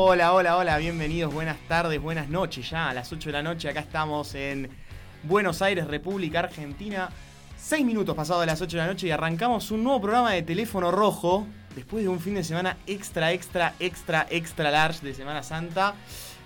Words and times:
Hola, 0.00 0.32
hola, 0.32 0.56
hola, 0.56 0.78
bienvenidos, 0.78 1.34
buenas 1.34 1.58
tardes, 1.66 2.00
buenas 2.00 2.28
noches 2.28 2.70
ya, 2.70 2.88
a 2.88 2.94
las 2.94 3.12
8 3.12 3.30
de 3.30 3.32
la 3.32 3.42
noche, 3.42 3.68
acá 3.68 3.80
estamos 3.80 4.32
en 4.36 4.68
Buenos 5.24 5.60
Aires, 5.60 5.88
República 5.88 6.38
Argentina. 6.38 7.08
6 7.56 7.84
minutos 7.84 8.14
pasados 8.14 8.42
de 8.42 8.46
las 8.46 8.62
8 8.62 8.76
de 8.76 8.82
la 8.84 8.86
noche 8.86 9.08
y 9.08 9.10
arrancamos 9.10 9.72
un 9.72 9.82
nuevo 9.82 10.00
programa 10.00 10.30
de 10.30 10.42
teléfono 10.42 10.92
rojo 10.92 11.48
después 11.74 12.04
de 12.04 12.08
un 12.08 12.20
fin 12.20 12.36
de 12.36 12.44
semana 12.44 12.76
extra, 12.86 13.32
extra, 13.32 13.74
extra, 13.80 14.28
extra 14.30 14.70
large 14.70 15.04
de 15.04 15.14
Semana 15.14 15.42
Santa. 15.42 15.96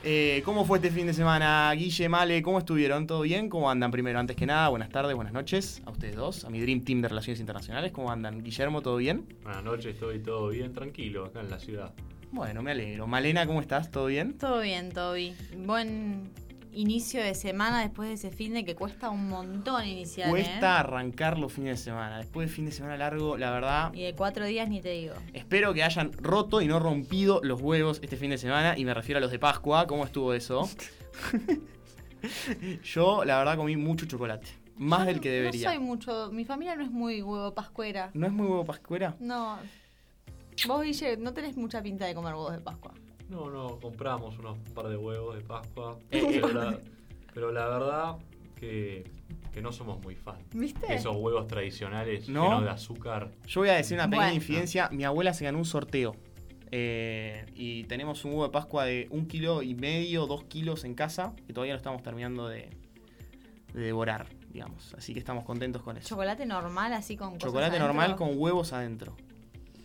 Eh, 0.03 0.41
¿Cómo 0.47 0.65
fue 0.65 0.79
este 0.79 0.91
fin 0.91 1.07
de 1.07 1.13
semana, 1.13 1.71
Guille, 1.75 2.09
Male? 2.09 2.43
¿Cómo 2.43 2.59
estuvieron? 2.59 3.07
¿Todo 3.07 3.21
bien? 3.21 3.51
¿Cómo 3.51 3.71
andan 3.71 3.91
primero? 3.91 4.19
Antes 4.19 4.35
que 4.35 4.47
nada, 4.47 4.71
buenas 4.71 4.89
tardes, 4.89 5.15
buenas 5.15 5.35
noches 5.35 5.83
a 5.85 5.91
ustedes 5.91 6.17
dos, 6.17 6.47
a 6.47 6.49
mi 6.49 6.59
Dream 6.59 6.81
Team 6.85 7.03
de 7.03 7.09
Relaciones 7.09 7.39
Internacionales. 7.39 7.93
¿Cómo 7.93 8.11
andan? 8.11 8.43
Guillermo, 8.43 8.81
¿todo 8.81 8.97
bien? 8.97 9.27
Buenas 9.43 9.63
noches, 9.63 9.93
estoy 9.93 10.21
todo 10.21 10.49
bien, 10.49 10.73
tranquilo, 10.73 11.27
acá 11.27 11.41
en 11.41 11.51
la 11.51 11.59
ciudad. 11.59 11.93
Bueno, 12.33 12.63
me 12.63 12.71
alegro. 12.71 13.07
Malena, 13.07 13.47
¿cómo 13.47 13.61
estás? 13.61 13.91
¿Todo 13.91 14.07
bien? 14.07 14.39
Todo 14.39 14.63
bien, 14.63 14.91
Toby. 14.91 15.35
Buen 15.67 16.31
inicio 16.73 17.23
de 17.23 17.35
semana 17.35 17.83
después 17.83 18.09
de 18.09 18.15
ese 18.15 18.31
fin 18.31 18.55
de 18.55 18.65
que 18.65 18.75
cuesta 18.75 19.11
un 19.11 19.29
montón 19.29 19.87
iniciar. 19.87 20.31
Cuesta 20.31 20.77
¿eh? 20.77 20.79
arrancar 20.79 21.39
los 21.39 21.53
fines 21.53 21.79
de 21.79 21.85
semana. 21.85 22.17
Después 22.17 22.49
de 22.49 22.55
fin 22.55 22.65
de 22.65 22.73
semana 22.73 22.97
largo, 22.97 23.37
la 23.37 23.51
verdad. 23.51 23.93
Y 23.93 24.05
de 24.05 24.15
cuatro 24.15 24.47
días 24.47 24.67
ni 24.71 24.81
te 24.81 24.93
digo. 24.93 25.15
Espero 25.35 25.75
que 25.75 25.83
hayan 25.83 26.11
roto 26.15 26.63
y 26.63 26.67
no 26.67 26.79
rompido 26.81 27.41
los 27.43 27.61
huevos 27.61 28.01
este 28.03 28.17
fin 28.17 28.31
de 28.31 28.39
semana. 28.39 28.79
Y 28.79 28.87
me 28.87 28.95
refiero 28.95 29.19
a 29.19 29.21
los 29.21 29.31
de 29.31 29.39
Pascua. 29.39 29.87
¿Cómo 29.87 30.07
estuvo 30.07 30.33
eso? 30.33 30.71
Yo, 32.83 33.27
la 33.27 33.37
verdad, 33.37 33.59
comí 33.59 33.77
mucho 33.77 34.07
chocolate. 34.07 34.47
Más 34.77 35.01
Yo 35.01 35.07
del 35.07 35.21
que 35.21 35.31
debería. 35.31 35.69
No 35.69 35.75
soy 35.75 35.85
mucho. 35.85 36.31
Mi 36.33 36.47
familia 36.47 36.77
no 36.77 36.83
es 36.83 36.91
muy 36.91 37.21
huevo 37.21 37.53
pascuera. 37.53 38.11
¿No 38.15 38.27
es 38.27 38.33
muy 38.33 38.47
huevo 38.47 38.65
pascuera? 38.65 39.17
No. 39.21 39.59
Vos, 40.67 40.83
Guille, 40.83 41.17
no 41.17 41.33
tenés 41.33 41.57
mucha 41.57 41.83
pinta 41.83 42.07
de 42.07 42.15
comer 42.15 42.35
huevos 42.35 42.53
de 42.53 42.61
Pascua. 42.61 42.93
No, 43.29 43.51
no, 43.51 43.79
compramos 43.81 44.39
unos 44.39 44.59
par 44.75 44.89
de 44.89 44.97
huevos 44.97 45.37
de 45.37 45.43
Pascua, 45.43 45.99
Eh, 46.11 46.23
pero, 46.41 46.49
la, 46.53 46.79
pero 47.33 47.53
la 47.53 47.67
verdad 47.69 48.17
que, 48.57 49.05
que 49.53 49.63
no 49.63 49.73
somos 49.73 50.01
muy 50.03 50.15
fan. 50.15 50.37
¿Viste? 50.53 50.87
de 50.87 50.95
Esos 50.97 51.17
huevos 51.17 51.47
tradicionales 51.47 52.29
¿No? 52.29 52.45
llenos 52.45 52.65
de 52.65 52.71
azúcar. 52.71 53.31
Yo 53.47 53.61
voy 53.63 53.71
a 53.71 53.75
decir 53.75 53.97
una 53.97 54.05
pequeña 54.07 54.23
Bueno. 54.25 54.35
infidencia. 54.37 54.89
Mi 54.93 55.05
abuela 55.05 55.33
se 55.35 55.45
ganó 55.45 55.59
un 55.59 55.65
sorteo. 55.65 56.15
Eh, 56.71 57.45
y 57.55 57.85
tenemos 57.85 58.25
un 58.25 58.33
huevo 58.33 58.45
de 58.45 58.51
Pascua 58.51 58.85
de 58.85 59.07
un 59.11 59.27
kilo 59.27 59.63
y 59.63 59.75
medio, 59.75 60.27
dos 60.27 60.45
kilos 60.45 60.85
en 60.85 60.95
casa. 60.95 61.35
Que 61.47 61.53
todavía 61.53 61.75
lo 61.75 61.79
estamos 61.79 62.03
terminando 62.03 62.49
de, 62.49 62.71
de 63.75 63.81
devorar, 63.81 64.27
digamos. 64.51 64.95
Así 64.95 65.13
que 65.13 65.19
estamos 65.19 65.45
contentos 65.45 65.83
con 65.83 65.97
eso. 65.97 66.09
Chocolate 66.09 66.47
normal, 66.47 66.93
así 66.93 67.17
con 67.17 67.37
Chocolate 67.39 67.79
normal 67.79 68.17
con 68.17 68.31
huevos 68.39 68.73
adentro. 68.73 69.17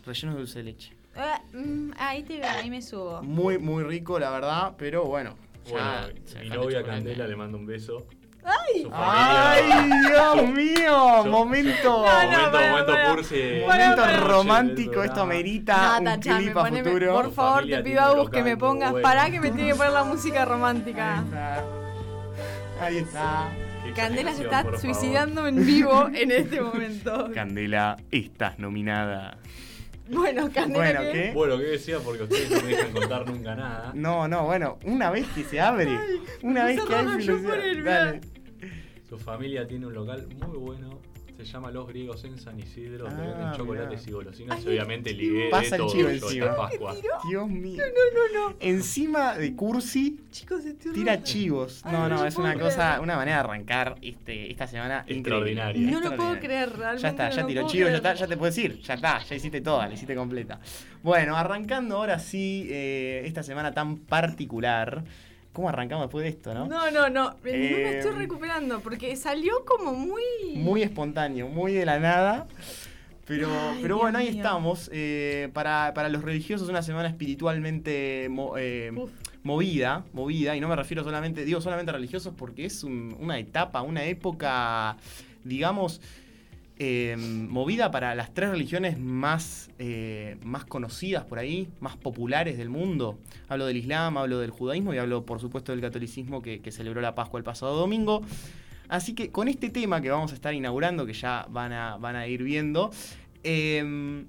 Rellenos 0.08 0.36
de 0.36 0.40
dulce 0.42 0.60
de 0.60 0.64
leche. 0.64 0.94
Ah, 1.16 1.42
mm, 1.54 1.92
ahí 1.98 2.24
te 2.24 2.40
veo, 2.40 2.50
ahí 2.50 2.70
me 2.70 2.82
subo. 2.82 3.22
Muy, 3.24 3.58
muy 3.58 3.84
rico, 3.84 4.18
la 4.20 4.30
verdad, 4.32 4.74
pero 4.78 5.04
bueno. 5.06 5.36
Bueno, 5.70 6.08
ya 6.34 6.40
mi 6.42 6.50
novia. 6.50 6.82
Candela 6.84 7.28
le 7.28 7.36
mando 7.36 7.58
un 7.58 7.66
beso. 7.66 8.06
¡Ay! 8.46 8.88
¡Ay, 8.94 9.90
Dios 10.08 10.50
mío! 10.56 10.76
Yo- 10.86 11.26
momento. 11.26 11.84
No, 11.84 12.06
no, 12.06 12.30
momento, 12.30 12.52
para, 12.54 12.70
momento 12.72 12.92
para. 12.94 13.10
cursi. 13.10 13.36
momento 13.36 13.68
Para, 13.68 13.96
para. 13.96 14.18
romántico, 14.20 15.04
esto 15.04 15.22
amerita 15.24 15.76
No, 15.92 15.98
un 15.98 16.04
tachame, 16.06 16.44
clip 16.44 16.58
a 16.58 16.64
poneme- 16.70 16.84
futuro. 16.86 17.14
por 17.16 17.34
favor, 17.34 17.66
te 17.68 17.84
pido 17.84 18.02
a 18.02 18.14
vos 18.14 18.30
que 18.30 18.44
me 18.44 18.56
pongas. 18.56 18.92
bueno. 18.92 19.04
Pará 19.04 19.30
que 19.30 19.42
me 19.42 19.52
tiene 19.52 19.72
que 19.72 19.76
poner 19.76 19.92
la 19.92 20.04
música 20.06 20.40
Ahí 20.44 20.48
romántica. 20.48 21.24
está. 21.26 21.64
Ahí 22.80 22.98
está. 23.00 23.50
Candela 23.96 24.34
se 24.34 24.44
está 24.44 24.64
favor. 24.64 24.80
suicidando 24.80 25.48
en 25.48 25.66
vivo 25.66 26.08
en 26.14 26.32
este 26.32 26.62
momento. 26.62 27.30
Candela, 27.34 27.98
estás 28.12 28.60
nominada. 28.60 29.38
Bueno, 30.10 30.50
Candela, 30.54 31.00
Bueno, 31.00 31.02
¿qué? 31.02 31.12
¿qué? 31.12 31.32
Bueno, 31.34 31.58
¿qué 31.58 31.64
decía? 31.66 32.00
Porque 32.00 32.23
ustedes 32.23 32.50
no 32.50 32.62
me 32.62 32.68
dejan 32.68 32.92
contar 32.92 33.30
nunca 33.30 33.56
nada. 33.56 33.92
No, 33.94 34.28
no, 34.28 34.45
bueno, 34.45 34.80
una 34.86 35.12
vez 35.12 35.28
que 35.36 35.44
se 35.44 35.60
abre, 35.60 35.98
una 36.42 36.66
vez 36.66 36.82
que 36.82 36.95
hay 36.95 37.82
Dale. 37.84 38.22
Su 39.10 39.17
familia 39.17 39.67
tiene 39.67 39.88
un 39.88 39.94
local 39.94 40.28
muy 40.46 40.58
bueno. 40.58 41.00
Se 41.37 41.45
llama 41.45 41.70
Los 41.71 41.87
Griegos 41.87 42.23
en 42.23 42.37
San 42.39 42.59
Isidro, 42.59 43.05
donde 43.05 43.21
Ah, 43.23 43.27
venden 43.27 43.52
chocolates 43.53 43.99
mirá. 44.02 44.09
y 44.09 44.14
golosinas. 44.14 44.58
Ay, 44.58 44.64
y 44.65 44.67
obviamente 44.70 45.09
el 45.11 45.17
ligué 45.17 45.49
Pasa 45.52 45.75
el 45.75 45.81
todo 45.81 45.92
chivo 45.92 46.09
yo 46.09 46.25
encima. 46.27 46.55
Pascua. 46.55 46.95
Dios 47.30 47.48
mío. 47.48 47.83
No, 47.86 48.39
no, 48.39 48.49
no. 48.49 48.55
Encima 48.59 49.36
de 49.37 49.55
Cursi, 49.55 50.20
Chicos, 50.31 50.64
tira 50.93 51.21
chivos. 51.21 51.81
Ay, 51.86 51.92
No, 51.93 52.09
no 52.09 52.25
es 52.25 52.36
una 52.37 52.53
cosa, 52.59 52.87
creer. 52.89 53.02
una 53.02 53.15
manera 53.15 53.37
de 53.37 53.43
arrancar 53.43 53.95
este, 54.02 54.52
esta 54.52 54.65
semana. 54.67 55.05
Extraordinaria. 55.08 55.92
No 55.92 56.02
lo 56.02 56.15
puedo 56.15 56.39
creer, 56.39 56.70
realmente. 56.75 57.02
Ya 57.03 57.09
está, 57.09 57.30
ya 57.30 57.45
tiró 57.45 57.61
puedo 57.61 57.71
chivo, 57.73 57.89
ya 57.89 57.95
está, 57.98 58.14
ya 58.15 58.27
te 58.27 58.37
puedes 58.37 58.58
ir, 58.58 58.80
ya 58.81 58.93
está, 58.95 59.19
ya 59.23 59.36
hiciste 59.36 59.61
toda, 59.61 59.87
la 59.87 59.93
hiciste 59.93 60.15
completa. 60.15 60.59
Bueno, 61.04 61.37
arrancando 61.37 61.98
ahora 61.98 62.17
sí 62.19 62.67
eh, 62.69 63.21
esta 63.25 63.43
semana 63.43 63.73
tan 63.73 63.98
particular. 63.98 65.04
¿Cómo 65.58 65.70
arrancamos 65.70 66.04
después 66.06 66.22
de 66.22 66.30
esto, 66.30 66.54
no? 66.54 66.68
No, 66.68 66.92
no, 66.92 67.10
no. 67.10 67.32
No 67.32 67.36
me 67.44 67.50
Eh, 67.52 67.98
estoy 67.98 68.12
recuperando 68.12 68.80
porque 68.80 69.16
salió 69.16 69.66
como 69.66 69.92
muy. 69.95 70.22
Muy 70.54 70.84
espontáneo, 70.84 71.48
muy 71.48 71.73
de 71.73 71.84
la 71.84 71.98
nada. 71.98 72.45
Pero, 73.26 73.50
Ay, 73.72 73.80
pero 73.82 73.96
Dios 73.96 74.02
bueno, 74.04 74.20
ahí 74.20 74.28
mío. 74.28 74.36
estamos. 74.38 74.88
eh, 74.94 75.50
para, 75.54 75.96
para 75.96 76.10
los 76.10 76.22
religiosos, 76.22 76.70
una 76.70 76.84
semana 76.84 77.10
espiritualmente 77.10 78.28
mo- 78.30 78.54
eh, 78.56 78.92
movida, 79.42 80.06
movida, 80.14 80.56
y 80.56 80.60
no 80.60 80.67
me 80.67 80.76
refiero 80.76 81.04
solamente, 81.04 81.44
digo 81.44 81.60
solamente 81.60 81.90
a 81.90 81.94
religiosos 81.96 82.36
porque 82.38 82.66
es 82.66 82.84
un- 82.84 83.17
una 83.20 83.40
etapa, 83.40 83.82
una 83.82 84.04
época, 84.04 84.98
digamos, 85.44 86.02
eh, 86.80 87.15
movida 87.17 87.89
para 87.89 88.14
las 88.14 88.33
tres 88.33 88.52
religiones 88.52 88.99
más, 88.99 89.71
eh, 89.80 90.38
más 90.43 90.64
conocidas 90.64 91.26
por 91.26 91.39
ahí, 91.39 91.70
más 91.80 91.98
populares 91.98 92.58
del 92.58 92.70
mundo. 92.70 93.17
Hablo 93.49 93.65
del 93.65 93.77
Islam, 93.77 94.17
hablo 94.17 94.39
del 94.39 94.52
judaísmo 94.52 94.93
y 94.93 94.99
hablo, 94.99 95.26
por 95.26 95.39
supuesto, 95.39 95.71
del 95.71 95.82
catolicismo 95.82 96.42
que, 96.42 96.61
celebró 96.71 97.02
la 97.02 97.16
Pascua 97.16 97.39
el 97.39 97.43
pasado 97.43 97.76
domingo. 97.76 98.21
Así 98.89 99.16
que 99.16 99.32
con 99.32 99.48
este 99.48 99.70
tema 99.70 100.02
que 100.02 100.11
vamos 100.11 100.32
a 100.32 100.36
estar 100.36 100.54
inaugurando, 100.54 101.05
que 101.05 101.14
ya 101.14 101.48
van 101.49 101.73
a, 101.73 101.98
van 101.98 102.16
a 102.16 102.27
ir 102.27 102.43
viendo, 102.43 102.92
eh, 103.43 104.26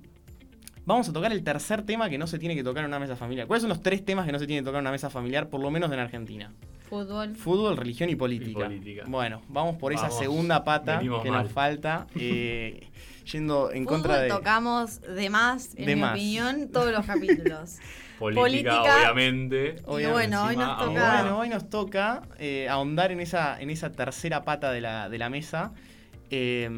vamos 0.87 1.07
a 1.07 1.13
tocar 1.13 1.33
el 1.33 1.45
tercer 1.45 1.83
tema 1.83 2.09
que 2.09 2.17
no 2.17 2.27
se 2.27 2.39
tiene 2.39 2.55
que 2.55 2.65
tocar 2.65 2.83
en 2.83 2.89
una 2.89 2.99
mesa 2.99 3.15
familiar. 3.15 3.47
¿Cuáles 3.47 3.61
son 3.61 3.69
los 3.69 3.83
tres 3.83 4.05
temas 4.07 4.25
que 4.25 4.33
no 4.33 4.39
se 4.39 4.47
tienen 4.47 4.65
que 4.65 4.69
tocar 4.69 4.79
en 4.79 4.85
una 4.85 4.93
mesa 4.93 5.11
familiar, 5.11 5.51
por 5.51 5.61
lo 5.61 5.71
menos 5.71 5.93
en 5.93 5.99
Argentina? 5.99 6.51
Fútbol. 6.89 7.35
Fútbol, 7.37 7.77
religión 7.77 8.11
y 8.11 8.17
política. 8.17 8.61
Y 8.61 8.65
política. 8.65 9.05
Bueno, 9.07 9.43
vamos 9.49 9.77
por 9.77 9.93
esa 9.93 10.11
segunda 10.11 10.65
pata 10.65 10.97
venimos 10.99 11.23
que 11.23 11.31
mal. 11.31 11.43
nos 11.45 11.53
falta, 11.53 12.07
eh, 12.15 12.89
yendo 13.33 13.71
en 13.73 13.85
contra 13.85 14.19
de... 14.19 14.29
tocamos 14.29 15.01
de 15.03 15.29
más, 15.31 15.75
en 15.77 15.87
De 15.87 15.95
mi 15.97 16.01
más. 16.03 16.13
opinión, 16.13 16.69
todos 16.73 16.93
los 16.93 17.05
capítulos. 17.07 17.77
Política, 18.19 18.41
Política. 18.41 18.97
obviamente. 19.13 19.77
Y 19.87 20.07
bueno, 20.07 20.45
hoy 20.47 20.57
nos 20.57 20.77
Y 20.83 20.85
toca. 20.87 21.21
bueno, 21.23 21.39
hoy 21.39 21.49
nos 21.49 21.71
toca 21.71 22.23
eh, 22.39 22.69
ahondar 22.69 23.13
en 23.13 23.21
esa, 23.21 23.61
en 23.61 23.71
esa 23.71 23.93
tercera 23.93 24.43
pata 24.43 24.73
de 24.73 24.81
la, 24.81 25.09
de 25.09 25.19
la 25.19 25.31
mesa. 25.31 25.73
eh, 26.31 26.69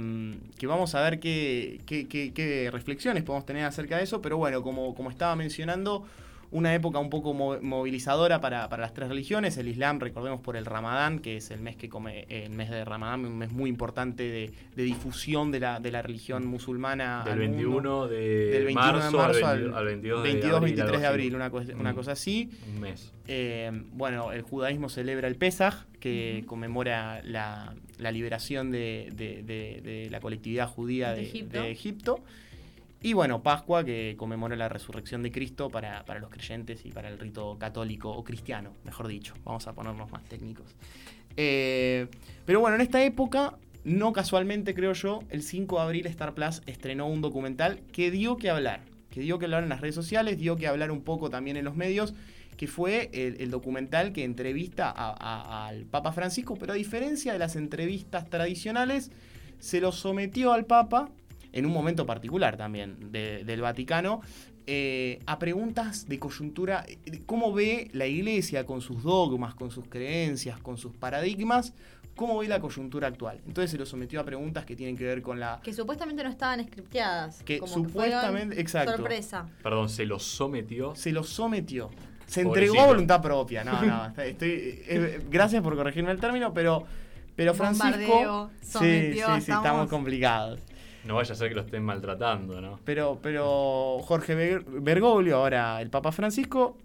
que 0.59 0.67
vamos 0.67 0.95
a 0.95 1.01
ver 1.03 1.19
qué, 1.19 1.81
qué- 1.87 2.07
qué- 2.07 2.33
qué 2.35 2.69
reflexiones 2.71 3.23
podemos 3.23 3.47
tener 3.47 3.65
acerca 3.65 3.97
de 3.97 4.03
eso. 4.05 4.21
Pero 4.21 4.37
bueno, 4.37 4.63
como, 4.63 4.95
como 4.95 5.09
estaba 5.11 5.35
mencionando, 5.35 6.05
una 6.53 6.75
época 6.75 6.99
un 6.99 7.11
poco 7.11 7.33
mo- 7.33 7.61
movilizadora 7.61 8.41
para, 8.41 8.69
para 8.69 8.83
las 8.83 8.93
tres 8.93 9.09
religiones. 9.09 9.57
El 9.57 9.69
Islam, 9.69 10.01
recordemos 10.01 10.41
por 10.41 10.57
el 10.57 10.65
Ramadán, 10.67 11.21
que 11.21 11.37
es 11.37 11.51
el 11.51 11.61
mes 11.61 11.77
que 11.77 11.89
come, 11.89 12.27
eh, 12.29 12.45
el 12.47 12.51
mes 12.53 12.71
de 12.71 12.85
Ramadán, 12.85 13.25
un 13.25 13.39
mes 13.39 13.53
muy 13.53 13.71
importante 13.71 14.25
de, 14.25 14.51
de 14.75 14.83
difusión 14.83 15.53
de 15.53 15.61
la, 15.61 15.79
de 15.81 15.93
la 15.93 16.03
religión 16.03 16.47
musulmana. 16.47 17.23
Del 17.25 17.33
al 17.35 17.39
mundo. 17.51 17.57
21 17.57 18.09
de, 18.09 18.19
Del 18.51 18.65
21 18.65 18.75
marzo, 18.93 19.11
de 19.11 19.17
marzo 19.23 19.47
al, 19.47 19.75
al, 19.75 19.85
20 19.87 20.11
al 20.11 20.23
22 20.23 20.23
de 20.23 20.29
22, 20.29 20.55
abril, 20.57 20.75
23 20.75 21.01
de 21.01 21.07
abril, 21.07 21.35
una 21.37 21.51
cosa, 21.51 21.73
una 21.77 21.95
cosa 21.95 22.13
así. 22.13 22.51
Un 22.75 22.81
mes. 22.81 23.13
Eh, 23.29 23.71
bueno, 23.93 24.33
el 24.33 24.43
judaísmo 24.43 24.89
celebra 24.89 25.29
el 25.29 25.37
Pesaj, 25.37 25.85
que 26.01 26.43
conmemora 26.47 27.21
la, 27.23 27.75
la 27.99 28.11
liberación 28.11 28.73
de, 28.73 29.11
de- 29.15 29.43
de- 29.45 29.81
de 29.85 30.09
la 30.11 30.19
colectividad 30.21 30.67
judía 30.69 31.11
De 31.11 31.17
de, 31.17 31.23
Egipto. 31.23 31.63
de 31.63 31.71
Egipto. 31.71 32.21
Y 33.03 33.15
bueno, 33.15 33.43
Pascua, 33.43 33.83
que 33.83 34.15
conmemora 34.19 34.57
la 34.57 34.69
resurrección 34.69 35.23
de 35.23 35.33
Cristo 35.33 35.71
para, 35.71 36.05
para 36.05 36.21
los 36.21 36.29
creyentes 36.29 36.85
y 36.85 36.91
para 36.91 37.09
el 37.09 37.19
rito 37.19 37.57
católico 37.59 38.11
o 38.11 38.23
cristiano, 38.23 38.75
mejor 38.85 39.09
dicho. 39.09 39.35
Vamos 39.45 39.67
a 39.67 39.73
ponernos 39.73 40.11
más 40.11 40.23
técnicos. 40.25 40.77
Eh, 41.37 42.09
pero 42.45 42.61
bueno, 42.61 42.77
en 42.77 42.83
esta 42.83 43.03
época, 43.03 43.55
no 43.85 44.13
casualmente 44.13 44.75
creo 44.75 44.93
yo, 44.93 45.21
el 45.31 45.43
5 45.43 45.77
de 45.77 45.83
abril 45.83 46.07
Star 46.09 46.35
Plus 46.35 46.61
estrenó 46.67 47.07
un 47.07 47.23
documental 47.23 47.81
que 47.93 48.11
dio 48.11 48.37
que 48.37 48.51
hablar. 48.51 48.83
Que 49.11 49.21
dio 49.21 49.39
que 49.39 49.47
hablar 49.47 49.63
en 49.63 49.71
las 49.71 49.81
redes 49.81 49.95
sociales, 49.95 50.39
dio 50.39 50.57
que 50.57 50.67
hablar 50.67 50.91
un 50.91 51.01
poco 51.01 51.31
también 51.31 51.57
en 51.57 51.65
los 51.65 51.77
medios 51.77 52.15
que 52.61 52.67
fue 52.67 53.09
el, 53.15 53.51
documental 53.51 54.13
que 54.13 54.23
entrevista 54.23 54.91
al 54.91 55.87
Papa 55.87 56.13
Francisco, 56.13 56.57
pero 56.57 56.75
a 56.75 56.77
diferencia 56.77 57.33
de 57.33 57.39
las 57.39 57.57
entrevistas 57.57 58.29
tradicionales, 58.29 59.11
se 59.59 59.81
lo 59.81 59.93
sometió 59.93 60.53
al 60.53 60.67
Papa, 60.67 61.09
en 61.53 61.67
un 61.67 61.73
momento 61.73 62.07
particular 62.07 62.57
también 62.57 63.11
de- 63.13 63.45
del 63.45 63.61
Vaticano, 63.61 64.21
eh, 64.67 65.19
a 65.27 65.39
preguntas 65.39 66.09
de 66.09 66.19
coyuntura, 66.19 66.85
eh, 66.87 67.23
cómo 67.27 67.53
ve 67.53 67.89
la 67.93 68.07
Iglesia 68.07 68.67
con 68.67 68.81
sus 68.81 69.03
dogmas, 69.03 69.55
con 69.55 69.71
sus 69.71 69.87
creencias, 69.89 70.59
con 70.61 70.79
sus 70.79 70.93
paradigmas, 70.95 71.73
cómo 72.15 72.39
ve 72.39 72.47
la 72.49 72.61
coyuntura 72.61 73.09
actual. 73.09 73.41
Entonces 73.47 73.71
se 73.71 73.79
lo 73.79 73.87
sometió 73.87 74.21
a 74.21 74.25
preguntas 74.25 74.65
que 74.65 74.77
tienen 74.77 74.97
que 74.97 75.05
ver 75.05 75.23
con 75.23 75.41
la... 75.41 75.61
Que 75.63 75.73
supuestamente 75.73 76.23
no 76.23 76.29
estaban 76.29 76.63
scripteadas. 76.65 77.43
Que 77.43 77.59
como 77.59 77.73
supuestamente- 77.73 78.61
exacto. 78.61 78.97
Sorpresa. 78.97 79.49
Perdón, 79.63 79.89
se 79.89 80.05
lo 80.05 80.19
sometió. 80.19 80.95
Se 80.95 81.11
lo 81.13 81.25
sometió. 81.25 81.91
Se 82.27 82.43
entregó 82.43 82.75
Pobrecito. 82.75 82.83
a 82.83 82.87
voluntad 82.87 83.23
propia. 83.23 83.65
No, 83.65 83.83
no. 83.83 84.23
Estoy, 84.23 84.51
eh, 84.87 85.21
gracias 85.29 85.63
por 85.65 85.75
corregirme 85.75 86.13
el 86.13 86.21
término, 86.21 86.55
pero, 86.55 86.85
pero 87.35 87.55
Francisco. 87.55 87.89
Bombardeo, 87.89 88.51
Sí, 88.61 88.67
sí, 88.67 88.71
sometió, 88.73 89.27
sí, 89.27 89.33
estamos 89.39 89.65
estamos- 89.65 89.89
complicados. 89.89 90.61
No 91.05 91.15
vaya 91.17 91.33
a 91.33 91.37
ser 91.37 91.49
que 91.49 91.55
lo 91.55 91.63
estén 91.63 91.83
maltratando, 91.83 92.61
¿no? 92.61 92.79
Pero, 92.85 93.19
pero 93.23 93.99
Jorge 94.03 94.35
Ber- 94.35 94.65
Bergoglio, 94.65 95.37
ahora 95.37 95.81
el 95.81 95.89
Papa 95.91 96.13
Francisco, 96.13 96.77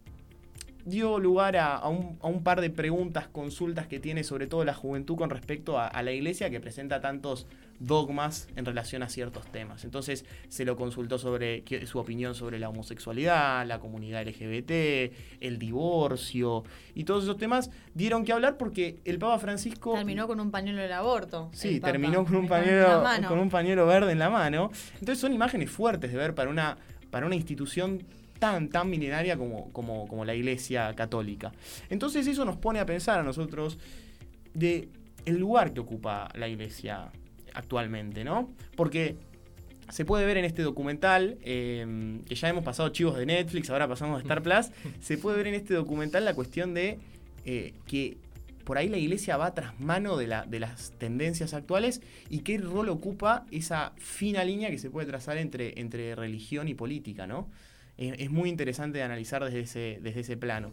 dio 0.85 1.19
lugar 1.19 1.57
a, 1.57 1.75
a 1.75 1.89
un, 1.89 2.17
a 2.21 2.27
un 2.27 2.43
par 2.43 2.61
de 2.61 2.69
preguntas, 2.69 3.27
consultas 3.27 3.87
que 3.87 3.99
tiene 3.99 4.23
sobre 4.23 4.47
todo 4.47 4.63
la 4.63 4.73
juventud 4.73 5.15
con 5.15 5.29
respecto 5.29 5.79
a, 5.79 5.87
a 5.87 6.03
la 6.03 6.11
iglesia 6.11 6.49
que 6.49 6.59
presenta 6.59 7.01
tantos 7.01 7.47
dogmas 7.79 8.47
en 8.55 8.65
relación 8.65 9.03
a 9.03 9.09
ciertos 9.09 9.45
temas. 9.51 9.83
Entonces 9.83 10.25
se 10.47 10.63
lo 10.65 10.75
consultó 10.75 11.17
sobre 11.17 11.63
su 11.85 11.99
opinión 11.99 12.35
sobre 12.35 12.59
la 12.59 12.69
homosexualidad, 12.69 13.65
la 13.65 13.79
comunidad 13.79 14.25
LGBT, 14.25 15.41
el 15.41 15.57
divorcio 15.59 16.63
y 16.93 17.03
todos 17.03 17.23
esos 17.23 17.37
temas 17.37 17.71
dieron 17.93 18.23
que 18.23 18.31
hablar 18.31 18.57
porque 18.57 18.99
el 19.05 19.19
Papa 19.19 19.39
Francisco 19.39 19.93
Terminó 19.95 20.27
con 20.27 20.39
un 20.39 20.51
pañuelo 20.51 20.81
del 20.81 20.93
aborto. 20.93 21.49
Sí, 21.51 21.79
terminó 21.79 22.23
con 22.25 22.35
un 22.35 22.47
pañuelo, 22.47 23.03
con 23.27 23.39
un 23.39 23.49
pañuelo 23.49 23.85
verde 23.85 24.11
en 24.11 24.19
la 24.19 24.29
mano. 24.29 24.71
Entonces 24.93 25.19
son 25.19 25.33
imágenes 25.33 25.69
fuertes 25.69 26.11
de 26.11 26.17
ver 26.17 26.35
para 26.35 26.49
una, 26.49 26.77
para 27.09 27.25
una 27.25 27.35
institución 27.35 28.03
tan, 28.39 28.69
tan 28.69 28.89
milenaria 28.89 29.37
como, 29.37 29.71
como, 29.71 30.07
como 30.07 30.25
la 30.25 30.35
Iglesia 30.35 30.93
Católica. 30.95 31.51
Entonces 31.89 32.27
eso 32.27 32.45
nos 32.45 32.57
pone 32.57 32.79
a 32.79 32.85
pensar 32.85 33.19
a 33.19 33.23
nosotros 33.23 33.77
de 34.53 34.89
el 35.25 35.37
lugar 35.37 35.73
que 35.73 35.79
ocupa 35.79 36.29
la 36.35 36.47
Iglesia 36.47 37.11
actualmente, 37.53 38.23
¿no? 38.23 38.49
Porque 38.75 39.15
se 39.89 40.05
puede 40.05 40.25
ver 40.25 40.37
en 40.37 40.45
este 40.45 40.61
documental, 40.61 41.37
eh, 41.41 42.19
que 42.25 42.35
ya 42.35 42.49
hemos 42.49 42.63
pasado 42.63 42.89
chivos 42.89 43.17
de 43.17 43.25
Netflix, 43.25 43.69
ahora 43.69 43.87
pasamos 43.87 44.17
de 44.17 44.23
Star 44.23 44.41
Plus, 44.43 44.71
se 44.99 45.17
puede 45.17 45.37
ver 45.37 45.47
en 45.47 45.55
este 45.55 45.73
documental 45.73 46.25
la 46.25 46.33
cuestión 46.33 46.73
de 46.73 46.99
eh, 47.45 47.73
que 47.87 48.17
por 48.63 48.79
ahí 48.79 48.89
la 48.89 48.97
iglesia 48.97 49.37
va 49.37 49.53
tras 49.53 49.79
mano 49.79 50.17
de, 50.17 50.25
la, 50.25 50.45
de 50.45 50.59
las 50.59 50.91
tendencias 50.97 51.53
actuales 51.53 52.01
y 52.29 52.39
qué 52.39 52.57
rol 52.57 52.89
ocupa 52.89 53.45
esa 53.51 53.93
fina 53.97 54.43
línea 54.43 54.71
que 54.71 54.79
se 54.79 54.89
puede 54.89 55.07
trazar 55.07 55.37
entre, 55.37 55.79
entre 55.79 56.15
religión 56.15 56.67
y 56.67 56.73
política, 56.73 57.27
¿no? 57.27 57.47
Es, 57.97 58.13
es 58.19 58.29
muy 58.31 58.49
interesante 58.49 58.97
de 58.97 59.03
analizar 59.03 59.43
desde 59.43 59.61
ese, 59.61 59.99
desde 60.01 60.21
ese 60.21 60.37
plano. 60.37 60.71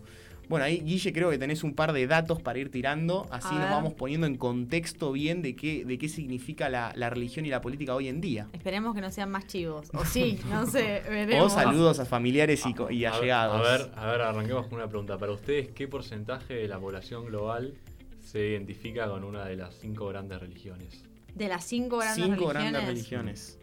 Bueno, 0.48 0.64
ahí 0.66 0.80
Guille 0.80 1.12
creo 1.12 1.30
que 1.30 1.38
tenés 1.38 1.62
un 1.62 1.72
par 1.74 1.92
de 1.92 2.06
datos 2.08 2.42
para 2.42 2.58
ir 2.58 2.68
tirando, 2.70 3.26
así 3.30 3.54
nos 3.54 3.70
vamos 3.70 3.94
poniendo 3.94 4.26
en 4.26 4.36
contexto 4.36 5.12
bien 5.12 5.40
de 5.40 5.54
qué, 5.54 5.84
de 5.84 5.98
qué 5.98 6.08
significa 6.08 6.68
la, 6.68 6.92
la 6.96 7.08
religión 7.10 7.46
y 7.46 7.48
la 7.48 7.60
política 7.60 7.94
hoy 7.94 8.08
en 8.08 8.20
día. 8.20 8.48
Esperemos 8.52 8.92
que 8.94 9.00
no 9.00 9.10
sean 9.12 9.30
más 9.30 9.46
chivos. 9.46 9.88
O 9.94 10.04
sí, 10.04 10.40
no 10.50 10.66
sé, 10.66 11.02
O 11.06 11.10
veremos. 11.10 11.52
saludos 11.52 12.00
a 12.00 12.04
familiares 12.06 12.66
y, 12.66 12.74
co- 12.74 12.90
y 12.90 13.04
A 13.04 13.12
ver- 13.12 13.20
allegados. 13.20 13.66
A 13.66 13.70
ver, 13.78 13.90
a 13.94 14.06
ver, 14.10 14.20
arranquemos 14.20 14.66
con 14.66 14.74
una 14.74 14.88
pregunta. 14.88 15.16
Para 15.16 15.32
ustedes, 15.32 15.68
¿qué 15.70 15.86
porcentaje 15.86 16.54
de 16.54 16.66
la 16.68 16.78
población 16.80 17.24
global 17.26 17.74
se 18.20 18.48
identifica 18.48 19.06
con 19.08 19.22
una 19.24 19.44
de 19.46 19.56
las 19.56 19.76
cinco 19.78 20.08
grandes 20.08 20.40
religiones? 20.40 21.04
De 21.34 21.48
las 21.48 21.64
cinco 21.64 21.98
grandes 21.98 22.16
Cinco 22.26 22.52
religiones. 22.52 22.72
grandes 22.72 22.88
religiones. 22.88 23.58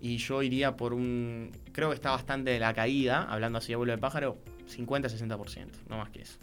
Y 0.00 0.16
yo 0.18 0.42
iría 0.42 0.76
por 0.76 0.92
un. 0.94 1.50
Creo 1.72 1.88
que 1.88 1.94
está 1.94 2.10
bastante 2.10 2.50
de 2.50 2.58
la 2.60 2.72
caída, 2.74 3.22
hablando 3.24 3.58
así 3.58 3.68
de 3.72 3.76
vuelo 3.76 3.92
de 3.92 3.98
pájaro, 3.98 4.38
50-60%, 4.68 5.66
no 5.88 5.98
más 5.98 6.10
que 6.10 6.22
eso. 6.22 6.38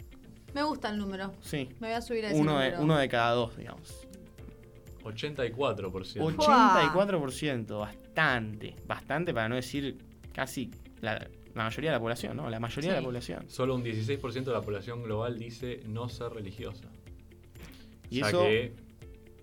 Me 0.54 0.62
gusta 0.62 0.90
el 0.90 0.98
número. 0.98 1.32
Sí. 1.40 1.68
Me 1.80 1.88
voy 1.88 1.96
a 1.96 2.00
subir 2.02 2.24
a 2.26 2.30
ese 2.30 2.38
Uno 2.40 2.58
de, 2.58 2.66
número. 2.66 2.82
uno 2.82 2.96
de 2.98 3.08
cada 3.08 3.32
dos, 3.32 3.56
digamos. 3.56 4.06
84%. 5.02 6.36
84%, 6.36 7.78
bastante. 7.78 8.74
Bastante, 8.86 9.32
para 9.34 9.48
no 9.48 9.54
decir 9.54 9.98
casi 10.32 10.70
la, 11.00 11.14
la 11.54 11.64
mayoría 11.64 11.90
de 11.90 11.96
la 11.96 12.00
población, 12.00 12.36
¿no? 12.36 12.50
La 12.50 12.60
mayoría 12.60 12.90
de 12.92 13.00
la 13.00 13.04
población. 13.04 13.44
Solo 13.48 13.74
un 13.74 13.84
16% 13.84 14.44
de 14.44 14.52
la 14.52 14.62
población 14.62 15.02
global 15.02 15.38
dice 15.38 15.80
no 15.86 16.08
ser 16.08 16.32
religiosa. 16.32 16.88
Y 18.10 18.20
ya 18.20 18.28
eso 18.28 18.42
que, 18.42 18.74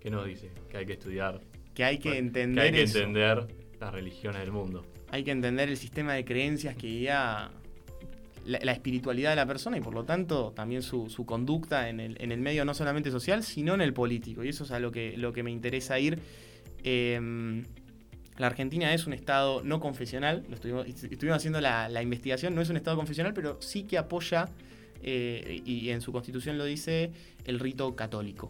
¿qué 0.01 0.09
nos 0.09 0.25
dice? 0.25 0.51
Que 0.69 0.77
hay 0.77 0.85
que 0.85 0.93
estudiar. 0.93 1.41
que 1.73 1.83
hay 1.83 1.97
que 1.99 2.09
Bueno, 2.09 2.25
entender. 2.27 2.63
que 2.63 2.67
hay 2.67 2.73
que 2.73 2.83
eso. 2.83 2.97
entender 2.99 3.47
las 3.83 3.93
religiones 3.93 4.41
del 4.41 4.51
mundo. 4.51 4.85
hay 5.11 5.23
que 5.23 5.31
entender 5.31 5.69
el 5.69 5.77
sistema 5.77 6.13
de 6.13 6.25
creencias 6.25 6.75
que 6.75 6.87
guía 6.87 7.51
la, 8.45 8.59
la 8.61 8.71
espiritualidad 8.71 9.29
de 9.31 9.35
la 9.37 9.45
persona 9.45 9.77
y 9.77 9.81
por 9.81 9.93
lo 9.93 10.03
tanto 10.03 10.51
también 10.55 10.81
su, 10.81 11.09
su 11.09 11.25
conducta 11.25 11.89
en 11.89 11.99
el, 11.99 12.17
en 12.19 12.31
el 12.31 12.41
medio 12.41 12.65
no 12.65 12.73
solamente 12.73 13.11
social, 13.11 13.43
sino 13.43 13.73
en 13.73 13.81
el 13.81 13.93
político. 13.93 14.43
Y 14.43 14.49
eso 14.49 14.63
es 14.65 14.71
a 14.71 14.79
lo 14.79 14.91
que, 14.91 15.15
lo 15.17 15.31
que 15.31 15.43
me 15.43 15.51
interesa 15.51 15.99
ir. 15.99 16.19
Eh, 16.83 17.63
la 18.37 18.47
Argentina 18.47 18.93
es 18.93 19.05
un 19.05 19.13
estado 19.13 19.61
no 19.63 19.79
confesional, 19.79 20.43
lo 20.49 20.55
estuvimos, 20.55 20.87
estuvimos 20.87 21.37
haciendo 21.37 21.61
la, 21.61 21.87
la 21.87 22.01
investigación, 22.01 22.55
no 22.55 22.61
es 22.61 22.69
un 22.69 22.77
estado 22.77 22.97
confesional, 22.97 23.33
pero 23.33 23.61
sí 23.61 23.83
que 23.83 23.97
apoya, 23.97 24.49
eh, 25.03 25.61
y 25.63 25.89
en 25.89 26.01
su 26.01 26.11
constitución 26.11 26.57
lo 26.57 26.65
dice, 26.65 27.11
el 27.45 27.59
rito 27.59 27.95
católico. 27.95 28.49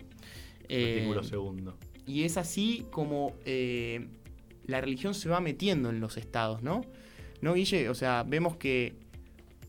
Eh, 0.69 1.00
Artículo 1.00 1.24
segundo. 1.24 1.77
y 2.07 2.24
es 2.24 2.38
así 2.38 2.86
como 2.91 3.33
eh, 3.45 4.07
la 4.65 4.81
religión 4.81 5.13
se 5.13 5.30
va 5.30 5.39
metiendo 5.39 5.89
en 5.89 6.00
los 6.00 6.18
estados, 6.18 6.62
¿no? 6.62 6.81
¿No, 7.42 7.54
Guille? 7.54 7.89
O 7.89 7.95
sea, 7.95 8.24
vemos 8.24 8.56
que, 8.56 8.94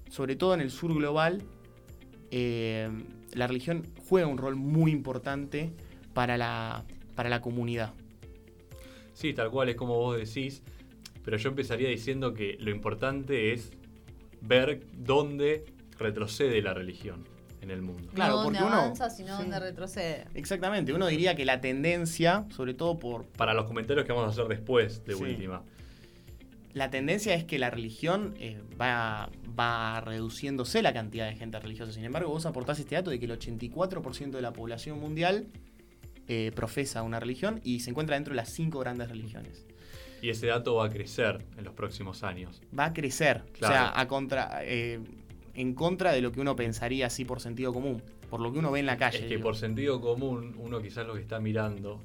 sobre 0.09 0.37
todo 0.37 0.55
en 0.55 0.61
el 0.61 0.71
sur 0.71 0.95
global, 0.95 1.43
eh, 2.31 2.89
la 3.33 3.47
religión 3.47 3.87
juega 4.09 4.27
un 4.27 4.39
rol 4.39 4.57
muy 4.57 4.93
importante 4.93 5.73
para 6.13 6.37
la, 6.37 6.85
para 7.15 7.29
la 7.29 7.41
comunidad. 7.41 7.93
Sí, 9.13 9.33
tal 9.33 9.51
cual 9.51 9.69
es 9.69 9.77
como 9.77 9.99
vos 9.99 10.17
decís, 10.17 10.63
pero 11.25 11.37
yo 11.37 11.51
empezaría 11.51 11.89
diciendo 11.89 12.35
que 12.35 12.57
lo 12.61 12.71
importante 12.71 13.53
es 13.53 13.73
ver 14.41 14.87
dónde 14.93 15.65
retrocede 15.99 16.61
la 16.63 16.75
religión 16.75 17.34
en 17.65 17.71
el 17.73 17.83
mundo. 17.83 18.09
Claro, 18.15 18.37
no 18.37 18.43
donde 18.45 18.59
porque 18.61 18.73
uno- 18.73 18.83
avanza, 18.83 19.11
sino 19.11 19.37
sí. 19.37 19.43
donde 19.43 19.59
retrocede. 19.61 20.27
Exactamente, 20.35 20.93
uno 20.93 21.07
diría 21.09 21.35
que 21.35 21.45
la 21.45 21.61
tendencia, 21.61 22.45
sobre 22.51 22.75
todo 22.75 22.99
por... 22.99 23.27
Para 23.27 23.53
los 23.55 23.65
comentarios 23.67 24.07
que 24.07 24.13
vamos 24.13 24.29
a 24.29 24.31
hacer 24.31 24.47
después 24.49 25.05
de 25.05 25.15
Sí. 25.15 25.23
última. 25.23 25.63
La 26.73 26.91
tendencia 26.91 27.35
es 27.35 27.45
que 27.45 27.59
la 27.59 27.71
religión 27.71 28.35
eh, 28.41 28.61
va, 28.81 29.31
va 29.59 30.01
reduciéndose 30.01 30.83
la 30.83 30.93
cantidad 30.93 31.29
de 31.29 31.37
gente 31.37 31.59
religiosa. 31.61 31.93
Sin 31.93 32.05
embargo, 32.05 32.31
vos 32.31 32.47
aportás 32.47 32.81
este 32.81 32.97
dato 32.97 33.11
de 33.11 33.19
que 33.21 33.27
el 33.27 33.33
84% 33.39 34.31
de 34.33 34.43
la 34.43 34.53
población 34.53 34.99
mundial 34.99 35.47
eh, 36.27 36.51
profesa 36.57 37.03
una 37.03 37.21
religión 37.21 37.61
y 37.63 37.81
se 37.81 37.91
encuentra 37.91 38.17
dentro 38.17 38.33
de 38.33 38.37
las 38.37 38.49
cinco 38.49 38.81
grandes 38.81 39.09
religiones. 39.09 39.65
Y 40.21 40.31
ese 40.31 40.47
dato 40.49 40.75
va 40.77 40.87
a 40.87 40.91
crecer 40.91 41.45
en 41.57 41.65
los 41.65 41.75
próximos 41.75 42.25
años. 42.25 42.61
Va 42.77 42.87
a 42.87 42.93
crecer, 42.93 43.45
Claro. 43.53 43.75
o 43.75 43.77
sea, 43.77 44.01
a 44.01 44.09
contra, 44.09 44.61
eh, 44.65 44.99
en 45.55 45.75
contra 45.75 46.13
de 46.13 46.21
lo 46.21 46.33
que 46.33 46.41
uno 46.41 46.57
pensaría 46.57 47.07
así 47.07 47.25
por 47.25 47.41
sentido 47.41 47.73
común, 47.73 48.03
por 48.31 48.41
lo 48.41 48.53
que 48.53 48.59
uno 48.59 48.71
ve 48.73 48.81
en 48.81 48.87
la 48.87 48.97
calle. 48.97 49.19
Es 49.19 49.23
que 49.25 49.37
digo. 49.37 49.43
por 49.43 49.57
sentido 49.57 50.01
común, 50.01 50.55
uno 50.59 50.81
quizás 50.81 51.07
lo 51.07 51.15
que 51.15 51.21
está 51.21 51.41
mirando 51.41 52.03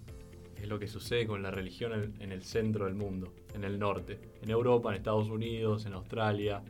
es 0.62 0.68
lo 0.68 0.78
que 0.78 0.88
sucede 0.88 1.26
con 1.26 1.42
la 1.42 1.52
religión 1.52 1.94
en, 1.94 2.22
en 2.22 2.32
el 2.32 2.44
centro 2.44 2.86
del 2.86 2.96
mundo, 2.96 3.34
en 3.54 3.64
el 3.64 3.80
norte, 3.80 4.20
en 4.42 4.50
Europa, 4.50 4.90
en 4.90 4.96
Estados 4.98 5.30
Unidos, 5.30 5.86
en 5.86 5.94
Australia. 5.94 6.62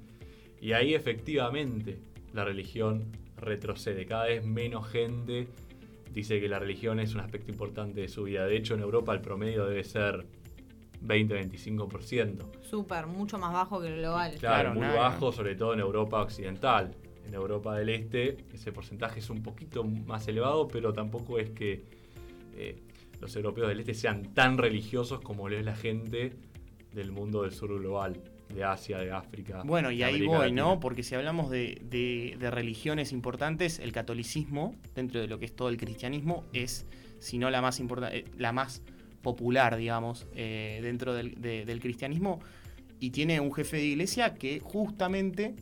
Y 0.61 0.73
ahí 0.73 0.93
efectivamente 0.93 1.99
la 2.33 2.45
religión 2.45 3.11
retrocede. 3.37 4.05
Cada 4.05 4.25
vez 4.25 4.45
menos 4.45 4.87
gente 4.87 5.47
dice 6.13 6.39
que 6.39 6.47
la 6.47 6.59
religión 6.59 6.99
es 6.99 7.13
un 7.13 7.21
aspecto 7.21 7.51
importante 7.51 8.01
de 8.01 8.07
su 8.07 8.23
vida. 8.23 8.45
De 8.45 8.57
hecho, 8.57 8.75
en 8.75 8.81
Europa 8.81 9.13
el 9.13 9.21
promedio 9.21 9.65
debe 9.65 9.83
ser 9.83 10.25
20-25%. 11.01 12.61
Súper, 12.61 13.07
mucho 13.07 13.37
más 13.37 13.53
bajo 13.53 13.81
que 13.81 13.87
el 13.87 13.97
global. 13.97 14.31
Claro, 14.39 14.39
Claro, 14.39 14.73
muy 14.73 14.81
nada. 14.81 14.99
bajo, 15.09 15.31
sobre 15.31 15.55
todo 15.55 15.73
en 15.73 15.79
Europa 15.79 16.21
occidental. 16.21 16.95
En 17.25 17.33
Europa 17.33 17.75
del 17.77 17.89
Este 17.89 18.37
ese 18.53 18.71
porcentaje 18.71 19.19
es 19.19 19.29
un 19.29 19.43
poquito 19.43 19.83
más 19.83 20.27
elevado, 20.27 20.67
pero 20.67 20.93
tampoco 20.93 21.37
es 21.39 21.51
que 21.51 21.83
eh, 22.55 22.81
los 23.21 23.35
europeos 23.35 23.67
del 23.67 23.79
Este 23.79 23.93
sean 23.93 24.33
tan 24.33 24.57
religiosos 24.57 25.21
como 25.21 25.47
lo 25.47 25.57
es 25.57 25.65
la 25.65 25.75
gente 25.75 26.33
del 26.93 27.11
mundo 27.11 27.43
del 27.43 27.51
sur 27.51 27.77
global, 27.79 28.19
de 28.53 28.63
Asia, 28.63 28.97
de 28.97 29.11
África. 29.11 29.61
Bueno, 29.63 29.91
y 29.91 29.97
de 29.99 30.05
ahí 30.05 30.11
América 30.15 30.31
voy, 30.37 30.39
Latina. 30.47 30.61
¿no? 30.63 30.79
Porque 30.79 31.03
si 31.03 31.13
hablamos 31.13 31.51
de, 31.51 31.79
de- 31.83 32.35
de 32.39 32.49
religiones 32.49 33.11
importantes, 33.11 33.77
el 33.77 33.91
catolicismo, 33.91 34.75
dentro 34.95 35.21
de 35.21 35.27
lo 35.27 35.37
que 35.37 35.45
es 35.45 35.55
todo 35.55 35.69
el 35.69 35.77
cristianismo, 35.77 36.45
es, 36.51 36.87
si 37.19 37.37
no 37.37 37.51
la 37.51 37.61
más 37.61 37.79
importante, 37.79 38.25
la 38.37 38.51
más 38.51 38.81
popular, 39.21 39.75
digamos, 39.77 40.27
eh, 40.35 40.79
dentro 40.81 41.13
del, 41.13 41.39
de- 41.41 41.65
del 41.65 41.79
cristianismo, 41.79 42.39
y 42.99 43.11
tiene 43.11 43.39
un 43.39 43.53
jefe 43.53 43.77
de 43.77 43.85
iglesia 43.85 44.35
que 44.35 44.59
justamente 44.59 45.55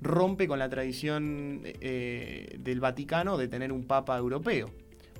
rompe 0.00 0.48
con 0.48 0.58
la 0.58 0.68
tradición 0.68 1.60
eh, 1.64 2.56
del 2.58 2.80
Vaticano 2.80 3.36
de 3.38 3.48
tener 3.48 3.72
un 3.72 3.84
papa 3.84 4.16
europeo. 4.18 4.70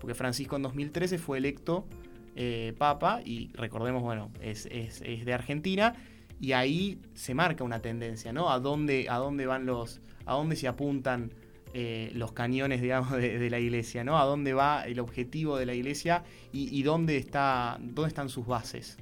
Porque 0.00 0.14
Francisco 0.14 0.57
en 0.57 0.62
2013 0.62 1.19
fue 1.19 1.38
electo 1.38 1.87
eh, 2.35 2.73
papa 2.79 3.21
y 3.25 3.50
recordemos, 3.55 4.02
bueno, 4.02 4.31
es, 4.41 4.67
es- 4.67 5.02
es 5.02 5.25
de 5.25 5.33
Argentina 5.35 5.95
y 6.41 6.52
ahí 6.52 6.99
se 7.14 7.35
marca 7.35 7.62
una 7.62 7.81
tendencia, 7.81 8.33
¿no? 8.33 8.50
A 8.50 8.59
dónde, 8.59 9.07
a 9.09 9.17
dónde 9.19 9.47
van 9.47 9.64
los, 9.67 10.00
a 10.26 10.33
dónde 10.35 10.57
se 10.57 10.67
apuntan 10.67 11.33
eh, 11.75 12.11
los 12.14 12.33
cañones, 12.33 12.83
digamos, 12.83 13.12
de, 13.12 13.49
la 13.49 13.59
iglesia, 13.59 14.05
¿no? 14.05 14.19
A 14.19 14.25
dónde 14.25 14.52
va 14.52 14.87
el 14.87 15.00
objetivo 15.00 15.57
de 15.57 15.64
la 15.64 15.75
iglesia 15.75 16.23
y, 16.52 16.83
dónde 16.83 17.17
está, 17.17 17.79
dónde 17.81 18.09
están 18.09 18.29
sus 18.29 18.47
bases. 18.47 18.99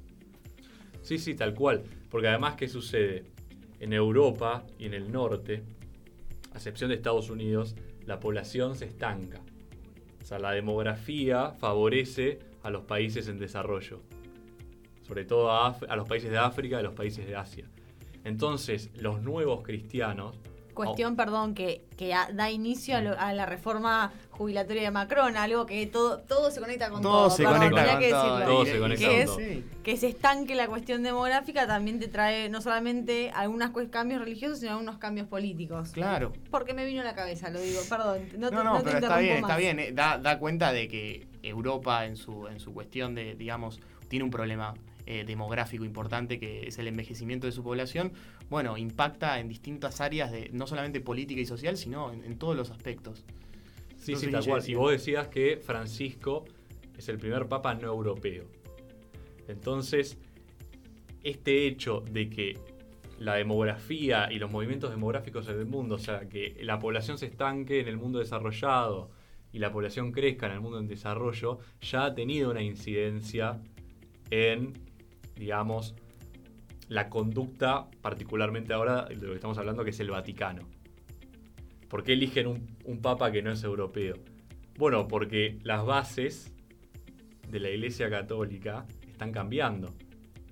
Sí, 1.03 1.19
sí, 1.19 1.35
tal 1.35 1.55
cual. 1.55 1.83
Porque 2.09 2.29
además, 2.29 2.55
¿qué 2.55 2.69
sucede? 2.69 3.25
En 3.81 3.93
Europa 3.93 4.65
y 4.79 4.87
en 4.87 4.95
el 4.95 5.11
norte, 5.11 5.65
excepción 6.55 6.91
de 6.91 6.97
Estados 6.97 7.29
Unidos, 7.29 7.75
la 8.07 8.21
población 8.21 8.77
se 8.77 8.85
estanca. 8.85 9.41
O 10.23 10.25
sea, 10.25 10.39
la 10.39 10.53
demografía 10.53 11.53
favorece 11.53 12.39
a 12.63 12.71
los 12.71 12.85
países 12.85 13.27
en 13.27 13.39
desarrollo, 13.39 14.01
sobre 15.03 15.25
todo 15.25 15.51
a, 15.51 15.71
a 15.71 15.97
los 15.97 16.07
países 16.07 16.31
de 16.31 16.39
África 16.39 16.77
y 16.77 16.81
a 16.81 16.83
los 16.83 16.95
países 16.95 17.27
de 17.27 17.35
Asia. 17.35 17.69
Entonces, 18.23 18.91
los 18.95 19.23
nuevos 19.23 19.63
cristianos 19.63 20.39
Cuestión, 20.87 21.17
perdón, 21.17 21.55
que, 21.55 21.85
que 21.97 22.15
da 22.33 22.51
inicio 22.51 22.97
a, 22.97 23.01
lo- 23.01 23.19
a 23.19 23.33
la 23.33 23.47
reforma 23.47 24.13
jubilatoria 24.31 24.83
de 24.83 24.91
Macron, 24.91 25.37
algo 25.37 25.67
que 25.67 25.87
todo, 25.87 26.19
todo 26.21 26.51
se 26.51 26.61
conecta 26.61 26.89
con 26.91 27.03
todo. 27.03 27.27
Todo 27.27 27.31
se 27.31 27.43
perdón, 27.45 27.59
conecta 27.71 27.91
con 27.93 28.01
que 28.01 28.11
todo. 28.11 28.23
decirlo. 28.37 28.55
Todo 28.55 28.65
se 28.67 28.79
conecta 28.79 29.07
con 29.07 29.15
que 29.17 29.25
todo. 29.27 29.83
Que 29.83 29.97
se 29.97 30.09
estanque 30.09 30.55
la 30.55 30.67
cuestión 30.69 31.03
demográfica 31.03 31.67
también 31.67 31.99
te 32.01 32.09
trae 32.09 32.49
no 32.49 32.61
solamente 32.63 33.31
algunos 33.35 33.71
cambios 33.91 34.21
religiosos, 34.21 34.61
sino 34.61 34.73
algunos 34.73 34.99
cambios 34.99 35.27
políticos. 35.27 35.91
Claro. 35.93 36.33
Porque 36.51 36.73
me 36.75 36.85
vino 36.87 37.03
a 37.03 37.05
la 37.05 37.15
cabeza, 37.15 37.51
lo 37.51 37.61
digo, 37.61 37.81
perdón. 37.89 38.21
No, 38.39 38.49
te- 38.51 38.55
No, 38.57 38.65
no, 38.65 38.73
no 38.75 38.79
te 38.79 38.85
pero 38.85 38.99
está 38.99 39.19
bien, 39.19 39.37
está 39.37 39.49
más. 39.49 39.59
bien. 39.59 39.79
eh, 39.81 39.93
Da, 39.93 40.19
da 40.19 40.39
cuenta 40.39 40.73
de 40.73 40.89
que 40.89 41.27
Europa 41.43 42.07
en 42.07 42.17
su, 42.17 42.47
en 42.49 42.61
su 42.61 42.73
cuestión 42.73 43.15
de, 43.15 43.35
digamos, 43.35 43.81
tiene 44.09 44.25
un 44.25 44.31
problema 44.31 44.75
eh, 45.07 45.25
demográfico 45.25 45.85
importante 45.85 46.39
que 46.39 46.67
es 46.67 46.79
el 46.79 46.89
envejecimiento 46.89 47.47
de 47.47 47.53
su 47.53 47.63
población. 47.63 48.13
Bueno, 48.49 48.77
impacta 48.77 49.39
en 49.41 49.49
distintas 49.49 50.01
áreas 50.01 50.31
de 50.31 50.51
no 50.53 50.67
solamente 50.67 51.01
política 51.01 51.41
y 51.41 51.47
social, 51.47 51.77
sino 51.77 52.13
en, 52.13 52.25
en 52.25 52.39
todos 52.39 52.57
los 52.57 52.71
aspectos. 52.71 53.25
Sí, 53.97 54.17
sí, 54.17 54.31
tal 54.31 54.45
cual. 54.45 54.63
Y 54.67 54.75
vos 54.75 54.93
decías 54.93 55.29
que 55.29 55.59
Francisco 55.59 56.45
es 56.97 57.09
el 57.09 57.19
primer 57.19 57.49
papa 57.49 57.75
no 57.75 57.89
europeo. 57.89 58.45
Entonces, 59.49 60.19
este 61.23 61.67
hecho 61.67 62.03
de 62.11 62.31
que 62.31 62.59
la 63.19 63.35
demografía 63.35 64.33
y 64.33 64.39
los 64.39 64.51
movimientos 64.51 64.91
demográficos 64.91 65.47
en 65.49 65.59
el 65.59 65.67
mundo, 65.67 65.97
o 65.97 65.99
sea, 65.99 66.29
que 66.29 66.57
la 66.63 66.79
población 66.79 67.19
se 67.19 67.27
estanque 67.27 67.81
en 67.81 67.89
el 67.89 67.99
mundo 67.99 68.19
desarrollado 68.19 69.11
y 69.53 69.59
la 69.59 69.71
población 69.71 70.11
crezca 70.11 70.47
en 70.47 70.53
el 70.53 70.61
mundo 70.61 70.79
en 70.79 70.87
desarrollo, 70.87 71.59
ya 71.83 72.07
ha 72.07 72.15
tenido 72.15 72.51
una 72.51 72.63
incidencia 72.63 73.61
en, 74.31 74.73
digamos, 75.37 75.95
la 76.89 77.09
conducta, 77.09 77.89
particularmente 78.01 78.73
ahora 78.73 79.05
de 79.05 79.15
lo 79.15 79.29
que 79.29 79.35
estamos 79.35 79.59
hablando, 79.59 79.85
que 79.85 79.91
es 79.91 80.01
el 80.01 80.11
Vaticano. 80.11 80.69
¿Por 81.89 82.03
qué 82.03 82.13
eligen 82.13 82.47
un, 82.47 82.77
un 82.85 83.01
papa 83.01 83.31
que 83.33 83.43
no 83.43 83.51
es 83.53 83.63
europeo? 83.65 84.17
Bueno, 84.77 85.07
porque 85.09 85.59
las 85.63 85.85
bases 85.85 86.55
de 87.49 87.61
la 87.61 87.71
Iglesia 87.71 88.09
Católica 88.09 88.87
están 89.09 89.33
cambiando 89.33 89.95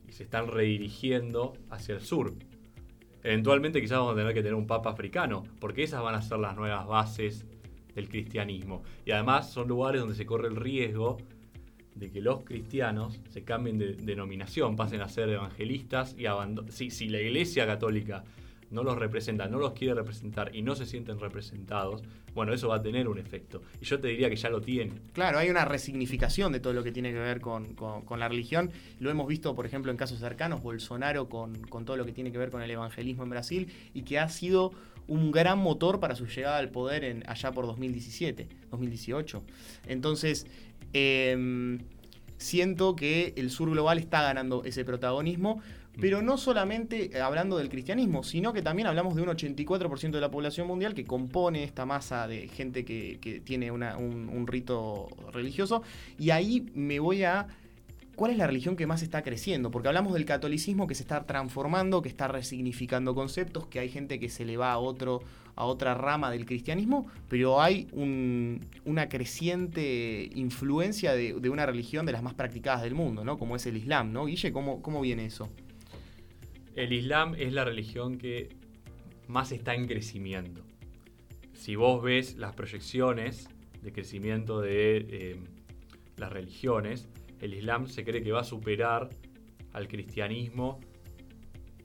y 0.07 0.13
se 0.13 0.25
están 0.25 0.49
redirigiendo 0.49 1.55
hacia 1.71 1.95
el 1.95 2.01
sur. 2.01 2.35
Eventualmente 3.23 3.81
quizás 3.81 3.99
vamos 3.99 4.13
a 4.15 4.17
tener 4.17 4.35
que 4.35 4.43
tener 4.43 4.55
un 4.55 4.67
papa 4.67 4.91
africano, 4.91 5.43
porque 5.61 5.83
esas 5.83 6.03
van 6.03 6.15
a 6.15 6.23
ser 6.23 6.39
las 6.39 6.57
nuevas 6.57 6.87
bases 6.87 7.47
del 7.95 8.09
cristianismo. 8.09 8.83
Y 9.05 9.11
además 9.11 9.51
son 9.51 9.69
lugares 9.69 10.01
donde 10.01 10.15
se 10.15 10.25
corre 10.25 10.49
el 10.49 10.57
riesgo 10.57 11.19
de 11.99 12.11
que 12.11 12.21
los 12.21 12.45
cristianos 12.45 13.19
se 13.31 13.43
cambien 13.45 13.78
de 13.78 13.95
denominación, 13.95 14.76
pasen 14.76 15.00
a 15.00 15.09
ser 15.09 15.28
evangelistas 15.28 16.14
y 16.19 16.26
abandonen. 16.26 16.71
Si, 16.73 16.90
si 16.90 17.09
la 17.09 17.21
Iglesia 17.21 17.67
Católica 17.67 18.25
no 18.71 18.83
los 18.83 18.99
representa, 18.99 19.49
no 19.49 19.59
los 19.59 19.73
quiere 19.73 19.95
representar 19.95 20.55
y 20.55 20.61
no 20.62 20.75
se 20.75 20.85
sienten 20.85 21.19
representados, 21.19 22.02
bueno, 22.35 22.52
eso 22.52 22.69
va 22.69 22.76
a 22.76 22.83
tener 22.83 23.09
un 23.09 23.19
efecto. 23.19 23.62
Y 23.81 23.87
yo 23.87 23.99
te 23.99 24.09
diría 24.09 24.28
que 24.28 24.37
ya 24.37 24.50
lo 24.50 24.61
tiene. 24.61 24.93
Claro, 25.14 25.38
hay 25.38 25.49
una 25.49 25.64
resignificación 25.64 26.52
de 26.52 26.61
todo 26.61 26.75
lo 26.75 26.85
que 26.85 26.93
tiene 26.93 27.11
que 27.11 27.19
ver 27.19 27.40
con, 27.40 27.75
con- 27.75 28.02
con 28.02 28.21
la 28.21 28.28
religión. 28.28 28.71
Lo 29.00 29.11
hemos 29.11 29.26
visto, 29.26 29.55
por 29.55 29.64
ejemplo, 29.67 29.90
en 29.90 29.97
casos 29.97 30.19
cercanos, 30.21 30.62
Bolsonaro 30.62 31.28
con, 31.28 31.55
con 31.62 31.85
todo 31.87 31.97
lo 31.97 32.05
que 32.05 32.12
tiene 32.12 32.31
que 32.31 32.38
ver 32.38 32.50
con 32.50 32.62
el 32.62 32.71
evangelismo 32.71 33.23
en 33.25 33.31
Brasil 33.31 33.73
y 33.95 34.02
que 34.02 34.19
ha 34.19 34.28
sido 34.28 34.73
un 35.09 35.33
gran 35.33 35.59
motor 35.59 35.99
para 35.99 36.15
su 36.15 36.27
llegada 36.27 36.59
al 36.59 36.71
poder 36.71 37.03
en, 37.03 37.25
allá 37.27 37.50
por 37.50 37.67
2017, 37.67 38.47
2018. 38.71 39.43
Entonces, 39.88 40.47
em, 40.93 41.81
siento 42.37 42.95
que 42.95 43.35
el 43.37 43.50
sur 43.50 43.71
global 43.71 43.99
está 43.99 44.23
ganando 44.23 44.62
ese 44.65 44.85
protagonismo, 44.85 45.61
pero 46.00 46.23
no 46.23 46.37
solamente 46.37 47.17
eh, 47.17 47.21
hablando 47.21 47.59
del 47.59 47.71
cristianismo, 47.71 48.23
sino 48.23 48.53
que 48.53 48.62
también 48.62 48.87
hablamos 48.87 49.17
de 49.17 49.23
un 49.23 49.29
84% 49.29 50.11
de 50.12 50.21
la 50.21 50.31
población 50.31 50.69
mundial 50.69 50.95
que 50.95 51.05
compone 51.05 51.65
esta 51.65 51.87
masa 51.87 52.29
de 52.29 52.47
gente 52.49 52.85
que, 52.85 53.43
tiene 53.45 53.73
un, 53.73 53.83
un 53.83 54.47
rito 54.47 55.09
religioso. 55.33 55.83
Y 56.19 56.31
ahí 56.31 56.67
me 56.75 57.00
voy 57.00 57.25
a... 57.25 57.49
¿Cuál 58.19 58.33
es 58.33 58.37
la 58.37 58.49
religión 58.49 58.75
que 58.75 58.85
más 58.89 59.03
está 59.03 59.23
creciendo? 59.23 59.71
Porque 59.71 59.87
hablamos 59.87 60.13
del 60.13 60.25
catolicismo 60.25 60.89
que 60.89 60.97
se 60.97 61.05
está 61.05 61.25
transformando, 61.25 62.03
que 62.03 62.09
está 62.09 62.27
resignificando 62.27 63.15
conceptos, 63.15 63.69
que 63.69 63.79
hay 63.79 63.89
gente 63.89 64.19
que 64.19 64.29
se 64.29 64.45
le 64.45 64.57
va 64.57 64.73
a, 64.73 64.79
otro, 64.79 65.23
a 65.55 65.65
otra 65.65 65.95
rama 65.95 66.29
del 66.33 66.45
cristianismo, 66.45 67.07
pero 67.29 67.63
hay 67.63 67.87
un- 67.93 68.59
una 68.85 69.09
creciente 69.09 70.29
influencia 70.35 71.13
de, 71.13 71.35
de 71.35 71.49
una 71.49 71.65
religión 71.65 72.07
de 72.07 72.11
las 72.13 72.25
más 72.25 72.35
practicadas 72.35 72.83
del 72.83 72.97
mundo, 72.97 73.23
¿no? 73.25 73.39
Como 73.39 73.55
es 73.55 73.65
el 73.67 73.77
Islam, 73.77 74.13
¿no? 74.13 74.27
Guille, 74.27 74.51
¿cómo, 74.51 74.83
cómo 74.83 75.01
viene 75.01 75.25
eso? 75.25 75.49
El 76.75 76.93
Islam 76.93 77.37
es 77.39 77.53
la 77.53 77.65
religión 77.65 78.19
que 78.19 78.49
más 79.29 79.53
está 79.53 79.77
en 79.77 79.87
crecimiento. 79.87 80.63
Si 81.55 81.77
vos 81.77 82.03
ves 82.03 82.35
las 82.37 82.53
proyecciones 82.55 83.49
de 83.81 83.93
crecimiento 83.93 84.61
de 84.61 84.97
eh, 85.09 85.37
las 86.17 86.33
religiones, 86.33 87.07
el 87.40 87.54
Islam 87.54 87.87
se 87.87 88.04
cree 88.04 88.23
que 88.23 88.33
va 88.33 88.40
a 88.40 88.45
superar 88.45 89.09
al 89.73 89.88
cristianismo 89.88 90.80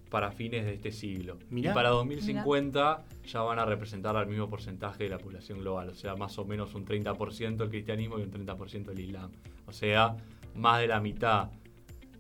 para 0.10 0.32
fines 0.32 0.66
de 0.66 0.76
este 0.76 0.92
siglo. 0.92 1.40
Mirá. 1.50 1.72
y 1.72 1.74
para 1.74 1.90
2050 1.90 3.06
ya 3.26 3.42
van 3.42 3.58
a 3.58 3.66
representar 3.66 4.16
al 4.16 4.28
mismo 4.28 4.48
porcentaje 4.48 5.06
de 5.06 5.10
la 5.10 5.18
población 5.18 5.60
global, 5.60 5.90
o 5.90 5.96
sea, 5.96 6.16
más 6.16 6.38
o 6.38 6.46
menos 6.46 6.76
un 6.76 6.86
30% 6.86 7.64
el 7.64 7.70
cristianismo 7.70 8.20
y 8.20 8.22
un 8.22 8.32
30% 8.32 8.92
el 8.92 9.00
Islam. 9.00 9.32
O 9.66 9.74
sea, 9.74 10.16
más 10.54 10.82
de 10.82 10.88
la 10.88 11.00
mitad 11.00 11.50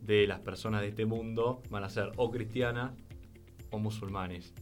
de 0.01 0.27
las 0.27 0.39
personas 0.39 0.81
de 0.81 0.87
este 0.87 1.05
mundo 1.05 1.61
van 1.69 1.83
a 1.83 1.89
ser 1.89 2.11
o 2.17 2.31
cristianas 2.31 2.93
o 3.69 3.79
musulmanes. 3.79 4.53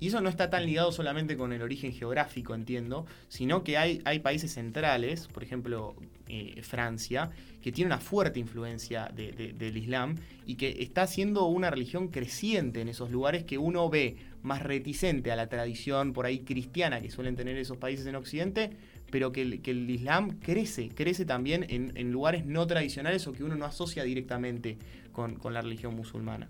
Y 0.00 0.08
eso 0.08 0.20
no 0.22 0.30
está 0.30 0.48
tan 0.48 0.64
ligado 0.64 0.90
solamente 0.92 1.36
con 1.36 1.52
el 1.52 1.60
origen 1.60 1.92
geográfico, 1.92 2.54
entiendo, 2.54 3.04
sino 3.28 3.62
que 3.62 3.76
hay, 3.76 4.00
países 4.20 4.52
centrales, 4.54 5.28
por 5.28 5.42
ejemplo 5.44 5.94
eh, 6.26 6.62
Francia, 6.62 7.30
que 7.60 7.70
tiene 7.70 7.88
una 7.88 8.00
fuerte 8.00 8.40
influencia 8.40 9.10
de- 9.14 9.32
de- 9.32 9.52
del 9.52 9.76
Islam 9.76 10.16
y 10.46 10.54
que 10.54 10.76
está 10.82 11.06
siendo 11.06 11.44
una 11.46 11.70
religión 11.70 12.08
creciente 12.08 12.80
en 12.80 12.88
esos 12.88 13.10
lugares 13.10 13.44
que 13.44 13.58
uno 13.58 13.90
ve 13.90 14.16
más 14.42 14.62
reticente 14.62 15.30
a 15.32 15.36
la 15.36 15.48
tradición 15.48 16.12
por 16.14 16.24
ahí 16.24 16.40
cristiana 16.40 17.00
que 17.02 17.10
suelen 17.10 17.36
tener 17.36 17.58
esos 17.58 17.76
países 17.76 18.06
en 18.06 18.14
Occidente, 18.16 18.70
pero 19.10 19.32
que 19.32 19.42
el, 19.42 19.90
Islam 19.90 20.38
crece, 20.40 20.88
crece 20.88 21.26
también 21.26 21.66
en, 21.68 22.10
lugares 22.10 22.46
no 22.46 22.66
tradicionales 22.66 23.26
o 23.26 23.32
que 23.32 23.44
uno 23.44 23.56
no 23.56 23.66
asocia 23.66 24.02
directamente 24.04 24.78
con 25.12 25.52
la 25.52 25.60
religión 25.60 25.94
musulmana. 25.94 26.48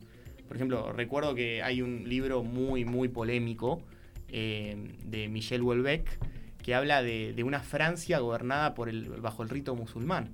Por 0.50 0.56
ejemplo, 0.56 0.92
recuerdo 0.92 1.36
que 1.36 1.62
hay 1.62 1.80
un 1.80 2.08
libro 2.08 2.42
muy, 2.42 2.84
muy 2.84 3.06
polémico 3.06 3.80
eh, 4.26 4.76
de 5.04 5.28
Michel 5.28 5.60
Houellebecq 5.62 6.08
que 6.60 6.74
habla 6.74 7.04
de, 7.04 7.32
de 7.34 7.44
una 7.44 7.60
Francia 7.60 8.18
gobernada 8.18 8.74
por 8.74 8.88
el, 8.88 9.04
bajo 9.10 9.44
el 9.44 9.48
rito 9.48 9.76
musulmán, 9.76 10.30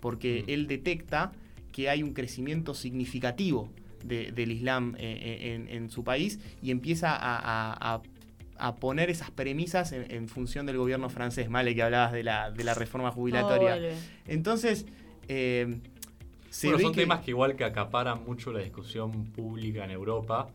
porque 0.00 0.42
Mm. 0.44 0.50
él 0.50 0.66
detecta 0.66 1.30
que 1.70 1.88
hay 1.88 2.02
un 2.02 2.12
crecimiento 2.12 2.74
significativo 2.74 3.70
de- 4.04 4.32
del 4.32 4.50
Islam 4.50 4.96
eh, 4.98 5.16
eh, 5.22 5.54
en, 5.54 5.68
en 5.68 5.90
su 5.90 6.02
país 6.02 6.40
y 6.60 6.72
empieza 6.72 7.14
a, 7.14 7.38
a- 7.38 7.94
a- 7.94 8.02
a 8.58 8.74
poner 8.76 9.10
esas 9.10 9.30
premisas 9.30 9.92
en, 9.92 10.10
en 10.10 10.26
función 10.26 10.66
del 10.66 10.76
gobierno 10.76 11.08
francés, 11.08 11.48
Male, 11.48 11.72
que 11.76 11.84
hablabas 11.84 12.10
de 12.12 12.24
la, 12.24 12.50
de 12.50 12.64
la 12.64 12.74
reforma 12.74 13.12
jubilatoria. 13.12 13.74
vuelve. 13.76 13.94
Entonces, 14.26 14.86
eh, 15.28 15.78
se 16.52 16.68
bueno, 16.68 16.82
son 16.82 16.92
que- 16.92 17.00
temas 17.00 17.20
que 17.24 17.30
igual 17.30 17.56
que 17.56 17.64
acaparan 17.64 18.24
mucho 18.24 18.52
la 18.52 18.60
discusión 18.60 19.24
pública 19.32 19.84
en 19.84 19.90
Europa, 19.90 20.48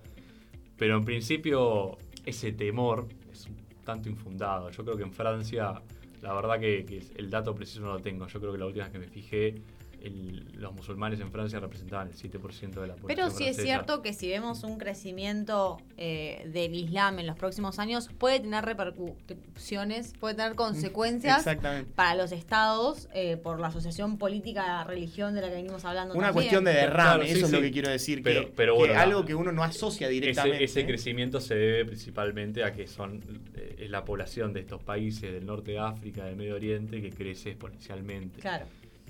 pero 0.77 0.95
en 0.97 1.03
principio 1.05 1.97
ese 2.25 2.51
temor 2.51 3.07
es 3.31 3.45
un 3.47 3.57
tanto 3.83 4.07
infundado. 4.09 4.69
Yo 4.69 4.83
creo 4.83 4.95
que 4.97 5.03
en 5.03 5.11
Francia, 5.11 5.81
la 6.21 6.33
verdad 6.33 6.59
que, 6.59 6.85
que 6.85 7.01
el 7.15 7.29
dato 7.29 7.55
preciso 7.55 7.81
no 7.81 7.93
lo 7.93 7.99
tengo. 7.99 8.27
Yo 8.27 8.39
creo 8.39 8.51
que 8.51 8.57
la 8.59 8.65
última 8.67 8.83
vez 8.85 8.91
que 8.93 8.99
me 8.99 9.07
fijé, 9.07 9.55
el- 10.01 10.45
los 10.53 10.73
musulmanes 10.73 11.19
en 11.19 11.31
Francia 11.31 11.59
representaban 11.59 12.07
el 12.07 12.13
7% 12.15 12.81
de 12.81 12.87
la 12.87 12.95
población 12.95 13.07
Pero 13.07 13.29
sí 13.29 13.45
es 13.45 13.57
cierto 13.57 14.01
que 14.01 14.13
si 14.13 14.27
vemos 14.29 14.63
un 14.63 14.77
crecimiento 14.77 15.77
eh, 15.97 16.47
del 16.51 16.73
Islam 16.75 17.19
en 17.19 17.27
los 17.27 17.35
próximos 17.37 17.79
años, 17.79 18.09
puede 18.17 18.39
tener 18.39 18.63
repercusiones, 18.65 20.13
puede 20.19 20.35
tener 20.35 20.55
consecuencias 20.55 21.39
Exactamente. 21.39 21.91
para 21.95 22.15
los 22.15 22.31
estados 22.31 23.07
eh, 23.13 23.37
por 23.37 23.59
la 23.59 23.67
asociación 23.67 24.17
política-religión 24.17 25.33
de 25.35 25.41
la 25.41 25.49
que 25.49 25.55
venimos 25.55 25.85
hablando. 25.85 26.13
Una 26.13 26.27
también. 26.27 26.33
cuestión 26.33 26.63
de 26.65 26.71
derrame, 26.73 26.97
Claro, 26.97 27.23
sí, 27.25 27.31
eso 27.31 27.45
es 27.45 27.51
lo 27.51 27.61
que 27.61 27.71
quiero 27.71 27.89
decir. 27.89 28.21
Pero- 28.23 28.41
que, 28.41 28.53
pero 28.55 28.75
bueno, 28.75 28.99
algo 28.99 29.25
que 29.25 29.35
uno 29.35 29.51
no 29.51 29.63
asocia 29.63 30.07
directamente. 30.07 30.63
Ese, 30.63 30.79
ese 30.81 30.87
crecimiento 30.87 31.39
se 31.41 31.55
debe 31.55 31.85
principalmente 31.85 32.63
a 32.63 32.71
que 32.73 32.87
son 32.87 33.21
eh, 33.55 33.87
la 33.89 34.03
población 34.05 34.53
de 34.53 34.61
estos 34.61 34.81
países 34.83 35.31
del 35.31 35.45
norte 35.45 35.71
de 35.71 35.79
África, 35.79 36.25
del 36.25 36.35
Medio 36.35 36.55
Oriente, 36.55 37.01
que 37.01 37.09
crece 37.11 37.49
exponencialmente. 37.51 38.39
Claro. 38.39 38.65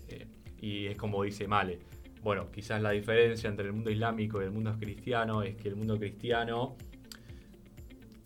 Eh, 0.10 0.25
y 0.62 0.88
es 0.88 0.98
como 0.98 1.24
dice 1.24 1.48
Male. 1.48 1.80
Bueno, 2.24 2.50
quizás 2.52 2.82
la 2.82 2.92
diferencia 2.92 3.50
entre 3.50 3.68
el 3.68 3.74
mundo 3.74 3.90
islámico 3.90 4.42
y 4.42 4.46
el 4.46 4.52
mundo 4.52 4.76
cristiano 4.80 5.44
es 5.44 5.56
que 5.56 5.70
el 5.70 5.76
mundo 5.76 5.98
cristiano, 5.98 6.76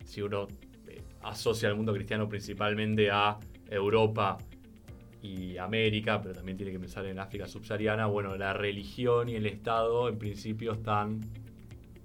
si 0.05 0.21
uno 0.21 0.47
eh, 0.87 1.01
asocia 1.21 1.69
al 1.69 1.75
mundo 1.75 1.93
cristiano 1.93 2.27
principalmente 2.27 3.11
a 3.11 3.37
Europa 3.69 4.37
y 5.21 5.57
América, 5.57 6.21
pero 6.21 6.33
también 6.33 6.57
tiene 6.57 6.71
que 6.71 6.79
pensar 6.79 7.05
en 7.05 7.19
África 7.19 7.47
subsahariana. 7.47 8.07
Bueno, 8.07 8.35
la 8.37 8.53
religión 8.53 9.29
y 9.29 9.35
el 9.35 9.45
Estado 9.45 10.09
en 10.09 10.17
principio 10.17 10.73
están 10.73 11.21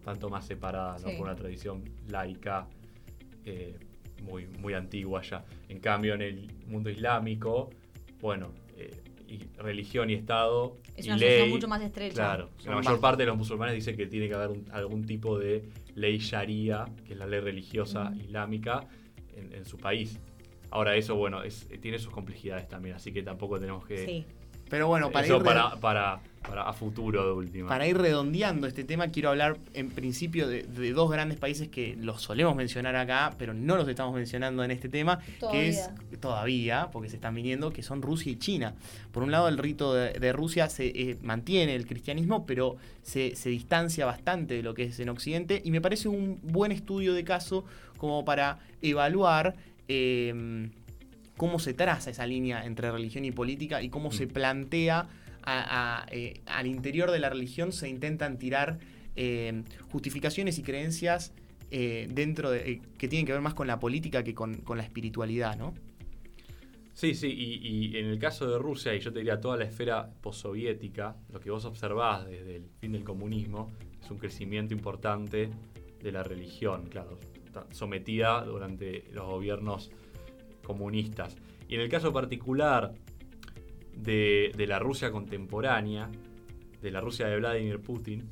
tanto 0.05 0.29
más 0.29 0.47
separadas 0.47 1.03
por 1.03 1.23
una 1.23 1.35
tradición 1.35 1.83
laica 2.11 2.69
eh, 3.45 3.77
muy, 4.23 4.47
muy 4.47 4.75
antigua 4.75 5.23
ya. 5.23 5.45
En 5.69 5.81
cambio, 5.81 6.15
en 6.15 6.23
el 6.23 6.53
mundo 6.67 6.91
islámico, 6.91 7.71
bueno, 8.21 8.53
y 9.29 9.39
religión 9.59 10.11
y 10.11 10.15
Estado 10.15 10.77
Es 10.97 11.07
y 11.07 11.09
una 11.09 11.17
ley, 11.19 11.27
asociación 11.29 11.51
mucho 11.51 11.69
más 11.69 11.83
estrecha. 11.83 12.15
Claro, 12.15 12.51
Son 12.59 12.71
la 12.71 12.77
mayor 12.81 13.01
parte 13.01 13.23
de 13.23 13.27
los 13.27 13.37
musulmanes 13.37 13.75
dice 13.75 13.97
que 13.97 14.07
tiene 14.07 14.29
que 14.29 14.35
haber 14.35 14.51
un- 14.51 14.65
algún 14.73 15.05
tipo 15.05 15.39
de 15.39 15.65
ley 15.95 16.19
sharia, 16.19 16.85
que 17.07 17.13
es 17.15 17.19
la 17.19 17.27
ley 17.27 17.41
religiosa 17.41 18.13
islámica, 18.21 18.87
en, 19.35 19.53
en 19.53 19.65
su 19.65 19.77
país. 19.79 20.19
Ahora 20.71 20.97
eso, 20.97 21.15
bueno, 21.17 21.43
es, 21.43 21.69
tiene 21.81 21.99
sus 21.99 22.13
complejidades 22.13 22.69
también, 22.69 22.97
así 22.97 23.13
que 23.13 23.23
tampoco 23.23 23.59
tenemos 23.61 23.87
que... 23.87 24.05
Sí. 24.05 24.25
Pero 24.69 24.89
bueno, 24.89 25.11
para 25.11 25.27
eso 25.27 25.37
ir, 25.37 25.43
para, 25.45 25.77
para, 25.77 26.21
para 26.43 26.63
a 26.69 26.73
futuro 26.73 27.25
de 27.25 27.33
última. 27.33 27.69
para 27.69 27.87
ir 27.87 27.97
redondeando 27.97 28.67
este 28.67 28.83
tema, 28.83 29.09
quiero 29.09 29.31
hablar 29.31 29.59
en 29.75 29.91
principio 29.91 30.49
de, 30.49 30.65
de 30.65 30.93
dos 30.93 31.09
grandes 31.11 31.39
países 31.39 31.69
que 31.69 31.97
los 32.01 32.21
solemos 32.23 32.57
mencionar 32.57 32.97
acá, 32.97 33.35
pero 33.39 33.55
no 33.55 33.77
los 33.77 33.87
estamos 33.89 34.15
mencionando 34.15 34.65
en 34.65 34.73
este 34.73 34.89
tema, 34.89 35.21
que 35.53 35.69
es 35.69 35.89
todavía, 36.21 36.89
porque 36.93 37.09
se 37.09 37.15
están 37.17 37.35
viniendo, 37.37 37.73
que 37.73 37.83
son 37.85 38.03
Rusia 38.03 38.33
y 38.33 38.37
China. 38.37 38.75
Por 39.13 39.23
un 39.23 39.31
lado, 39.31 39.47
el 39.49 39.57
rito 39.59 39.95
de, 39.95 40.13
de 40.15 40.33
Rusia 40.33 40.69
se 40.69 40.87
eh, 40.89 41.17
mantiene 41.23 41.77
el 41.77 41.87
cristianismo, 41.87 42.45
pero 42.45 42.77
se, 43.03 43.37
se 43.37 43.51
distancia 43.51 44.05
bastante 44.05 44.55
de 44.55 44.63
lo 44.65 44.75
que 44.75 44.85
es 44.85 44.99
en 44.99 45.11
Occidente, 45.11 45.63
y 45.65 45.71
me 45.71 45.81
parece 45.81 46.09
un 46.09 46.41
buen 46.43 46.73
estudio 46.73 47.15
de 47.15 47.23
caso 47.23 47.65
como 47.99 48.25
para 48.25 48.59
evaluar. 48.83 49.55
eh, 49.89 50.69
cómo 51.37 51.59
se 51.59 51.75
traza 51.75 52.11
esa 52.11 52.27
línea 52.27 52.65
entre 52.65 52.91
religión 52.91 53.25
y 53.25 53.31
política 53.33 53.83
y 53.83 53.89
cómo 53.89 54.09
Mm. 54.09 54.13
se 54.13 54.27
plantea 54.27 55.09
a- 55.43 56.03
a, 56.03 56.07
eh, 56.11 56.41
al 56.47 56.67
interior 56.67 57.11
de 57.11 57.19
la 57.21 57.31
religión 57.31 57.73
se 57.73 57.89
intentan 57.89 58.39
tirar 58.39 58.79
eh, 59.19 59.63
justificaciones 59.93 60.59
y 60.59 60.63
creencias 60.63 61.33
eh, 61.71 62.07
dentro 62.11 62.51
de 62.51 62.81
que 62.99 63.09
tienen 63.09 63.27
que 63.27 63.33
ver 63.33 63.41
más 63.41 63.55
con 63.55 63.67
la 63.67 63.79
política 63.81 64.23
que 64.23 64.35
con, 64.35 64.57
con 64.59 64.77
la 64.77 64.85
espiritualidad, 64.85 65.57
¿no? 65.57 65.73
Sí, 66.93 67.15
sí, 67.15 67.29
y, 67.29 67.67
y 67.95 67.97
en 67.99 68.07
el 68.07 68.19
caso 68.19 68.47
de 68.51 68.59
Rusia, 68.59 68.95
y 68.95 69.01
yo 69.01 69.13
te 69.13 69.19
diría 69.21 69.41
toda 69.41 69.57
la 69.57 69.65
esfera 69.65 70.09
postsoviética, 70.23 71.17
lo 71.33 71.41
que 71.41 71.51
vos 71.51 71.65
observás 71.65 72.27
desde 72.27 72.57
el 72.57 72.65
fin 72.81 72.93
del 72.93 73.05
comunismo 73.05 73.71
es 74.03 74.11
un 74.11 74.19
crecimiento 74.19 74.75
importante 74.75 75.51
de 76.03 76.13
la 76.13 76.23
religión, 76.23 76.87
claro, 76.89 77.19
sometida 77.71 78.45
durante 78.45 79.05
los 79.13 79.27
gobiernos 79.27 79.91
comunistas. 80.67 81.37
Y 81.69 81.77
en 81.77 81.81
el 81.81 81.89
caso 81.89 82.13
particular 82.13 82.93
de, 83.97 84.53
de 84.57 84.67
la 84.67 84.81
Rusia 84.81 85.13
contemporánea, 85.13 86.11
de 86.83 86.91
la 86.91 87.01
Rusia 87.01 87.29
de 87.29 87.37
Vladimir 87.39 87.81
Putin, 87.81 88.29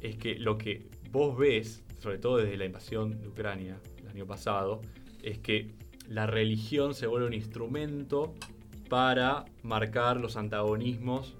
es 0.00 0.16
que 0.16 0.38
lo 0.38 0.56
que 0.56 0.88
vos 1.10 1.36
ves, 1.36 1.84
sobre 2.00 2.18
todo 2.18 2.38
desde 2.38 2.56
la 2.56 2.64
invasión 2.64 3.20
de 3.20 3.28
Ucrania 3.28 3.78
el 4.00 4.08
año 4.08 4.26
pasado, 4.26 4.80
es 5.22 5.38
que 5.38 5.68
la 6.08 6.26
religión 6.26 6.94
se 6.94 7.06
vuelve 7.06 7.26
un 7.26 7.34
instrumento 7.34 8.34
para 8.88 9.44
marcar 9.62 10.18
los 10.18 10.36
antagonismos 10.36 11.36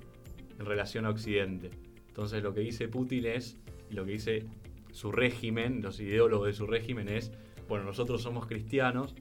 en 0.58 0.66
relación 0.66 1.07
a 1.07 1.11
Occidente. 1.11 1.70
Entonces 2.09 2.42
lo 2.42 2.52
que 2.52 2.61
dice 2.61 2.88
Putin 2.88 3.24
es, 3.26 3.57
y 3.90 3.94
lo 3.94 4.05
que 4.05 4.12
dice 4.12 4.44
su 4.92 5.11
régimen, 5.12 5.81
los 5.81 6.00
ideólogos 6.00 6.48
de 6.48 6.52
su 6.52 6.66
régimen 6.66 7.09
es, 7.09 7.33
bueno, 7.68 7.85
nosotros 7.85 8.22
somos 8.22 8.46
cristianos 8.46 9.14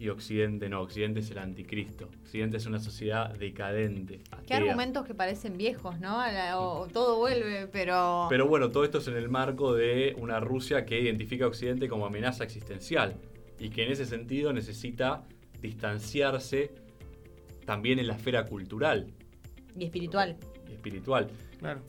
y 0.00 0.08
Occidente 0.08 0.68
no, 0.70 0.80
Occidente 0.80 1.20
es 1.20 1.30
el 1.30 1.38
anticristo. 1.38 2.08
Occidente 2.22 2.56
es 2.56 2.64
una 2.64 2.78
sociedad 2.80 3.34
decadente. 3.36 4.18
Qué 4.46 4.54
atea. 4.54 4.56
argumentos 4.56 5.04
que 5.06 5.14
parecen 5.14 5.58
viejos, 5.58 6.00
¿no? 6.00 6.18
O, 6.58 6.80
o 6.80 6.86
todo 6.88 7.18
vuelve, 7.18 7.66
pero... 7.68 8.26
Pero 8.30 8.48
bueno, 8.48 8.70
todo 8.70 8.84
esto 8.84 8.96
es 8.98 9.08
en 9.08 9.16
el 9.16 9.28
marco 9.28 9.74
de 9.74 10.16
una 10.18 10.40
Rusia 10.40 10.86
que 10.86 10.98
identifica 10.98 11.44
a 11.44 11.48
Occidente 11.48 11.86
como 11.88 12.06
amenaza 12.06 12.42
existencial 12.44 13.14
y 13.58 13.68
que 13.68 13.84
en 13.84 13.92
ese 13.92 14.06
sentido 14.06 14.54
necesita 14.54 15.22
distanciarse 15.60 16.70
también 17.66 17.98
en 17.98 18.06
la 18.06 18.14
esfera 18.14 18.46
cultural 18.46 19.06
Y 19.76 19.84
espiritual. 19.84 20.36
y 20.68 20.72
espiritual. 20.72 21.28
Claro. 21.58 21.82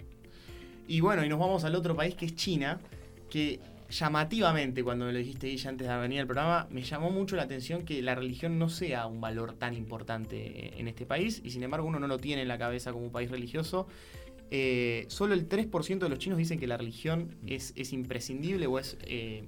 Y 0.88 1.00
bueno, 1.00 1.24
y 1.24 1.30
nos 1.30 1.40
vamos 1.40 1.64
al 1.64 1.76
otro 1.76 1.96
país 1.96 2.16
que 2.16 2.26
es 2.26 2.36
China, 2.36 2.78
que 3.30 3.62
llamativamente, 3.92 4.84
cuando 4.84 5.06
me 5.06 5.14
lo 5.14 5.20
dijiste 5.20 5.48
Guilla 5.48 5.70
antes 5.70 5.88
de 5.88 5.98
venir 5.98 6.22
al 6.22 6.26
programa, 6.26 6.68
me 6.72 6.82
llamó 6.82 7.12
mucho 7.12 7.36
la 7.36 7.44
atención 7.44 7.84
que 7.84 8.02
la 8.02 8.16
religión 8.16 8.58
no 8.58 8.70
sea 8.70 9.06
un 9.06 9.22
valor 9.22 9.54
tan 9.54 9.74
importante 9.74 10.80
en 10.80 10.88
este 10.88 11.06
país, 11.06 11.42
y 11.44 11.52
sin 11.52 11.64
embargo 11.64 11.88
uno 11.88 12.00
no 12.00 12.08
lo 12.08 12.18
tiene 12.18 12.42
en 12.42 12.48
la 12.48 12.58
cabeza 12.58 12.92
como 12.92 13.06
un 13.06 13.12
país 13.12 13.30
religioso. 13.30 13.88
Eh, 14.50 15.06
solo 15.08 15.34
el 15.34 15.48
3% 15.48 16.00
de 16.00 16.10
los 16.10 16.20
chinos 16.20 16.38
dicen 16.38 16.60
que 16.60 16.68
la 16.68 16.78
religión 16.78 17.36
es, 17.48 17.74
es 17.76 17.94
imprescindible 17.94 18.68
o 18.68 18.80
es 18.80 18.98
eh, 19.04 19.44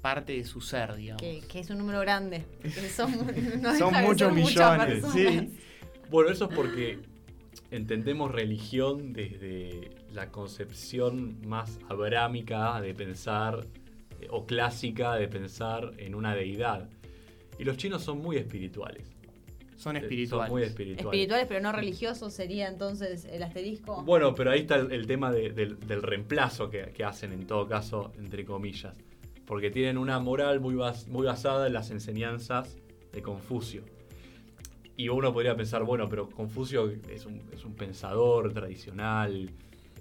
parte 0.00 0.32
de 0.34 0.44
su 0.44 0.60
ser, 0.60 0.94
digamos. 0.94 1.22
Que, 1.22 1.40
que 1.40 1.60
es 1.60 1.70
un 1.70 1.78
número 1.78 2.00
grande. 2.00 2.44
que 2.62 2.70
son 2.88 3.12
no 3.62 3.76
Son 3.76 3.92
muchos 4.02 4.32
millones, 4.32 5.04
sí. 5.12 5.50
Bueno, 6.10 6.30
eso 6.30 6.48
es 6.48 6.54
porque 6.54 6.98
entendemos 7.70 8.32
religión 8.32 9.12
desde 9.12 9.90
la 10.12 10.30
concepción 10.30 11.38
más 11.46 11.78
abrámica 11.88 12.80
de 12.80 12.94
pensar 12.94 13.64
eh, 14.20 14.26
o 14.30 14.46
clásica 14.46 15.14
de 15.16 15.28
pensar 15.28 15.92
en 15.98 16.14
una 16.14 16.34
deidad. 16.34 16.88
Y 17.58 17.64
los 17.64 17.76
chinos 17.76 18.02
son 18.02 18.18
muy 18.18 18.36
espirituales. 18.36 19.06
Son 19.76 19.96
Eh, 19.96 20.00
espirituales. 20.00 20.48
Son 20.48 20.54
muy 20.56 20.62
espirituales. 20.64 21.04
Espirituales, 21.06 21.46
pero 21.48 21.60
no 21.60 21.72
religiosos 21.72 22.32
sería 22.32 22.68
entonces 22.68 23.24
el 23.26 23.42
asterisco. 23.42 24.02
Bueno, 24.02 24.34
pero 24.34 24.50
ahí 24.50 24.60
está 24.60 24.76
el, 24.76 24.90
el 24.92 25.06
tema 25.06 25.30
de- 25.30 25.50
del, 25.50 25.78
del 25.80 26.02
reemplazo 26.02 26.68
que, 26.70 26.90
que 26.92 27.04
hacen 27.04 27.32
en 27.32 27.46
todo 27.46 27.66
caso, 27.68 28.12
entre 28.18 28.44
comillas. 28.44 28.96
Porque 29.46 29.70
tienen 29.70 29.96
una 29.98 30.18
moral 30.18 30.60
muy, 30.60 30.74
bas- 30.74 31.06
muy 31.06 31.26
basada 31.26 31.66
en 31.68 31.72
las 31.74 31.90
enseñanzas 31.90 32.76
de 33.12 33.22
Confucio. 33.22 33.82
Y 34.98 35.08
uno 35.08 35.32
podría 35.32 35.56
pensar, 35.56 35.84
bueno, 35.84 36.08
pero 36.08 36.28
Confucio 36.28 36.90
es 36.90 37.24
un, 37.24 37.40
es 37.52 37.64
un 37.64 37.74
pensador 37.74 38.52
tradicional, 38.52 39.48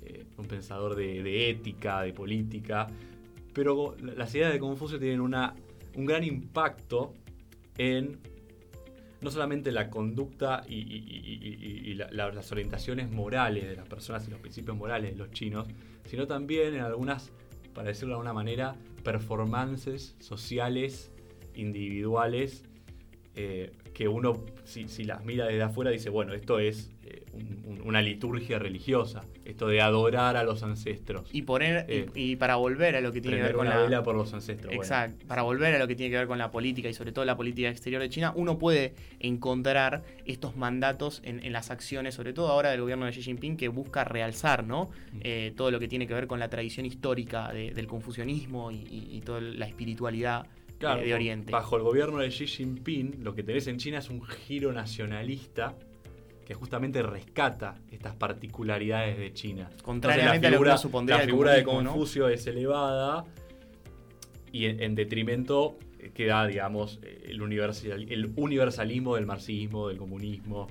eh, 0.03 0.25
un 0.37 0.45
pensador 0.47 0.95
de, 0.95 1.49
ética, 1.51 2.01
de 2.01 2.13
política. 2.13 2.87
Pero 3.53 3.95
la- 4.01 4.13
las 4.15 4.33
ideas 4.33 4.51
de 4.51 4.57
Confucio 4.59 4.97
tienen 4.99 5.21
una, 5.21 5.53
un 5.95 6.05
gran 6.07 6.23
impacto 6.23 7.13
en 7.77 8.17
no 9.21 9.29
solamente 9.29 9.71
la 9.71 9.89
conducta 9.91 10.63
y, 10.67 10.75
y- 10.75 10.79
y- 10.79 11.57
y- 11.61 11.91
y 11.91 11.93
la- 11.93 12.09
la- 12.11 12.31
las 12.31 12.51
orientaciones 12.51 13.09
morales 13.11 13.67
de 13.69 13.75
las 13.75 13.87
personas 13.87 14.27
y 14.27 14.31
los 14.31 14.39
principios 14.39 14.75
morales 14.75 15.11
de 15.11 15.17
los 15.17 15.29
chinos, 15.29 15.67
sino 16.05 16.25
también 16.25 16.73
en 16.73 16.81
algunas, 16.81 17.31
para 17.75 17.89
decirlo 17.89 18.09
de 18.09 18.13
alguna 18.15 18.33
manera, 18.33 18.75
performances 19.03 20.15
sociales, 20.19 21.11
individuales, 21.55 22.63
eh, 23.35 23.71
que 23.97 24.07
uno, 24.07 24.39
si, 24.63 24.87
si 24.87 25.05
las 25.05 25.25
mira 25.25 25.47
desde 25.47 25.63
afuera, 25.63 25.89
dice, 25.89 26.11
bueno, 26.11 26.33
esto 26.35 26.59
es 26.59 26.91
eh, 27.03 27.23
un- 27.33 27.63
un- 27.65 27.81
una 27.81 27.99
liturgia 27.99 28.59
religiosa, 28.59 29.23
esto 29.43 29.67
de 29.67 29.81
adorar 29.81 30.37
a 30.37 30.43
los 30.43 30.61
ancestros, 30.61 31.27
Y, 31.33 31.41
poner, 31.41 31.87
y- 31.89 31.93
Eh, 31.93 32.05
y, 32.13 32.35
para 32.35 32.57
volver 32.57 32.95
a 32.95 33.01
lo 33.01 33.11
que 33.11 33.21
tiene 33.21 33.37
que 33.37 33.43
ver 33.43 33.53
con 33.53 33.67
la... 33.67 33.77
vela 33.81 34.03
por 34.03 34.15
los 34.15 34.31
ancestros. 34.35 34.67
bueno. 34.67 34.83
Exacto. 34.83 35.25
Para 35.25 35.41
volver 35.41 35.73
a 35.73 35.79
lo 35.79 35.87
que 35.87 35.95
tiene 35.95 36.11
que 36.11 36.17
ver 36.19 36.27
con 36.27 36.37
la 36.37 36.51
política 36.51 36.87
y 36.89 36.93
sobre 36.93 37.11
todo 37.11 37.25
la 37.25 37.35
política 37.35 37.69
exterior 37.69 37.99
de 37.99 38.09
China, 38.09 38.33
uno 38.35 38.59
puede 38.59 38.93
encontrar 39.19 40.03
estos 40.25 40.55
mandatos 40.55 41.21
en, 41.25 41.43
en 41.43 41.51
las 41.51 41.71
acciones, 41.71 42.13
sobre 42.13 42.33
todo 42.33 42.49
ahora 42.49 42.69
del 42.69 42.81
gobierno 42.81 43.07
de 43.07 43.13
Xi 43.13 43.23
Jinping, 43.23 43.57
que 43.57 43.67
busca 43.67 44.03
realzar 44.03 44.63
¿no? 44.63 44.91
Eh, 45.21 45.53
todo 45.57 45.71
lo 45.71 45.79
que 45.79 45.87
tiene 45.87 46.05
que 46.05 46.13
ver 46.13 46.27
con 46.27 46.39
la 46.39 46.49
tradición 46.49 46.85
histórica 46.85 47.51
de- 47.51 47.71
del 47.71 47.87
confucianismo 47.87 48.69
y, 48.71 48.75
y- 48.75 49.07
y 49.17 49.21
toda 49.21 49.41
la 49.41 49.65
espiritualidad 49.65 50.45
Claro, 50.79 51.01
de 51.01 51.13
Oriente. 51.13 51.51
Bajo 51.51 51.75
el 51.77 51.83
gobierno 51.83 52.19
de 52.19 52.29
Xi 52.29 52.45
Jinping, 52.47 53.23
lo 53.23 53.33
que 53.33 53.43
tenés 53.43 53.67
en 53.67 53.77
China 53.77 53.97
es 53.99 54.09
un 54.09 54.21
giro 54.23 54.71
nacionalista 54.71 55.75
que 56.45 56.53
justamente 56.53 57.01
rescata 57.01 57.75
estas 57.91 58.15
particularidades 58.15 59.17
de 59.17 59.33
China. 59.33 59.69
Contrariamente 59.83 60.47
Entonces, 60.47 60.47
a 60.47 60.51
lo 60.51 60.63
que 60.63 60.69
uno 60.69 60.77
supondría 60.77 61.17
la 61.17 61.25
figura 61.25 61.53
de 61.53 61.63
comunismo, 61.63 61.83
¿no? 61.91 61.91
Confucio 61.97 62.29
es 62.29 62.47
elevada 62.47 63.25
y 64.51 64.65
en, 64.65 64.81
en 64.81 64.95
detrimento 64.95 65.77
queda, 66.13 66.45
digamos, 66.47 66.99
el, 67.25 67.41
universal- 67.41 68.05
el 68.09 68.31
universalismo 68.37 69.15
del 69.15 69.25
marxismo, 69.25 69.89
del 69.89 69.97
comunismo. 69.97 70.67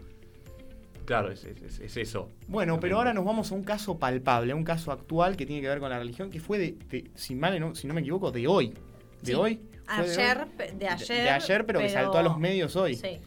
Claro, 1.04 1.30
es, 1.30 1.44
es- 1.44 1.78
es 1.78 1.96
eso. 1.98 2.30
Bueno, 2.48 2.80
pero 2.80 2.96
ahora 2.96 3.12
nos 3.12 3.24
vamos 3.24 3.52
a 3.52 3.54
un 3.54 3.62
caso 3.64 3.98
palpable, 3.98 4.52
a 4.52 4.56
un 4.56 4.64
caso 4.64 4.92
actual 4.92 5.36
que 5.36 5.44
tiene 5.46 5.60
que 5.62 5.68
ver 5.68 5.78
con 5.78 5.90
la 5.90 5.98
religión, 5.98 6.30
que 6.30 6.40
fue 6.40 6.58
de, 6.58 6.76
de- 6.88 7.10
si, 7.14 7.34
mal 7.34 7.58
no, 7.60 7.74
si 7.74 7.86
no 7.86 7.92
me 7.94 8.00
equivoco, 8.00 8.30
de 8.32 8.46
hoy. 8.46 8.68
De 9.22 9.32
Sí. 9.32 9.34
hoy. 9.34 9.60
Ayer, 9.88 10.46
de 10.79 10.88
ayer. 10.88 11.22
de 11.22 11.31
ayer, 11.31 11.66
pero 11.66 11.81
que 11.81 11.88
saltó 11.88 12.18
a 12.18 12.22
los 12.22 12.38
medios 12.38 12.77
hoy. 12.77 12.96
Sí. 12.96 13.18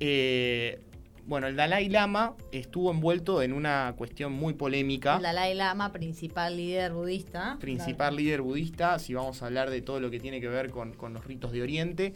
Eh, 0.00 0.80
bueno, 1.28 1.46
el 1.46 1.56
Dalai 1.56 1.90
Lama 1.90 2.34
estuvo 2.52 2.90
envuelto 2.90 3.42
en 3.42 3.52
una 3.52 3.94
cuestión 3.98 4.32
muy 4.32 4.54
polémica. 4.54 5.16
El 5.16 5.22
Dalai 5.22 5.54
Lama, 5.54 5.92
principal 5.92 6.56
líder 6.56 6.92
budista. 6.92 7.58
Principal 7.60 8.16
líder 8.16 8.40
budista, 8.40 8.98
si 8.98 9.12
vamos 9.12 9.42
a 9.42 9.46
hablar 9.46 9.68
de 9.68 9.82
todo 9.82 10.00
lo 10.00 10.10
que 10.10 10.20
tiene 10.20 10.40
que 10.40 10.48
ver 10.48 10.70
con, 10.70 10.94
con 10.94 11.12
los 11.12 11.26
ritos 11.26 11.52
de 11.52 11.60
Oriente. 11.60 12.14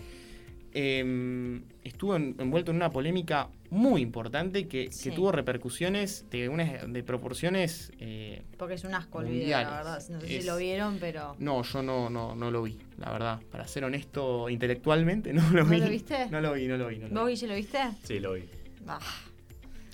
Em, 0.74 1.64
estuvo 1.84 2.16
envuelto 2.16 2.70
en 2.70 2.78
una 2.78 2.90
polémica 2.90 3.48
muy 3.68 4.00
importante 4.00 4.68
que, 4.68 4.90
tuvo 5.14 5.30
repercusiones 5.30 6.24
de, 6.30 6.48
unas, 6.48 6.90
de 6.90 7.02
proporciones. 7.02 7.92
Eh, 7.98 8.42
Porque 8.56 8.74
es 8.74 8.84
un 8.84 8.94
asco 8.94 9.20
el 9.20 9.28
video, 9.28 9.60
la 9.60 9.70
verdad. 9.70 10.02
No 10.08 10.20
sé 10.20 10.26
si 10.26 10.42
lo 10.46 10.56
vieron, 10.56 10.98
pero. 10.98 11.36
No, 11.38 11.62
yo 11.62 11.82
no, 11.82 12.08
no, 12.08 12.34
no 12.34 12.50
lo 12.50 12.62
vi, 12.62 12.78
la 12.98 13.12
verdad. 13.12 13.40
Para 13.50 13.66
ser 13.66 13.84
honesto 13.84 14.48
intelectualmente, 14.48 15.32
no 15.34 15.42
lo 15.50 15.64
vi. 15.66 15.78
¿No 15.78 15.84
lo 15.84 15.90
viste? 15.90 16.26
No 16.30 16.40
lo 16.40 16.52
vi, 16.54 16.66
no 16.66 16.76
lo 16.76 16.88
vi. 16.88 16.98
No 16.98 17.08
lo 17.08 17.20
¿Vos, 17.22 17.42
lo 17.42 17.54
viste? 17.54 17.78
Sí, 18.04 18.18
lo 18.18 18.32
vi. 18.32 18.44
Ah. 18.86 18.98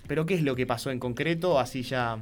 Pero, 0.06 0.26
¿qué 0.26 0.34
es 0.34 0.42
lo 0.42 0.54
que 0.54 0.66
pasó 0.66 0.90
en 0.90 1.00
concreto? 1.00 1.58
Así 1.58 1.82
ya 1.82 2.18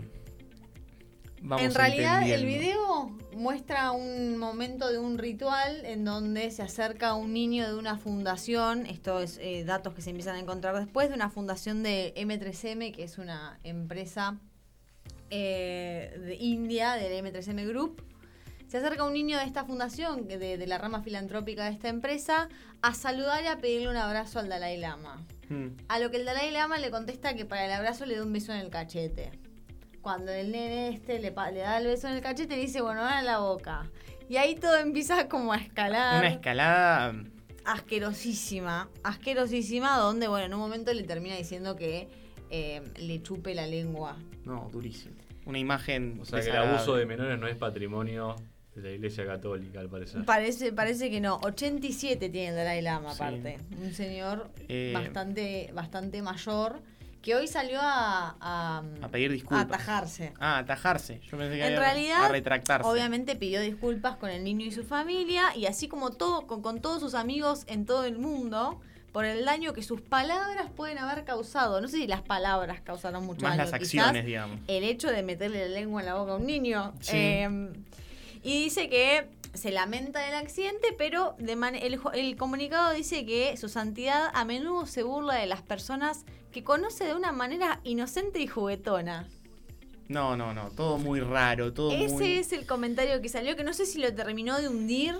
en 1.58 1.74
realidad 1.74 2.28
el 2.28 2.44
video 2.44 3.16
muestra 3.36 3.92
un 3.92 4.38
momento 4.38 4.90
de 4.90 4.98
un 4.98 5.18
ritual 5.18 5.84
en 5.84 6.04
donde 6.04 6.50
se 6.50 6.62
acerca 6.62 7.14
un 7.14 7.32
niño 7.32 7.68
de 7.68 7.74
una 7.74 7.98
fundación, 7.98 8.86
esto 8.86 9.20
es 9.20 9.38
eh, 9.40 9.64
datos 9.64 9.94
que 9.94 10.02
se 10.02 10.10
empiezan 10.10 10.36
a 10.36 10.40
encontrar 10.40 10.76
después, 10.78 11.08
de 11.08 11.14
una 11.14 11.30
fundación 11.30 11.82
de 11.82 12.14
M3M, 12.16 12.94
que 12.94 13.04
es 13.04 13.18
una 13.18 13.58
empresa 13.62 14.38
eh, 15.30 16.18
de 16.18 16.34
India, 16.36 16.94
del 16.94 17.24
M3M 17.24 17.68
Group. 17.68 18.02
Se 18.68 18.78
acerca 18.78 19.04
un 19.04 19.12
niño 19.12 19.38
de 19.38 19.44
esta 19.44 19.64
fundación, 19.64 20.26
de, 20.26 20.66
la 20.66 20.78
rama 20.78 21.02
filantrópica 21.02 21.66
de 21.66 21.70
esta 21.70 21.88
empresa, 21.88 22.48
a 22.82 22.94
saludar 22.94 23.44
y 23.44 23.46
a 23.46 23.58
pedirle 23.58 23.88
un 23.88 23.96
abrazo 23.96 24.40
al 24.40 24.48
Dalai 24.48 24.76
Lama. 24.78 25.24
Hmm. 25.48 25.68
A 25.88 26.00
lo 26.00 26.10
que 26.10 26.16
el 26.16 26.24
Dalai 26.24 26.50
Lama 26.50 26.78
le 26.78 26.90
contesta 26.90 27.36
que 27.36 27.44
para 27.44 27.66
el 27.66 27.72
abrazo 27.72 28.06
le 28.06 28.16
da 28.16 28.24
un 28.24 28.32
beso 28.32 28.52
en 28.52 28.58
el 28.58 28.70
cachete 28.70 29.45
cuando 30.06 30.30
el 30.30 30.52
nene 30.52 30.90
este 30.90 31.18
le, 31.18 31.32
le 31.32 31.58
da 31.58 31.78
el 31.78 31.86
beso 31.88 32.06
en 32.06 32.14
el 32.14 32.20
cachete 32.20 32.56
y 32.56 32.60
dice, 32.60 32.80
bueno, 32.80 33.00
ahora 33.00 33.22
la 33.22 33.40
boca. 33.40 33.90
Y 34.28 34.36
ahí 34.36 34.54
todo 34.54 34.76
empieza 34.76 35.26
como 35.26 35.52
a 35.52 35.56
escalar. 35.56 36.20
Una 36.20 36.28
escalada 36.28 37.12
asquerosísima, 37.64 38.88
asquerosísima, 39.02 39.98
donde, 39.98 40.28
bueno, 40.28 40.46
en 40.46 40.54
un 40.54 40.60
momento 40.60 40.94
le 40.94 41.02
termina 41.02 41.34
diciendo 41.34 41.74
que 41.74 42.08
eh, 42.50 42.82
le 42.98 43.20
chupe 43.20 43.52
la 43.56 43.66
lengua. 43.66 44.16
No, 44.44 44.68
durísimo. 44.70 45.16
Una 45.44 45.58
imagen. 45.58 46.20
O 46.20 46.24
sea, 46.24 46.40
que 46.40 46.50
el 46.50 46.56
abuso 46.56 46.94
de 46.94 47.04
menores 47.04 47.36
no 47.40 47.48
es 47.48 47.56
patrimonio 47.56 48.36
de 48.76 48.82
la 48.82 48.90
Iglesia 48.92 49.26
Católica, 49.26 49.80
al 49.80 49.88
parecer. 49.88 50.24
Parece, 50.24 50.72
parece 50.72 51.10
que 51.10 51.20
no. 51.20 51.40
87 51.42 52.28
tiene 52.28 52.50
el 52.50 52.54
Dalai 52.54 52.80
Lama, 52.80 53.10
aparte. 53.10 53.58
Un 53.76 53.92
señor 53.92 54.52
eh, 54.68 54.92
bastante, 54.94 55.72
bastante 55.74 56.22
mayor 56.22 56.80
que 57.26 57.34
hoy 57.34 57.48
salió 57.48 57.80
a, 57.82 58.36
a, 59.02 59.08
pedir 59.08 59.32
disculpas. 59.32 59.58
A 59.58 59.62
atajarse. 59.62 60.32
Ah, 60.38 60.58
atajarse. 60.58 61.20
Yo 61.28 61.36
pensé 61.36 61.56
que 61.56 61.66
en 61.66 61.76
realidad, 61.76 62.24
a 62.24 62.28
retractarse. 62.28 62.88
Obviamente 62.88 63.34
pidió 63.34 63.60
disculpas 63.60 64.16
con 64.16 64.30
el 64.30 64.44
niño 64.44 64.64
y 64.64 64.70
su 64.70 64.84
familia 64.84 65.46
y 65.56 65.66
así 65.66 65.88
como 65.88 66.10
todo 66.10 66.46
con, 66.46 66.62
con 66.62 66.80
todos 66.80 67.00
sus 67.00 67.14
amigos 67.14 67.64
en 67.66 67.84
todo 67.84 68.04
el 68.04 68.16
mundo 68.16 68.80
por 69.10 69.24
el 69.24 69.44
daño 69.44 69.72
que 69.72 69.82
sus 69.82 70.00
palabras 70.00 70.70
pueden 70.76 70.98
haber 70.98 71.24
causado. 71.24 71.80
No 71.80 71.88
sé 71.88 71.96
si 71.96 72.06
las 72.06 72.22
palabras 72.22 72.80
causaron 72.82 73.26
mucho 73.26 73.42
Más 73.42 73.56
daño. 73.56 73.64
las 73.64 73.72
acciones, 73.72 74.24
digamos. 74.24 74.60
El 74.68 74.84
hecho 74.84 75.10
de 75.10 75.24
meterle 75.24 75.68
la 75.68 75.74
lengua 75.74 76.02
en 76.02 76.06
la 76.06 76.14
boca 76.14 76.30
a 76.30 76.36
un 76.36 76.46
niño. 76.46 76.92
Em, 77.08 77.72
y 78.44 78.62
dice 78.62 78.88
que 78.88 79.26
se 79.52 79.72
lamenta 79.72 80.20
del 80.20 80.34
accidente, 80.34 80.94
pero 80.96 81.34
de 81.40 81.54
el, 81.82 82.00
el, 82.14 82.36
comunicado 82.36 82.92
dice 82.92 83.26
que 83.26 83.56
su 83.56 83.68
santidad 83.68 84.30
a 84.32 84.44
menudo 84.44 84.86
se 84.86 85.02
burla 85.02 85.34
de 85.34 85.46
las 85.46 85.62
personas 85.62 86.24
que 86.52 86.64
conoce 86.64 87.04
de 87.04 87.14
una 87.14 87.32
manera 87.32 87.80
inocente 87.84 88.40
y 88.40 88.46
juguetona. 88.46 89.28
No, 90.08 90.36
no, 90.36 90.54
no, 90.54 90.70
todo 90.70 90.98
muy 90.98 91.20
raro, 91.20 91.72
todo 91.72 91.90
Ese 91.90 92.38
es 92.38 92.52
el 92.52 92.66
comentario 92.66 93.20
que 93.20 93.28
salió, 93.28 93.56
que 93.56 93.64
no 93.64 93.72
sé 93.72 93.86
si 93.86 93.98
lo 93.98 94.14
terminó 94.14 94.56
de 94.58 94.68
hundir 94.68 95.14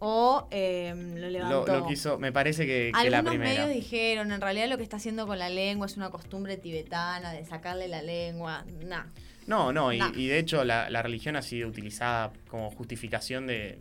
o 0.00 0.48
em, 0.50 1.14
lo 1.14 1.30
levantó. 1.30 1.78
Lo, 1.78 1.86
quiso, 1.86 2.18
me 2.18 2.32
parece 2.32 2.66
que, 2.66 2.90
que 2.92 2.98
Algunos 2.98 3.24
la 3.24 3.30
primera. 3.30 3.50
medios 3.50 3.70
dijeron, 3.70 4.32
en 4.32 4.40
realidad 4.40 4.68
lo 4.68 4.76
que 4.76 4.82
está 4.82 4.96
haciendo 4.96 5.28
con 5.28 5.38
la 5.38 5.48
lengua 5.48 5.86
es 5.86 5.96
una 5.96 6.10
costumbre 6.10 6.56
tibetana 6.56 7.32
de 7.32 7.44
sacarle 7.44 7.86
la 7.86 8.02
lengua. 8.02 8.64
Nah. 8.84 9.04
No, 9.46 9.72
no, 9.72 9.92
y, 9.92 9.98
de 10.26 10.38
hecho 10.38 10.64
la, 10.64 11.02
religión 11.02 11.36
ha 11.36 11.42
sido 11.42 11.68
utilizada 11.68 12.32
como 12.48 12.70
justificación 12.70 13.46
de, 13.46 13.78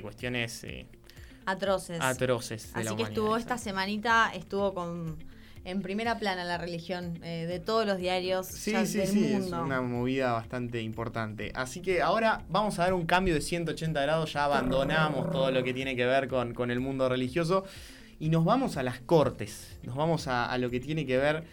cuestiones 0.00 0.64
eh, 0.64 0.86
atroces. 1.44 2.00
Atroces. 2.00 2.70
Así 2.74 2.94
que 2.96 3.02
estuvo 3.02 3.36
esta 3.36 3.58
semanita, 3.58 4.30
estuvo 4.34 4.72
con 4.72 5.18
en 5.68 5.82
primera 5.82 6.18
plana 6.18 6.44
la 6.44 6.56
religión 6.56 7.18
eh, 7.22 7.46
de 7.46 7.60
todos 7.60 7.86
los 7.86 7.98
diarios 7.98 8.46
sí, 8.46 8.74
sí, 8.86 9.06
sí, 9.06 9.32
Es 9.34 9.52
una 9.52 9.82
movida 9.82 10.32
bastante 10.32 10.80
importante. 10.80 11.52
Así 11.54 11.80
que 11.80 12.00
ahora 12.00 12.42
vamos 12.48 12.78
a 12.78 12.84
dar 12.84 12.94
un 12.94 13.04
cambio 13.04 13.34
de 13.34 13.42
180 13.42 14.00
grados, 14.00 14.32
ya 14.32 14.44
abandonamos 14.44 15.30
todo 15.30 15.50
lo 15.50 15.62
que 15.62 15.74
tiene 15.74 15.94
que 15.94 16.06
ver 16.06 16.28
con, 16.28 16.54
con 16.54 16.70
el 16.70 16.80
mundo 16.80 17.08
religioso 17.08 17.64
y 18.18 18.30
nos 18.30 18.44
vamos 18.44 18.76
a 18.76 18.82
las 18.82 19.00
cortes, 19.00 19.78
nos 19.82 19.94
vamos 19.94 20.26
a, 20.26 20.56
lo 20.58 20.70
que 20.70 20.80
tiene 20.80 21.06
que 21.06 21.18
ver 21.18 21.44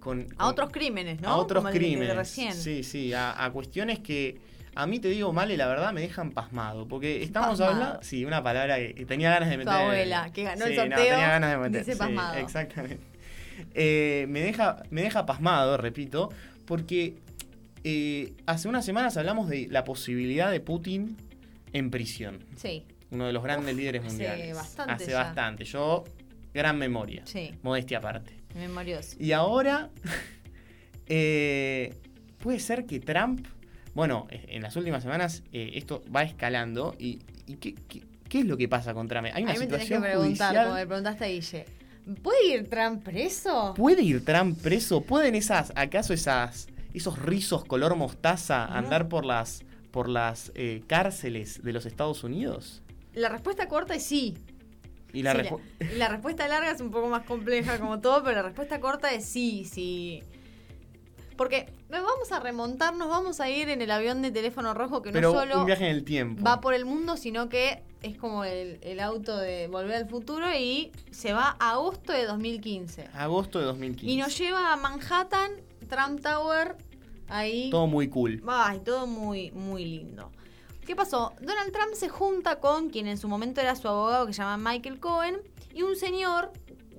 con, 0.00 0.26
A 0.38 0.48
otros 0.48 0.70
crímenes, 0.70 1.20
¿no? 1.20 1.30
A 1.30 1.36
otros 1.36 1.64
crímenes. 1.70 2.28
Sí, 2.28 2.84
sí, 2.84 3.12
a, 3.12 3.50
cuestiones 3.52 3.98
que 3.98 4.38
a 4.76 4.86
mí 4.86 5.00
te 5.00 5.08
digo 5.08 5.32
mal 5.32 5.50
y 5.50 5.56
la 5.56 5.66
verdad 5.66 5.92
me 5.92 6.00
dejan 6.00 6.30
pasmado. 6.30 6.86
Porque 6.86 7.22
estamos 7.22 7.60
hablando. 7.60 7.98
Sí, 8.02 8.24
una 8.24 8.42
palabra 8.42 8.76
que 8.76 9.04
tenía 9.06 9.30
ganas 9.30 9.50
de 9.50 9.56
meter. 9.56 9.72
Tu 9.72 9.78
abuela, 9.78 10.30
que 10.32 10.44
ganó 10.44 10.66
el 10.66 10.76
sorteo. 10.76 10.96
tenía 10.96 11.28
ganas 11.28 11.50
de 11.50 11.56
meter. 11.56 11.84
Dice 11.84 11.96
pasmado. 11.96 12.34
exactamente. 12.36 13.13
Eh, 13.74 14.26
me, 14.28 14.40
deja, 14.40 14.82
me 14.90 15.02
deja 15.02 15.26
pasmado, 15.26 15.76
repito, 15.76 16.30
porque 16.64 17.16
eh, 17.82 18.32
hace 18.46 18.68
unas 18.68 18.84
semanas 18.84 19.16
hablamos 19.16 19.48
de 19.48 19.68
la 19.70 19.84
posibilidad 19.84 20.50
de 20.50 20.60
Putin 20.60 21.16
en 21.72 21.90
prisión. 21.90 22.44
Sí. 22.56 22.84
Uno 23.10 23.26
de 23.26 23.32
los 23.32 23.42
grandes 23.42 23.76
líderes 23.76 24.02
mundiales. 24.04 24.50
Hace 24.50 24.54
bastante. 24.54 24.92
Hace 24.92 25.14
bastante. 25.14 25.64
Yo, 25.64 26.04
gran 26.52 26.78
memoria. 26.78 27.22
Sí. 27.26 27.54
Modestia 27.62 27.98
aparte. 27.98 28.32
Memorioso. 28.54 29.16
Y 29.18 29.32
ahora, 29.32 29.90
eh, 31.06 31.94
puede 32.38 32.60
ser 32.60 32.86
que 32.86 33.00
Trump, 33.00 33.46
bueno, 33.94 34.26
en 34.30 34.62
las 34.62 34.76
últimas 34.76 35.02
semanas 35.02 35.42
esto 35.52 36.02
va 36.14 36.22
escalando. 36.22 36.94
¿Y, 36.98 37.18
qué, 37.60 37.74
es 38.30 38.44
lo 38.46 38.56
que 38.56 38.68
pasa 38.68 38.94
con 38.94 39.06
Trump? 39.06 39.28
Hay 39.32 39.44
una 39.44 39.54
situación 39.54 40.02
que 40.02 40.08
preguntar, 40.08 40.64
como 40.64 40.74
me 40.74 40.86
preguntaste 40.86 41.24
a 41.24 41.28
Guille. 41.28 41.66
¿Puede 42.22 42.46
ir 42.48 42.68
Trump 42.68 43.02
preso? 43.02 43.74
¿Puede 43.76 44.02
ir 44.02 44.24
Trump 44.24 44.60
preso? 44.60 45.00
¿Pueden 45.00 45.34
esas, 45.34 45.72
acaso 45.74 46.12
esas, 46.12 46.68
esos 46.92 47.18
rizos 47.18 47.64
color 47.64 47.96
mostaza 47.96 48.66
andar 48.66 49.08
por 49.08 49.24
las, 49.24 49.64
por 49.90 50.08
las 50.08 50.52
eh, 50.54 50.82
cárceles 50.86 51.62
de 51.62 51.72
los 51.72 51.86
Estados 51.86 52.22
Unidos? 52.22 52.82
La 53.14 53.28
respuesta 53.28 53.68
corta 53.68 53.94
es 53.94 54.04
sí. 54.04 54.36
Y 55.14 55.22
la, 55.22 55.32
la, 55.96 56.08
respuesta 56.08 56.48
larga 56.48 56.72
es 56.72 56.80
un 56.80 56.90
poco 56.90 57.08
más 57.08 57.24
compleja 57.24 57.78
como 57.78 58.00
todo, 58.00 58.24
pero 58.24 58.36
la 58.36 58.42
respuesta 58.42 58.80
corta 58.80 59.12
es 59.12 59.24
sí, 59.24 59.64
sí. 59.64 60.22
Porque 61.36 61.72
vamos 61.90 62.32
a 62.32 62.40
remontarnos, 62.40 63.08
vamos 63.08 63.40
a 63.40 63.50
ir 63.50 63.68
en 63.68 63.82
el 63.82 63.90
avión 63.90 64.22
de 64.22 64.30
teléfono 64.30 64.74
rojo 64.74 65.02
que 65.02 65.12
no 65.12 65.32
solo 65.32 65.60
un 65.60 65.66
viaje 65.66 65.84
en 65.84 65.96
el 65.96 66.04
tiempo. 66.04 66.42
va 66.42 66.60
por 66.60 66.74
el 66.74 66.84
mundo, 66.84 67.16
sino 67.16 67.48
que 67.48 67.82
es 68.02 68.16
como 68.16 68.44
el, 68.44 69.00
auto 69.00 69.36
de 69.36 69.66
Volver 69.68 69.96
al 69.96 70.08
Futuro 70.08 70.46
y 70.54 70.92
se 71.10 71.32
va 71.32 71.56
a 71.58 71.72
agosto 71.72 72.12
de 72.12 72.26
2015. 72.26 73.08
Agosto 73.14 73.58
de 73.58 73.64
2015. 73.66 74.12
Y 74.12 74.16
nos 74.16 74.36
lleva 74.38 74.72
a 74.72 74.76
Manhattan, 74.76 75.52
Trump 75.88 76.20
Tower, 76.20 76.76
ahí. 77.28 77.70
Todo 77.70 77.86
muy 77.86 78.08
cool. 78.08 78.42
Ay, 78.46 78.80
todo 78.80 79.06
muy, 79.06 79.50
muy 79.52 79.84
lindo. 79.84 80.30
¿Qué 80.86 80.94
pasó? 80.94 81.32
Donald 81.40 81.72
Trump 81.72 81.94
se 81.94 82.10
junta 82.10 82.60
con 82.60 82.90
quien 82.90 83.08
en 83.08 83.16
su 83.16 83.26
momento 83.26 83.62
era 83.62 83.74
su 83.74 83.88
abogado 83.88 84.26
que 84.26 84.34
se 84.34 84.42
llama 84.42 84.70
Michael 84.70 85.00
Cohen 85.00 85.38
y 85.72 85.82
un 85.82 85.96
señor, 85.96 86.52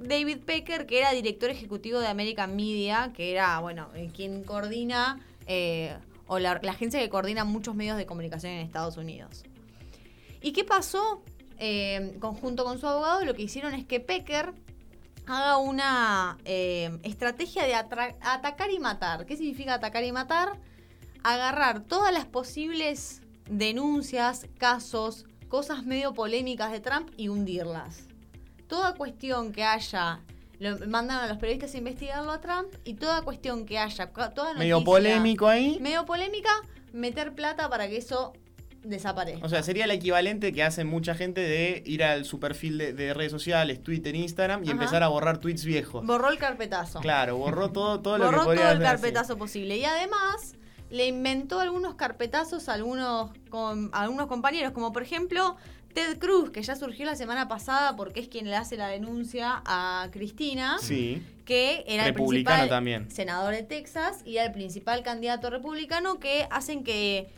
David 0.08 0.40
Pecker, 0.40 0.86
que 0.86 1.00
era 1.00 1.12
director 1.12 1.50
ejecutivo 1.50 2.00
de 2.00 2.08
American 2.08 2.56
Media, 2.56 3.12
que 3.16 3.32
era, 3.32 3.60
bueno, 3.60 3.90
eh, 3.96 4.10
quien 4.14 4.44
coordina, 4.44 5.20
eh, 5.48 5.96
o 6.28 6.40
la 6.40 6.52
agencia 6.52 7.00
que 7.00 7.10
coordina 7.10 7.44
muchos 7.44 7.76
medios 7.76 7.98
de 7.98 8.06
comunicación 8.06 8.54
en 8.54 8.60
Estados 8.60 8.98
Unidos. 8.98 9.44
¿Y 10.42 10.52
qué 10.54 10.64
pasó? 10.64 11.24
Eh, 11.58 12.18
conjunto 12.20 12.64
con 12.64 12.80
su 12.80 12.88
abogado, 12.88 13.24
lo 13.26 13.34
que 13.34 13.44
hicieron 13.44 13.74
es 13.74 13.86
que 13.86 14.00
Pecker 14.00 14.54
haga 15.28 15.58
una 15.58 16.38
estrategia 16.44 17.66
de 17.66 17.76
atacar 17.76 18.72
y 18.72 18.80
matar. 18.80 19.26
¿Qué 19.26 19.38
significa 19.38 19.76
atacar 19.76 20.04
y 20.04 20.12
matar? 20.12 20.60
Agarrar 21.24 21.82
todas 21.82 22.14
las 22.14 22.26
posibles 22.26 23.22
denuncias, 23.50 24.48
casos, 24.58 25.26
cosas 25.48 25.86
medio 25.86 26.14
polémicas 26.14 26.72
de 26.72 26.80
Trump 26.80 27.10
y 27.18 27.30
hundirlas. 27.30 28.15
Toda 28.68 28.94
cuestión 28.96 29.52
que 29.52 29.64
haya, 29.64 30.20
lo 30.60 30.78
mandan 30.88 31.20
a 31.24 31.28
los 31.28 31.38
periodistas 31.38 31.74
a 31.76 31.78
investigarlo 31.78 32.32
a 32.32 32.42
Trump 32.42 32.68
y 32.84 32.96
toda 32.96 33.22
cuestión 33.22 33.66
que 33.66 33.78
haya, 33.78 34.08
toda 34.34 34.54
medio 34.56 34.84
polémico 34.84 35.48
ahí, 35.48 35.78
medio 35.80 36.06
polémica, 36.06 36.50
meter 36.94 37.34
plata 37.36 37.70
para 37.70 37.88
que 37.88 37.98
eso 37.98 38.34
desaparezca. 38.84 39.46
O 39.46 39.50
sea, 39.50 39.64
sería 39.64 39.86
el 39.86 39.92
equivalente 39.92 40.54
que 40.54 40.64
hace 40.64 40.84
mucha 40.84 41.16
gente 41.16 41.42
de 41.42 41.82
ir 41.86 42.04
al 42.04 42.24
su 42.26 42.40
perfil 42.40 42.78
de, 42.78 42.94
de 42.94 43.14
redes 43.14 43.32
sociales, 43.32 43.82
Twitter, 43.84 44.16
Instagram 44.16 44.62
y 44.64 44.68
Ajá. 44.68 44.74
empezar 44.74 45.04
a 45.04 45.08
borrar 45.08 45.40
tweets 45.40 45.66
viejos. 45.66 46.06
Borró 46.06 46.30
el 46.30 46.38
carpetazo. 46.38 47.00
Claro, 47.02 47.38
borró 47.38 47.72
todo, 47.72 48.00
todo 48.02 48.18
lo 48.18 48.26
que 48.26 48.32
Borró 48.32 48.44
podría 48.46 48.64
todo 48.66 48.72
el 48.74 48.78
hacer, 48.86 48.88
carpetazo 49.02 49.38
posible. 49.38 49.78
Y 49.78 49.86
además 49.86 50.56
le 50.92 51.08
inventó 51.08 51.60
algunos 51.60 51.96
carpetazos 51.96 52.70
a 52.70 52.74
algunos, 52.74 53.32
com- 53.50 53.90
a 53.92 54.04
algunos 54.04 54.28
compañeros, 54.28 54.72
como 54.72 54.94
por 54.94 55.02
ejemplo 55.02 55.56
Ted 55.96 56.20
Cruz, 56.20 56.52
que 56.52 56.62
ya 56.62 56.76
surgió 56.76 57.06
la 57.06 57.16
semana 57.16 57.48
pasada 57.48 57.96
porque 57.96 58.20
es 58.20 58.28
quien 58.28 58.46
le 58.50 58.56
hace 58.56 58.78
la 58.78 58.88
denuncia 58.90 59.64
a 59.66 60.10
Cristina, 60.12 60.78
Sí. 60.80 61.24
que 61.46 61.84
era 61.88 62.06
el 62.06 62.14
principal 62.14 62.70
también. 62.70 63.10
senador 63.10 63.54
de 63.56 63.64
Texas 63.64 64.22
y 64.26 64.36
era 64.38 64.46
el 64.46 64.52
principal 64.52 65.02
candidato 65.02 65.50
republicano 65.50 66.20
que 66.20 66.48
hacen 66.52 66.84
que, 66.84 67.30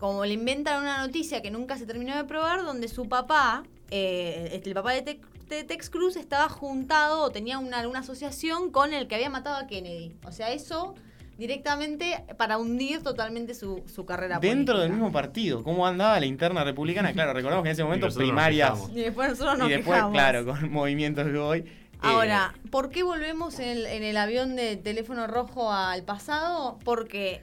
como 0.00 0.24
le 0.24 0.32
inventan 0.32 0.82
una 0.82 1.06
noticia 1.06 1.42
que 1.42 1.50
nunca 1.52 1.76
se 1.76 1.86
terminó 1.86 2.16
de 2.16 2.24
probar, 2.24 2.64
donde 2.64 2.88
su 2.88 3.08
papá, 3.08 3.62
eh, 3.90 4.60
el 4.64 4.74
papá 4.74 4.92
de, 4.94 5.02
Te- 5.02 5.20
de 5.48 5.64
Tex 5.64 5.90
Cruz, 5.90 6.16
estaba 6.16 6.48
juntado 6.48 7.20
o 7.22 7.30
tenía 7.30 7.58
una, 7.58 7.86
una 7.86 8.00
asociación 8.00 8.70
con 8.70 8.92
el 8.94 9.06
que 9.06 9.14
había 9.16 9.30
matado 9.30 9.56
a 9.56 9.66
Kennedy. 9.66 10.14
O 10.26 10.32
sea, 10.32 10.50
eso 10.52 10.94
directamente 11.38 12.24
para 12.36 12.58
hundir 12.58 13.02
totalmente 13.02 13.54
su, 13.54 13.82
su 13.86 14.04
carrera 14.04 14.38
Dentro 14.40 14.78
del 14.78 14.90
mismo 14.90 15.12
partido, 15.12 15.62
¿cómo 15.62 15.86
andaba 15.86 16.18
la 16.20 16.26
interna 16.26 16.64
republicana? 16.64 17.12
Claro, 17.12 17.32
recordamos 17.32 17.62
que 17.62 17.70
en 17.70 17.72
ese 17.74 17.84
momento 17.84 18.06
nos 18.06 18.16
primarias. 18.16 18.90
Y 18.92 19.00
después 19.02 19.30
nosotros 19.30 19.58
nos 19.58 19.68
y 19.68 19.72
después, 19.72 19.96
quejamos. 19.96 20.12
claro, 20.12 20.44
con 20.44 20.70
movimientos 20.72 21.26
que 21.26 21.38
hoy. 21.38 21.58
eh, 21.60 21.66
Ahora, 22.00 22.54
¿por 22.70 22.90
qué 22.90 23.02
volvemos 23.04 23.58
en 23.60 23.68
el, 23.68 23.86
en 23.86 24.02
el 24.02 24.16
avión 24.16 24.56
de 24.56 24.76
teléfono 24.76 25.26
rojo 25.26 25.72
al 25.72 26.02
pasado? 26.04 26.78
Porque 26.84 27.40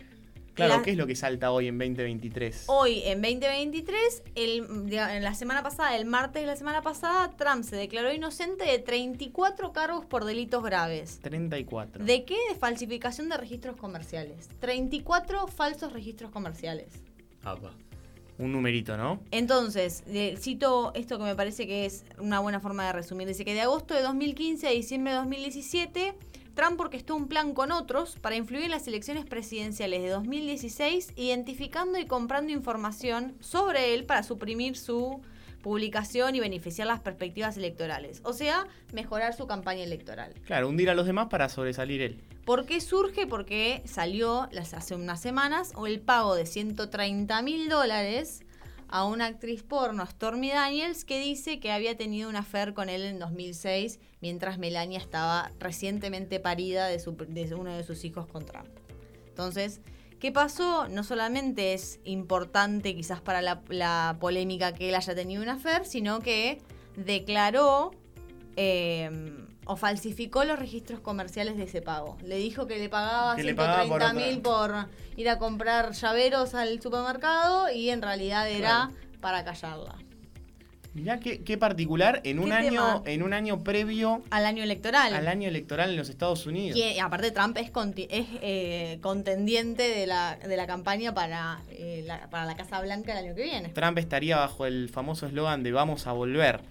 claro, 0.56 0.78
la- 0.78 0.82
¿qué 0.84 0.92
es 0.92 0.98
lo 0.98 1.06
que 1.06 1.16
salta 1.16 1.52
hoy 1.52 1.68
en 1.68 1.78
2023? 1.78 2.64
Hoy, 2.68 3.02
en 3.06 3.22
2023, 3.22 4.24
el, 4.36 4.66
en 4.92 5.24
la 5.24 5.34
semana 5.36 5.62
pasada, 5.62 5.96
el 5.96 6.06
martes 6.06 6.42
de 6.42 6.48
la 6.48 6.56
semana 6.56 6.82
pasada, 6.82 7.30
Trump 7.38 7.64
se 7.64 7.76
declaró 7.76 8.12
inocente 8.14 8.66
de 8.66 8.80
34 8.80 9.72
cargos 9.74 10.06
por 10.06 10.26
delitos 10.26 10.64
graves. 10.64 11.20
34. 11.22 12.04
¿De 12.04 12.26
qué? 12.26 12.36
De 12.50 12.56
falsificación 12.56 13.30
de 13.30 13.38
registros 13.38 13.76
comerciales. 13.76 14.50
34 14.60 15.48
falsos 15.48 15.94
registros 15.94 16.32
comerciales. 16.32 16.88
Apa. 17.44 17.72
Un 18.38 18.52
numerito, 18.52 18.98
¿no? 18.98 19.22
Entonces, 19.32 20.04
cito 20.38 20.92
esto 20.94 21.18
que 21.18 21.24
me 21.24 21.36
parece 21.36 21.68
que 21.68 21.86
es 21.86 22.04
una 22.18 22.42
buena 22.42 22.60
forma 22.60 22.86
de 22.86 22.92
resumir. 22.92 23.28
Dice 23.30 23.46
que 23.46 23.54
de 23.54 23.62
agosto 23.62 23.94
de 23.94 24.02
2015 24.02 24.68
a 24.68 24.72
diciembre 24.72 25.14
de 25.14 25.20
2017, 25.20 26.16
Trump 26.56 26.80
orquestó 26.80 27.18
un 27.18 27.28
plan 27.28 27.54
con 27.54 27.74
otros 27.74 28.16
para 28.22 28.38
influir 28.38 28.64
en 28.64 28.72
las 28.72 28.88
elecciones 28.88 29.26
presidenciales 29.26 30.02
de 30.02 30.10
2016, 30.10 31.12
identificando 31.18 32.00
y 32.00 32.06
comprando 32.06 32.54
información 32.54 33.36
sobre 33.42 33.94
él 33.94 34.06
para 34.06 34.24
suprimir 34.24 34.78
su 34.78 35.22
publicación 35.62 36.34
y 36.34 36.40
beneficiar 36.40 36.88
las 36.88 37.02
perspectivas 37.02 37.58
electorales. 37.58 38.22
O 38.24 38.32
sea, 38.32 38.68
mejorar 38.94 39.36
su 39.36 39.48
campaña 39.48 39.84
electoral. 39.84 40.34
Claro, 40.46 40.70
hundir 40.70 40.90
a 40.90 40.96
los 40.96 41.06
demás 41.06 41.28
para 41.28 41.50
sobresalir 41.50 42.02
él. 42.02 42.22
¿Por 42.46 42.66
qué 42.66 42.80
surge? 42.80 43.28
Porque 43.28 43.82
salió 43.84 44.48
las, 44.52 44.74
hace 44.74 44.96
unas 44.96 45.20
semanas 45.20 45.74
o 45.76 45.88
el 45.88 46.00
pago 46.00 46.36
de 46.36 46.46
130 46.46 47.42
mil 47.42 47.68
dólares 47.68 48.45
a 48.96 49.04
una 49.04 49.26
actriz 49.26 49.62
porno, 49.62 50.06
Stormy 50.06 50.52
Daniels, 50.52 51.04
que 51.04 51.20
dice 51.20 51.60
que 51.60 51.74
había 51.74 51.98
tenido 51.98 52.30
una 52.30 52.40
affair 52.40 52.74
con 52.74 52.88
él 52.88 53.02
en 53.02 53.20
2006 53.20 54.00
mientras 54.22 54.58
Melania 54.58 55.00
estaba 55.00 55.52
recientemente 55.60 56.40
parida 56.40 56.88
de, 56.88 57.56
uno 57.56 57.76
de 57.76 57.84
sus 57.84 58.06
hijos 58.06 58.26
con 58.26 58.46
Trump. 58.46 58.70
Entonces, 59.28 59.82
¿qué 60.22 60.32
pasó? 60.32 60.88
No 60.88 61.04
solamente 61.04 61.74
es 61.74 62.00
importante 62.06 62.96
quizás 62.96 63.20
para 63.20 63.42
la, 63.42 64.16
polémica 64.22 64.74
que 64.74 64.88
él 64.88 64.96
haya 64.96 65.14
tenido 65.14 65.44
una 65.44 65.56
affair, 65.56 65.84
sino 65.84 66.22
que 66.22 66.62
declaró 66.96 67.92
eh, 68.56 69.10
o 69.66 69.76
falsificó 69.76 70.44
los 70.44 70.58
registros 70.60 71.00
comerciales 71.00 71.58
de 71.58 71.64
ese 71.64 71.82
pago. 71.82 72.18
Le 72.24 72.38
dijo 72.38 72.68
que 72.68 72.78
le 72.78 72.88
pagaba 72.90 73.36
Que 73.36 73.44
le 73.44 73.56
pagaba 73.56 73.86
por 73.88 74.00
130 74.02 74.14
mil 74.14 74.42
por, 74.42 74.88
ir 75.18 75.30
a 75.30 75.38
comprar 75.40 75.92
llaveros 75.94 76.54
al 76.56 76.82
supermercado 76.82 77.72
y 77.72 77.90
en 77.90 78.02
realidad 78.02 78.50
era 78.50 78.92
para 79.22 79.44
callarla. 79.44 79.96
Mirá 80.94 81.20
qué, 81.20 81.44
qué 81.44 81.58
particular 81.58 82.22
en 82.24 82.40
un 82.40 82.46
¿Qué 82.46 82.54
año, 82.54 82.70
tema? 82.72 83.02
en 83.06 83.22
un 83.24 83.34
año 83.34 83.66
previo 83.66 84.22
Al 84.30 84.46
año 84.46 84.64
electoral. 84.64 85.14
al 85.14 85.28
año 85.28 85.50
electoral 85.50 85.90
en 85.90 85.98
los 85.98 86.08
Estados 86.08 86.46
Unidos. 86.46 86.78
Y, 86.80 87.00
aparte 87.00 87.32
Trump 87.32 87.58
es, 87.58 87.70
conti- 87.70 88.08
es 88.10 88.26
eh, 88.42 89.00
contendiente 89.02 89.84
de 89.90 90.08
la, 90.08 90.38
de 90.38 90.56
la 90.56 90.68
campaña 90.68 91.14
para, 91.14 91.60
eh, 91.70 92.04
la, 92.06 92.30
para 92.30 92.46
la 92.46 92.56
Casa 92.56 92.80
Blanca 92.80 93.12
el 93.12 93.26
año 93.26 93.36
que 93.36 93.44
viene. 93.44 93.70
Trump 93.70 93.98
estaría 93.98 94.38
bajo 94.38 94.66
el 94.66 94.88
famoso 94.88 95.26
eslogan 95.26 95.64
de 95.64 95.74
vamos 95.74 96.08
a 96.08 96.14
volver, 96.14 96.62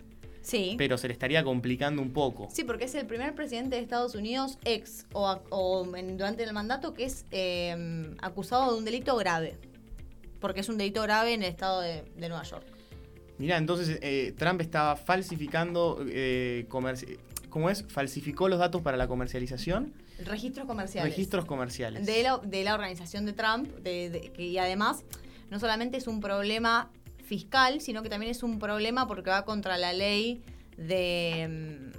Sí. 0.45 0.75
pero 0.79 0.97
se 0.99 1.09
le 1.09 1.13
estaría 1.15 1.43
complicando 1.43 2.01
un 2.03 2.13
poco. 2.13 2.49
Sí, 2.53 2.63
porque 2.65 2.85
es 2.85 2.95
el 2.95 3.07
primer 3.07 3.35
presidente 3.35 3.77
de 3.77 3.83
Estados 3.83 4.15
Unidos 4.15 4.59
ex 4.65 5.07
o, 5.15 5.87
en- 5.97 6.17
durante 6.19 6.45
el 6.45 6.53
mandato 6.53 6.95
que 6.95 7.05
es 7.05 7.25
eh, 7.33 8.15
acusado 8.21 8.73
de 8.73 8.79
un 8.79 8.85
delito 8.85 9.17
grave. 9.17 9.57
Porque 10.41 10.61
es 10.61 10.69
un 10.69 10.77
delito 10.77 11.01
grave 11.03 11.33
en 11.33 11.43
el 11.43 11.49
estado 11.49 11.81
de, 11.81 12.03
de 12.17 12.29
Nueva 12.29 12.45
York. 12.45 12.65
Mirá, 13.39 13.57
entonces 13.57 13.99
eh, 14.03 14.35
Trump 14.39 14.61
estaba 14.61 14.95
falsificando, 14.97 16.05
eh, 16.09 16.67
¿cómo 16.69 16.91
es? 17.71 17.85
Falsificó 17.89 18.49
los 18.49 18.59
datos 18.59 18.83
para 18.83 18.97
la 18.97 19.09
comercialización, 19.09 19.93
Registros 20.25 20.67
comerciales. 20.67 21.11
registros 21.13 21.45
comerciales. 21.45 22.07
de 22.07 22.23
la, 22.23 22.39
de 22.39 22.63
la 22.63 22.75
organización 22.75 23.25
de 23.27 23.33
Trump. 23.33 23.67
de- 23.79 24.11
de- 24.11 24.21
que, 24.33 24.43
y 24.45 24.59
además, 24.59 25.03
no 25.51 25.59
solamente 25.59 25.97
es 25.97 26.07
un 26.07 26.21
problema 26.21 26.91
fiscal, 27.25 27.81
sino 27.81 28.03
que 28.03 28.09
también 28.09 28.31
es 28.31 28.43
un 28.43 28.59
problema 28.59 29.07
porque 29.09 29.31
va 29.31 29.45
contra 29.45 29.77
la 29.79 29.93
ley 29.93 30.43
de, 30.77 31.91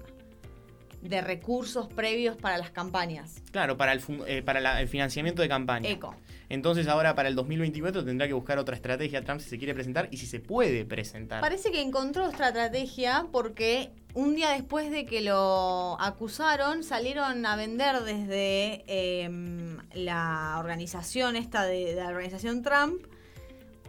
mm, 1.04 1.08
de 1.08 1.22
recursos 1.22 1.88
previos 1.88 2.36
para 2.38 2.58
las 2.58 2.72
campañas. 2.72 3.42
Claro, 3.52 3.78
para 3.78 3.94
el, 3.94 4.02
eh, 4.28 4.42
para 4.42 4.60
la- 4.60 4.82
el 4.82 4.88
financiamiento 4.88 5.42
de 5.42 5.48
campaña. 5.50 5.90
Eco. 5.90 6.16
Entonces 6.50 6.88
ahora 6.88 7.16
para 7.16 7.28
el 7.30 7.36
2024 7.36 8.06
tendrá 8.06 8.28
que 8.28 8.34
buscar 8.34 8.60
otra 8.60 8.76
estrategia 8.76 9.24
Trump 9.24 9.42
si 9.42 9.50
se 9.50 9.58
quiere 9.58 9.74
presentar 9.74 10.08
y 10.12 10.18
si 10.18 10.28
se 10.28 10.40
puede 10.40 10.86
presentar. 10.86 11.42
Parece 11.42 11.72
que 11.72 11.82
encontró 11.82 12.26
otra 12.28 12.48
estrategia 12.50 13.26
porque 13.32 13.90
un 14.14 14.36
día 14.36 14.52
después 14.52 14.92
de 14.92 15.06
que 15.08 15.22
lo 15.22 16.00
acusaron 16.00 16.84
salieron 16.84 17.46
a 17.48 17.56
vender 17.56 18.02
desde 18.04 18.84
em, 18.88 19.78
la 19.94 20.58
organización 20.60 21.36
esta 21.36 21.64
de, 21.66 21.96
de 21.96 22.02
la 22.04 22.10
organización 22.10 22.62
Trump 22.62 23.02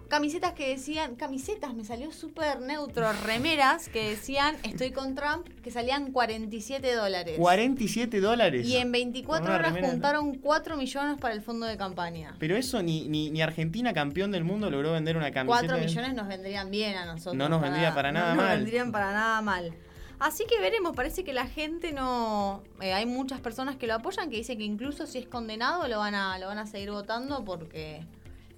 camisetas 0.08 0.52
que 0.52 0.68
decían, 0.68 1.16
camisetas, 1.16 1.74
me 1.74 1.84
salió 1.84 2.12
súper 2.12 2.60
neutro, 2.60 3.12
remeras 3.24 3.88
que 3.88 4.10
decían 4.10 4.56
estoy 4.62 4.90
con 4.92 5.14
Trump, 5.14 5.46
que 5.62 5.70
salían 5.70 6.12
47 6.12 6.94
dólares. 6.94 7.36
47 7.38 8.20
dólares. 8.20 8.66
Y 8.66 8.76
en 8.76 8.92
24 8.92 9.42
Con 9.44 9.50
una 9.50 9.58
horas 9.58 9.68
remera, 9.72 9.86
¿no? 9.88 9.92
juntaron 9.92 10.34
4 10.36 10.76
millones 10.76 11.18
para 11.20 11.34
el 11.34 11.42
fondo 11.42 11.66
de 11.66 11.76
campaña. 11.76 12.36
Pero 12.38 12.56
eso 12.56 12.82
ni, 12.82 13.08
ni, 13.08 13.30
ni 13.30 13.42
Argentina, 13.42 13.92
campeón 13.92 14.30
del 14.32 14.44
mundo, 14.44 14.70
logró 14.70 14.92
vender 14.92 15.16
una 15.16 15.30
camiseta. 15.32 15.66
4 15.66 15.76
de- 15.78 15.86
millones 15.86 16.14
nos 16.14 16.28
vendrían 16.28 16.70
bien 16.70 16.96
a 16.96 17.04
nosotros. 17.04 17.34
No 17.36 17.48
nos 17.48 17.60
vendría 17.60 17.94
para 17.94 18.12
no 18.12 18.20
nada 18.20 18.34
nos 18.34 18.44
mal. 18.44 18.56
vendrían 18.58 18.92
para 18.92 19.12
nada 19.12 19.40
mal. 19.42 19.72
Así 20.18 20.44
que 20.48 20.58
veremos, 20.58 20.96
parece 20.96 21.24
que 21.24 21.34
la 21.34 21.46
gente 21.46 21.92
no... 21.92 22.62
eh, 22.80 22.94
hay 22.94 23.04
muchas 23.04 23.38
personas 23.40 23.76
que 23.76 23.86
lo 23.86 23.94
apoyan, 23.94 24.30
que 24.30 24.36
dicen 24.36 24.56
que 24.56 24.64
incluso 24.64 25.06
si 25.06 25.18
es 25.18 25.26
condenado 25.28 25.86
lo 25.88 25.98
van 25.98 26.14
a, 26.14 26.38
lo 26.38 26.46
van 26.46 26.56
a 26.56 26.66
seguir 26.66 26.90
votando 26.90 27.44
porque 27.44 28.02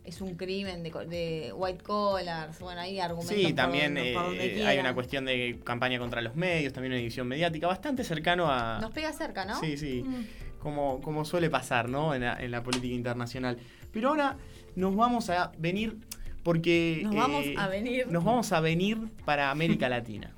es 0.09 0.21
un 0.21 0.35
crimen 0.35 0.83
de, 0.83 1.53
white 1.55 1.83
collars. 1.85 2.59
Bueno, 2.61 2.81
hay 2.81 2.99
argumentos 3.01 3.37
Sí, 3.37 3.45
por 3.45 3.55
también 3.55 3.95
donde- 3.95 4.13
por 4.15 4.23
donde 4.25 4.45
eh, 4.47 4.51
hay 4.51 4.57
quieran. 4.57 4.81
una 4.81 4.95
cuestión 4.95 5.25
de 5.25 5.59
campaña 5.65 5.99
contra 5.99 6.21
los 6.23 6.35
medios, 6.35 6.73
también 6.73 6.93
una 6.93 6.99
división 6.99 7.29
mediática, 7.29 7.67
bastante 7.67 8.03
cercano 8.05 8.51
a... 8.51 8.79
Nos 8.81 8.91
pega 8.91 9.13
cerca, 9.13 9.45
¿no? 9.45 9.59
Sí, 9.61 9.77
sí. 9.77 10.03
Mm. 10.05 10.25
como, 10.61 11.01
como 11.01 11.25
suele 11.25 11.51
pasar, 11.51 11.89
¿no? 11.89 12.15
En 12.15 12.23
la, 12.23 12.35
en 12.43 12.51
la 12.51 12.63
política 12.63 12.95
internacional. 12.95 13.59
Pero 13.93 14.09
ahora 14.09 14.37
nos 14.75 14.97
vamos 14.97 15.31
a 15.31 15.53
venir 15.59 15.97
porque... 16.43 17.01
Nos 17.05 17.15
eh, 17.15 17.19
vamos 17.19 17.47
a 17.57 17.69
venir. 17.69 18.07
Nos 18.09 18.25
vamos 18.25 18.53
a 18.53 18.61
venir 18.61 18.99
para 19.25 19.51
América 19.51 19.89
Latina. 19.91 20.33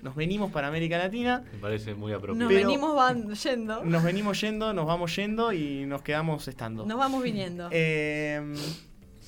Nos 0.00 0.14
venimos 0.14 0.52
para 0.52 0.68
América 0.68 0.96
Latina, 0.96 1.42
Me 1.52 1.58
parece 1.58 1.92
muy 1.94 2.12
Nos 2.12 2.18
apropiado. 2.20 2.48
Pero- 2.48 2.68
venimos 2.68 2.94
van- 2.94 3.34
yendo. 3.34 3.84
nos 3.84 4.02
venimos 4.04 4.40
yendo, 4.40 4.72
nos 4.72 4.86
vamos 4.86 5.16
yendo 5.16 5.52
y 5.52 5.86
nos 5.86 6.02
quedamos 6.02 6.46
estando. 6.46 6.86
Nos 6.86 6.96
vamos 6.98 7.20
viniendo. 7.20 7.68
Eh, 7.72 8.40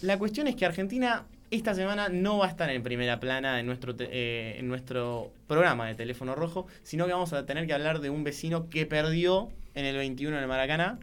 la 0.02 0.18
cuestión 0.18 0.46
es 0.46 0.56
que 0.56 0.66
Argentina 0.66 1.24
esta 1.50 1.74
semana 1.74 2.08
no 2.08 2.38
va 2.38 2.46
a 2.46 2.48
estar 2.48 2.70
en 2.70 2.82
primera 2.82 3.18
plana 3.18 3.58
en 3.58 3.66
nuestro, 3.66 3.94
te- 3.96 4.08
eh, 4.10 4.58
en 4.58 4.68
nuestro 4.68 5.32
programa 5.48 5.86
de 5.88 5.94
teléfono 5.96 6.34
rojo, 6.36 6.66
sino 6.84 7.06
que 7.06 7.12
vamos 7.12 7.32
a 7.32 7.44
tener 7.44 7.66
que 7.66 7.72
hablar 7.74 8.00
de 8.00 8.08
un 8.10 8.22
vecino 8.22 8.68
que 8.70 8.86
perdió 8.86 9.48
en 9.74 9.84
el 9.84 9.96
21 9.96 10.36
en 10.36 10.42
el 10.42 10.48
Maracaná, 10.48 11.00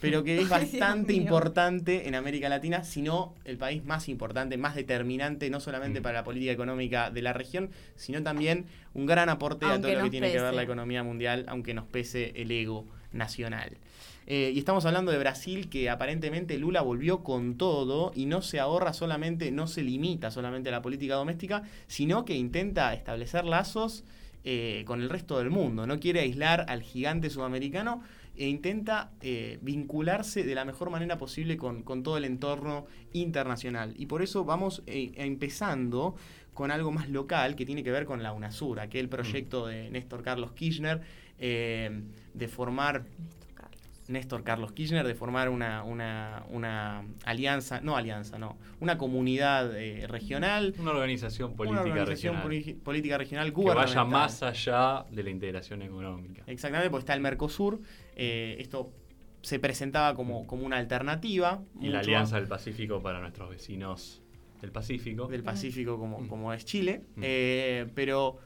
pero 0.00 0.24
que 0.24 0.40
es 0.40 0.48
bastante 0.48 1.12
importante 1.12 2.08
en 2.08 2.14
América 2.14 2.48
Latina, 2.48 2.82
sino 2.82 3.34
el 3.44 3.58
país 3.58 3.84
más 3.84 4.08
importante, 4.08 4.56
más 4.56 4.74
determinante, 4.74 5.50
no 5.50 5.60
solamente 5.60 6.00
Mm. 6.00 6.02
para 6.02 6.18
la 6.20 6.24
política 6.24 6.52
económica 6.52 7.10
de 7.10 7.20
la 7.20 7.34
región, 7.34 7.68
sino 7.96 8.22
también 8.22 8.64
un 8.94 9.04
gran 9.04 9.28
aporte 9.28 9.66
a 9.66 9.78
todo 9.78 9.92
lo 9.92 10.04
que 10.04 10.10
tiene 10.10 10.32
que 10.32 10.40
ver 10.40 10.54
la 10.54 10.62
economía 10.62 11.02
mundial, 11.02 11.44
aunque 11.48 11.74
nos 11.74 11.84
pese 11.84 12.32
el 12.36 12.50
ego 12.50 12.86
nacional. 13.12 13.76
Eh, 14.26 14.52
y 14.54 14.58
estamos 14.58 14.84
hablando 14.84 15.10
de 15.10 15.18
Brasil, 15.18 15.68
que 15.68 15.90
aparentemente 15.90 16.56
Lula 16.58 16.82
volvió 16.82 17.22
con 17.22 17.56
todo 17.56 18.12
y 18.14 18.26
no 18.26 18.42
se 18.42 18.60
ahorra 18.60 18.92
solamente, 18.92 19.50
no 19.50 19.66
se 19.66 19.82
limita 19.82 20.30
solamente 20.30 20.68
a 20.68 20.72
la 20.72 20.82
política 20.82 21.14
doméstica, 21.14 21.62
sino 21.86 22.24
que 22.24 22.34
intenta 22.34 22.94
establecer 22.94 23.44
lazos 23.44 24.04
eh, 24.44 24.84
con 24.86 25.02
el 25.02 25.10
resto 25.10 25.38
del 25.38 25.50
mundo. 25.50 25.86
No 25.86 25.98
quiere 25.98 26.20
aislar 26.20 26.66
al 26.68 26.82
gigante 26.82 27.28
sudamericano 27.30 28.02
e 28.36 28.46
intenta 28.46 29.10
eh, 29.20 29.58
vincularse 29.62 30.44
de 30.44 30.54
la 30.54 30.64
mejor 30.64 30.90
manera 30.90 31.18
posible 31.18 31.56
con, 31.56 31.82
con, 31.82 32.02
todo 32.02 32.16
el 32.16 32.24
entorno 32.24 32.86
internacional. 33.12 33.94
Y 33.96 34.06
por 34.06 34.22
eso 34.22 34.44
vamos 34.44 34.82
empezando 34.86 36.14
con 36.54 36.70
algo 36.70 36.92
más 36.92 37.08
local 37.08 37.56
que 37.56 37.66
tiene 37.66 37.82
que 37.82 37.90
ver 37.90 38.04
con 38.04 38.22
la 38.22 38.32
UNASUR, 38.32 38.80
aquel 38.80 39.08
proyecto 39.08 39.66
de 39.66 39.90
Néstor 39.90 40.22
Carlos 40.22 40.52
Kirchner 40.52 41.00
de 41.38 42.48
formar 42.48 43.04
Néstor 44.10 44.42
Carlos 44.42 44.72
Kirchner 44.72 45.06
de 45.06 45.14
formar 45.14 45.48
una, 45.48 45.82
una, 45.84 47.04
alianza, 47.24 47.80
no 47.80 47.96
alianza, 47.96 48.38
no, 48.38 48.58
una 48.80 48.98
comunidad 48.98 49.76
eh, 49.76 50.06
regional. 50.06 50.74
Una 50.78 50.90
organización 50.90 51.54
política 51.54 51.82
una 51.82 51.90
organización 51.92 52.42
regional. 52.48 52.82
política 52.82 53.18
regional 53.18 53.52
Que 53.52 53.62
vaya 53.62 54.04
más 54.04 54.42
allá 54.42 55.04
de 55.10 55.22
la 55.22 55.30
integración 55.30 55.82
económica. 55.82 56.42
Exactamente, 56.46 56.90
porque 56.90 57.02
está 57.02 57.14
el 57.14 57.20
Mercosur. 57.20 57.80
Eh, 58.16 58.56
esto 58.58 58.92
se 59.42 59.58
presentaba 59.58 60.14
como, 60.14 60.46
como 60.46 60.66
una 60.66 60.76
alternativa. 60.76 61.62
Y 61.80 61.88
la 61.88 62.00
Alianza 62.00 62.36
del 62.36 62.48
Pacífico 62.48 63.00
para 63.00 63.20
nuestros 63.20 63.48
vecinos 63.48 64.22
del 64.60 64.72
Pacífico. 64.72 65.26
Del 65.28 65.42
Pacífico 65.42 65.98
como, 65.98 66.20
mm. 66.20 66.28
como 66.28 66.52
es 66.52 66.64
Chile. 66.64 67.04
Mm. 67.16 67.22
Eh, 67.24 67.86
pero 67.94 68.38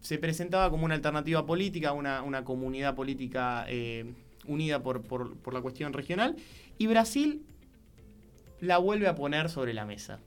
se 0.00 0.18
presentaba 0.18 0.70
como 0.70 0.84
una 0.84 0.94
alternativa 0.94 1.46
política, 1.46 1.92
una, 1.92 2.22
una 2.22 2.44
comunidad 2.44 2.94
política 2.94 3.66
unida 4.46 4.82
por, 4.82 5.02
por, 5.02 5.54
la 5.54 5.60
cuestión 5.60 5.92
regional, 5.92 6.36
y 6.78 6.86
Brasil 6.86 7.42
la 8.60 8.78
vuelve 8.78 9.08
a 9.08 9.14
poner 9.14 9.48
sobre 9.48 9.74
la 9.74 9.84
mesa. 9.84 10.20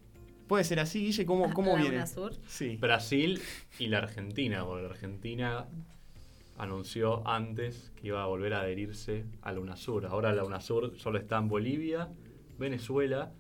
Puede 0.48 0.64
ser 0.64 0.80
así, 0.80 1.06
Guille, 1.06 1.26
¿cómo, 1.26 1.54
cómo 1.54 1.76
viene? 1.78 2.04
Sí. 2.48 2.78
Brasil 2.78 3.40
y 3.78 3.88
la 3.88 4.00
Argentina, 4.00 4.66
porque 4.66 4.84
la 4.84 4.90
Argentina 4.90 5.68
anunció 6.58 7.26
antes 7.28 7.92
que 7.96 8.08
iba 8.08 8.22
a 8.22 8.26
volver 8.26 8.54
a 8.54 8.62
adherirse 8.62 9.26
a 9.42 9.52
la 9.52 9.60
UNASUR. 9.60 10.08
Ahora 10.08 10.34
la 10.34 10.44
UNASUR 10.44 10.98
solo 10.98 11.18
está 11.18 11.38
en 11.38 11.48
Bolivia, 11.48 12.10
Venezuela, 12.58 13.32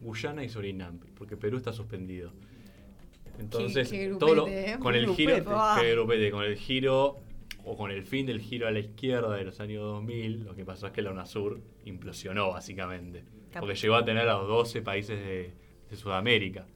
Guyana 0.00 0.44
y 0.44 0.48
Surinam, 0.48 0.98
porque 1.16 1.36
Perú 1.36 1.58
está 1.58 1.72
suspendido. 1.72 2.32
Entonces, 3.38 3.90
todo 4.18 4.48
con 4.80 4.94
el 4.94 5.14
giro, 5.14 5.44
con 5.44 6.44
el 6.44 6.56
giro 6.56 7.18
o 7.68 7.76
con 7.76 7.90
el 7.90 8.02
fin 8.02 8.24
del 8.24 8.40
giro 8.40 8.66
a 8.66 8.70
la 8.70 8.78
izquierda 8.78 9.36
de 9.36 9.44
los 9.44 9.60
años 9.60 9.82
2000, 9.82 10.44
lo 10.44 10.54
que 10.54 10.64
pasó 10.64 10.86
es 10.86 10.92
que 10.94 11.02
la 11.02 11.10
UNASUR 11.10 11.60
implosionó 11.84 12.50
básicamente. 12.50 13.24
Porque 13.52 13.74
llegó 13.74 13.96
a 13.96 14.04
tener 14.04 14.26
a 14.26 14.38
los 14.38 14.48
12 14.48 14.80
países 14.80 15.18
de, 15.20 15.96
Sudamérica, 15.96 16.66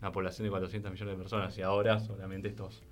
una 0.00 0.12
población 0.12 0.44
de 0.44 0.50
400 0.50 0.90
millones 0.92 1.14
de 1.14 1.18
personas, 1.18 1.58
y 1.58 1.62
ahora 1.62 1.98
solamente 2.00 2.48
estos 2.48 2.82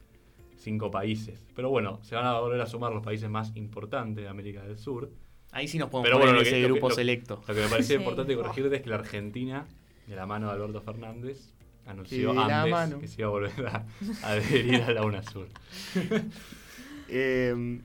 5 0.56 0.90
países. 0.90 1.46
Pero 1.54 1.70
bueno, 1.70 1.98
se 2.02 2.14
van 2.14 2.26
a 2.26 2.38
volver 2.40 2.60
a 2.60 2.66
sumar 2.66 2.92
los 2.92 3.02
países 3.02 3.30
más 3.30 3.56
importantes 3.56 4.24
de 4.24 4.28
América 4.28 4.62
del 4.62 4.78
Sur. 4.78 5.10
Ahí 5.52 5.66
sí 5.66 5.78
nos 5.78 5.88
podemos 5.88 6.10
Pero 6.10 6.18
bueno, 6.18 6.40
ese 6.40 6.62
grupo 6.62 6.90
selecto. 6.90 7.42
Lo 7.48 7.54
que 7.54 7.60
me 7.62 7.68
parecía 7.68 7.96
importante 8.00 8.36
corregirte 8.36 8.76
es 8.76 8.82
que 8.82 8.90
la 8.90 8.96
Argentina, 8.96 9.66
de 10.06 10.16
la 10.16 10.26
mano 10.26 10.48
de 10.48 10.54
Alberto 10.54 10.82
Fernández, 10.82 11.54
anunció 11.86 12.38
antes 12.38 13.00
que 13.00 13.08
se 13.08 13.22
iba 13.22 13.28
a 13.28 13.30
volver 13.30 13.66
a 13.66 13.86
adherir 14.22 14.82
a 14.82 14.92
la 14.92 15.04
UNASUR. 15.04 15.48
Em, 17.08 17.82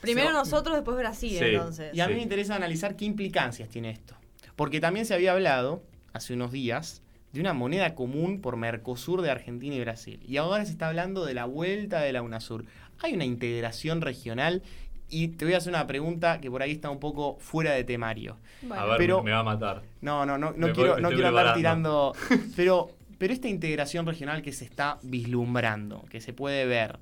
Primero 0.00 0.32
nosotros, 0.32 0.76
después 0.76 0.96
Brasil, 0.96 1.36
entonces. 1.40 1.94
Y 1.94 2.00
a 2.00 2.08
mí 2.08 2.14
me 2.14 2.22
interesa 2.22 2.54
analizar 2.54 2.96
qué 2.96 3.04
implicancias 3.04 3.68
tiene 3.68 3.90
esto. 3.90 4.14
Porque 4.54 4.80
también 4.80 5.06
se 5.06 5.14
había 5.14 5.32
hablado, 5.32 5.82
hace 6.12 6.34
unos 6.34 6.52
días, 6.52 7.02
de 7.32 7.40
una 7.40 7.52
moneda 7.52 7.94
común 7.94 8.40
por 8.40 8.56
Mercosur 8.56 9.22
de 9.22 9.30
Argentina 9.30 9.74
y 9.74 9.80
Brasil. 9.80 10.20
Y 10.26 10.36
ahora 10.36 10.64
se 10.64 10.72
está 10.72 10.88
hablando 10.88 11.24
de 11.24 11.34
la 11.34 11.44
vuelta 11.44 12.00
de 12.00 12.12
la 12.12 12.22
UNASUR. 12.22 12.64
Hay 13.00 13.14
una 13.14 13.24
integración 13.24 14.00
regional 14.00 14.62
y 15.10 15.28
te 15.28 15.44
voy 15.44 15.54
a 15.54 15.58
hacer 15.58 15.72
una 15.72 15.86
pregunta 15.86 16.40
que 16.40 16.50
por 16.50 16.62
ahí 16.62 16.72
está 16.72 16.90
un 16.90 17.00
poco 17.00 17.36
fuera 17.40 17.72
de 17.72 17.84
temario. 17.84 18.36
A 18.70 18.84
ver, 18.84 18.98
pero, 18.98 19.22
me 19.22 19.30
va 19.30 19.40
a 19.40 19.44
matar. 19.44 19.82
No, 20.00 20.26
no, 20.26 20.38
no, 20.38 20.52
no 20.56 20.72
quiero, 20.72 20.98
no 21.00 21.08
quiero 21.10 21.28
hablar 21.28 21.54
tirando. 21.54 22.14
Pero, 22.56 22.90
pero 23.18 23.32
esta 23.32 23.48
integración 23.48 24.06
regional 24.06 24.42
que 24.42 24.52
se 24.52 24.64
está 24.64 25.00
vislumbrando, 25.02 26.04
que 26.08 26.20
se 26.20 26.32
puede 26.32 26.66
ver, 26.66 27.00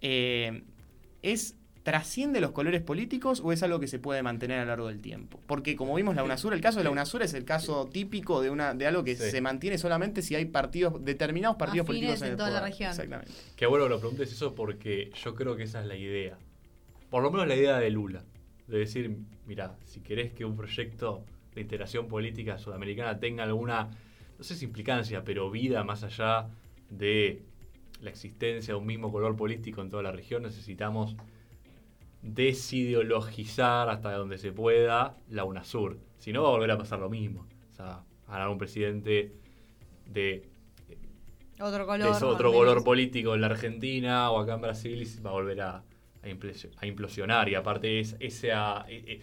eh, 0.00 0.62
¿es 1.22 1.56
trasciende 1.82 2.40
los 2.40 2.52
colores 2.52 2.82
políticos 2.82 3.40
o 3.42 3.52
es 3.52 3.62
algo 3.62 3.80
que 3.80 3.86
se 3.86 3.98
puede 3.98 4.22
mantener 4.22 4.58
a 4.58 4.62
lo 4.62 4.68
largo 4.68 4.88
del 4.88 5.00
tiempo? 5.00 5.40
Porque 5.46 5.76
como 5.76 5.94
vimos 5.94 6.14
la 6.14 6.22
UNASUR, 6.22 6.52
el 6.52 6.60
caso 6.60 6.78
de 6.78 6.84
la 6.84 6.90
UNASUR 6.90 7.22
es 7.22 7.34
el 7.34 7.44
caso 7.44 7.88
típico 7.92 8.42
de 8.42 8.50
una 8.50 8.74
de 8.74 8.86
algo 8.86 9.02
que 9.02 9.16
se 9.16 9.40
mantiene 9.40 9.78
solamente 9.78 10.22
si 10.22 10.34
hay 10.34 10.44
partidos 10.44 11.04
determinados 11.04 11.56
partidos 11.56 11.86
políticos 11.86 12.22
en, 12.22 12.36
toda 12.36 12.50
la 12.50 12.60
región. 12.60 12.90
Exactamente. 12.90 13.32
Qué 13.56 13.66
bueno 13.66 13.86
que 13.86 13.90
lo 13.90 14.00
preguntes 14.00 14.32
eso 14.32 14.54
porque 14.54 15.10
yo 15.22 15.34
creo 15.34 15.56
que 15.56 15.64
esa 15.64 15.80
es 15.80 15.86
la 15.86 15.96
idea. 15.96 16.38
Por 17.08 17.22
lo 17.22 17.30
menos 17.30 17.48
la 17.48 17.56
idea 17.56 17.78
de 17.78 17.90
Lula, 17.90 18.24
de 18.68 18.78
decir, 18.78 19.16
mira, 19.46 19.76
si 19.84 20.00
querés 20.00 20.32
que 20.32 20.44
un 20.44 20.56
proyecto 20.56 21.24
de 21.54 21.62
integración 21.62 22.06
política 22.06 22.58
sudamericana 22.58 23.18
tenga 23.18 23.42
alguna 23.42 23.90
no 24.40 24.44
sé 24.44 24.54
si 24.54 24.64
implicancia, 24.64 25.22
pero 25.22 25.50
vida 25.50 25.84
más 25.84 26.02
allá 26.02 26.48
de 26.88 27.42
la 28.00 28.10
existencia 28.10 28.74
de 28.74 28.80
un 28.80 28.86
mismo 28.86 29.12
color 29.12 29.36
político 29.36 29.80
en 29.80 29.90
toda 29.90 30.02
la 30.02 30.12
región, 30.12 30.42
necesitamos 30.42 31.16
desideologizar 32.22 33.88
hasta 33.88 34.12
donde 34.12 34.38
se 34.38 34.52
pueda 34.52 35.16
la 35.28 35.44
UNASUR. 35.44 35.98
Si 36.18 36.32
no, 36.32 36.42
va 36.42 36.48
a 36.48 36.52
volver 36.52 36.70
a 36.70 36.78
pasar 36.78 36.98
lo 36.98 37.08
mismo. 37.08 37.46
O 37.72 37.74
sea, 37.74 38.02
ganar 38.28 38.48
un 38.48 38.58
presidente 38.58 39.32
de 40.06 40.48
otro 41.60 41.86
color, 41.86 42.24
otro 42.24 42.52
color 42.52 42.84
político 42.84 43.34
en 43.34 43.42
la 43.42 43.48
Argentina 43.48 44.30
o 44.30 44.38
acá 44.38 44.54
en 44.54 44.62
Brasil 44.62 45.06
va 45.24 45.30
a 45.30 45.32
volver 45.34 45.60
a, 45.60 45.82
a 46.22 46.86
implosionar. 46.86 47.48
Y 47.48 47.54
aparte 47.54 48.00
es 48.00 48.16
esa, 48.18 48.86
e, 48.88 48.96
e, 48.96 49.20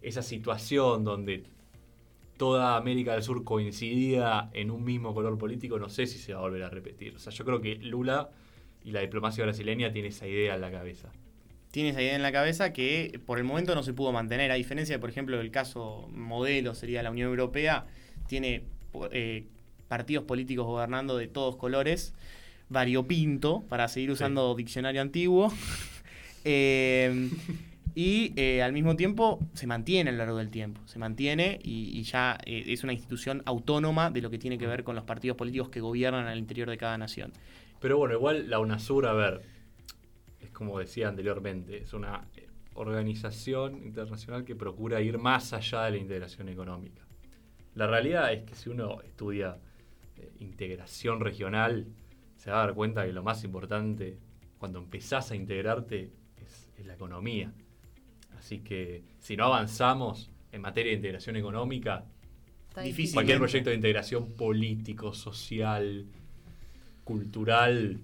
esa 0.00 0.22
situación 0.22 1.04
donde 1.04 1.44
toda 2.36 2.76
América 2.76 3.12
del 3.12 3.22
Sur 3.22 3.44
coincidía 3.44 4.50
en 4.52 4.70
un 4.70 4.84
mismo 4.84 5.14
color 5.14 5.38
político, 5.38 5.78
no 5.78 5.88
sé 5.88 6.06
si 6.06 6.18
se 6.18 6.34
va 6.34 6.40
a 6.40 6.42
volver 6.42 6.62
a 6.62 6.70
repetir. 6.70 7.14
O 7.16 7.18
sea, 7.18 7.32
yo 7.32 7.44
creo 7.44 7.60
que 7.60 7.76
Lula 7.76 8.30
y 8.84 8.90
la 8.90 9.00
diplomacia 9.00 9.44
brasileña 9.44 9.92
tiene 9.92 10.08
esa 10.08 10.26
idea 10.26 10.54
en 10.54 10.60
la 10.60 10.70
cabeza. 10.70 11.10
Tiene 11.70 11.90
esa 11.90 12.02
idea 12.02 12.16
en 12.16 12.22
la 12.22 12.32
cabeza 12.32 12.72
que 12.72 13.20
por 13.24 13.38
el 13.38 13.44
momento 13.44 13.74
no 13.74 13.82
se 13.82 13.92
pudo 13.92 14.12
mantener, 14.12 14.50
a 14.50 14.54
diferencia 14.54 14.96
de, 14.96 14.98
por 14.98 15.10
ejemplo, 15.10 15.40
el 15.40 15.50
caso 15.50 16.08
modelo 16.12 16.74
sería 16.74 17.02
la 17.02 17.10
Unión 17.10 17.28
Europea, 17.30 17.86
tiene 18.26 18.64
eh, 19.10 19.46
partidos 19.88 20.24
políticos 20.24 20.66
gobernando 20.66 21.16
de 21.16 21.28
todos 21.28 21.56
colores, 21.56 22.12
variopinto, 22.68 23.62
para 23.68 23.88
seguir 23.88 24.10
usando 24.10 24.54
diccionario 24.54 25.00
antiguo. 25.00 25.52
eh, 26.44 27.30
y 27.94 28.32
eh, 28.40 28.62
al 28.62 28.72
mismo 28.72 28.96
tiempo 28.96 29.38
se 29.52 29.66
mantiene 29.66 30.10
a 30.10 30.12
lo 30.12 30.18
largo 30.18 30.38
del 30.38 30.50
tiempo, 30.50 30.80
se 30.86 30.98
mantiene 30.98 31.58
y, 31.62 32.02
ya 32.02 32.38
eh, 32.46 32.64
es 32.66 32.84
una 32.84 32.92
institución 32.92 33.42
autónoma 33.44 34.10
de 34.10 34.22
lo 34.22 34.30
que 34.30 34.38
tiene 34.38 34.56
que 34.56 34.66
ver 34.66 34.82
con 34.82 34.94
los 34.94 35.04
partidos 35.04 35.36
políticos 35.36 35.68
que 35.68 35.80
gobiernan 35.80 36.26
al 36.26 36.38
interior 36.38 36.70
de 36.70 36.78
cada 36.78 36.96
nación. 36.96 37.32
Pero 37.80 37.98
bueno, 37.98 38.14
igual 38.14 38.48
la 38.48 38.60
UNASUR, 38.60 39.06
a 39.06 39.12
ver, 39.12 39.42
es 40.40 40.50
como 40.50 40.78
decía 40.78 41.08
anteriormente, 41.08 41.82
es 41.82 41.92
una 41.92 42.26
eh, 42.36 42.48
organización 42.74 43.84
internacional 43.84 44.44
que 44.44 44.56
procura 44.56 45.00
ir 45.02 45.18
más 45.18 45.52
allá 45.52 45.84
de 45.84 45.92
la 45.92 45.96
integración 45.98 46.48
económica. 46.48 47.02
La 47.74 47.86
realidad 47.86 48.32
es 48.32 48.44
que 48.44 48.54
si 48.54 48.70
uno 48.70 49.00
estudia 49.02 49.58
integración 50.38 51.20
regional, 51.20 51.86
se 52.36 52.50
va 52.50 52.62
a 52.62 52.66
dar 52.66 52.74
cuenta 52.74 53.04
que 53.04 53.12
lo 53.12 53.22
más 53.22 53.44
importante 53.44 54.18
cuando 54.58 54.78
empezás 54.78 55.30
a 55.32 55.36
integrarte 55.36 56.12
es 56.36 56.70
la 56.84 56.94
economía 56.94 57.52
Así 58.42 58.58
que 58.58 59.04
si 59.20 59.36
no 59.36 59.44
avanzamos 59.44 60.28
en 60.50 60.62
materia 60.62 60.90
de 60.90 60.96
integración 60.96 61.36
económica, 61.36 62.04
cualquier 62.74 63.38
proyecto 63.38 63.70
de 63.70 63.76
integración 63.76 64.32
político, 64.32 65.14
social, 65.14 66.04
cultural, 67.04 68.00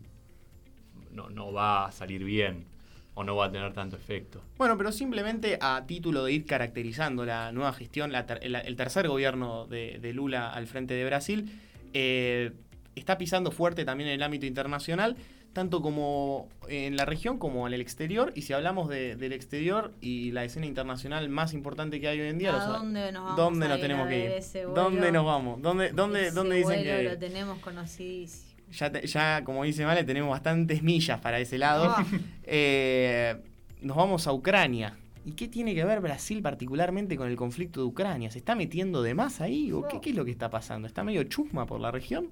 no, 1.11 1.28
no 1.28 1.53
va 1.53 1.86
a 1.86 1.93
salir 1.93 2.22
bien 2.22 2.66
o 3.14 3.24
no 3.24 3.34
va 3.34 3.47
a 3.47 3.51
tener 3.51 3.72
tanto 3.72 3.97
efecto. 3.97 4.41
Bueno, 4.59 4.78
pero 4.78 4.93
simplemente 4.93 5.59
a 5.61 5.84
título 5.89 6.22
de 6.22 6.32
ir 6.34 6.47
caracterizando 6.47 7.24
la 7.24 7.51
nueva 7.51 7.72
gestión, 7.72 8.12
el 8.14 8.76
tercer 8.76 9.09
gobierno 9.09 9.66
de, 9.66 10.12
Lula 10.14 10.51
al 10.51 10.68
frente 10.68 10.95
de 10.95 11.05
Brasil, 11.05 11.51
eh, 11.95 12.53
está 12.95 13.18
pisando 13.18 13.51
fuerte 13.51 13.84
también 13.84 14.11
en 14.11 14.14
el 14.14 14.22
ámbito 14.22 14.47
internacional 14.47 15.16
tanto 15.59 15.83
como 15.83 16.49
en 16.69 16.97
la 16.97 17.05
región 17.05 17.37
como 17.37 17.67
en 17.67 17.75
el 17.75 17.81
exterior. 17.81 18.33
Y 18.37 18.43
si 18.43 18.53
hablamos 18.53 18.89
del 18.89 19.33
exterior 19.33 19.93
y 20.01 20.31
la 20.31 20.45
escena 20.45 20.67
internacional 20.67 21.29
más 21.31 21.53
importante 21.53 22.01
que 22.01 22.07
hay 22.07 22.21
hoy 22.21 22.29
en 22.29 22.39
día, 22.39 22.53
dónde 22.53 23.11
nos 23.11 23.25
vamos? 23.25 23.37
¿Dónde 23.37 23.69
nos 23.69 23.81
tenemos 23.81 24.09
que 24.09 24.25
ir? 24.25 24.67
¿Dónde 24.73 25.11
nos 25.11 25.27
vamos? 25.27 25.61
¿Dónde, 25.61 25.91
dónde, 25.91 26.31
dónde 26.31 26.57
dicen 26.59 26.85
que.? 26.85 27.03
lo 27.03 27.19
tenemos 27.19 27.59
conocidísimo. 27.59 28.53
Ya, 28.71 28.93
ya, 29.01 29.43
como 29.43 29.65
dice 29.65 29.85
Vale, 29.85 30.05
tenemos 30.05 30.31
bastantes 30.31 30.81
millas 30.81 31.19
para 31.21 31.41
ese 31.41 31.59
lado. 31.59 31.87
Ah. 31.89 32.07
Eh, 32.51 33.37
nos 33.83 33.97
vamos 33.97 34.29
a 34.29 34.33
Ucrania. 34.33 34.97
¿Y 35.27 35.33
qué 35.33 35.49
tiene 35.49 35.75
que 35.75 35.85
ver 35.85 36.01
Brasil 36.01 36.41
particularmente 36.41 37.17
con 37.17 37.29
el 37.29 37.37
conflicto 37.37 37.81
de 37.81 37.87
Ucrania? 37.87 38.31
¿Se 38.31 38.39
está 38.39 38.55
metiendo 38.55 39.03
de 39.03 39.13
más 39.13 39.41
ahí? 39.41 39.73
¿O 39.73 39.87
qué, 39.89 40.01
qué 40.01 40.11
es 40.11 40.17
lo 40.17 40.25
que 40.25 40.31
está 40.31 40.49
pasando? 40.49 40.87
¿Está 40.87 41.03
medio 41.03 41.25
chusma 41.25 41.67
por 41.67 41.81
la 41.81 41.91
región? 41.91 42.31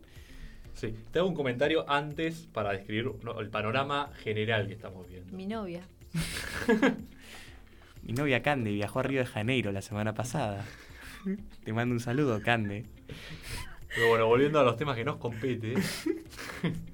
Sí, 0.76 0.94
te 1.10 1.20
hago 1.20 1.28
un 1.28 1.34
comentario 1.34 1.88
antes 1.88 2.48
para 2.52 2.72
describir 2.72 3.10
no, 3.22 3.40
el 3.40 3.48
panorama 3.48 4.10
general 4.22 4.66
que 4.66 4.74
estamos 4.74 5.08
viendo. 5.08 5.34
Mi 5.34 5.46
novia. 5.46 5.80
Mi 8.02 8.12
novia 8.12 8.42
Cande 8.42 8.70
viajó 8.72 9.00
a 9.00 9.04
Río 9.04 9.20
de 9.20 9.26
Janeiro 9.26 9.72
la 9.72 9.80
semana 9.80 10.12
pasada. 10.12 10.66
Te 11.64 11.72
mando 11.72 11.94
un 11.94 12.00
saludo, 12.00 12.42
Cande. 12.42 12.84
Pero 13.94 14.10
bueno, 14.10 14.26
volviendo 14.26 14.60
a 14.60 14.64
los 14.64 14.76
temas 14.76 14.96
que 14.96 15.04
nos 15.04 15.16
compete, 15.16 15.72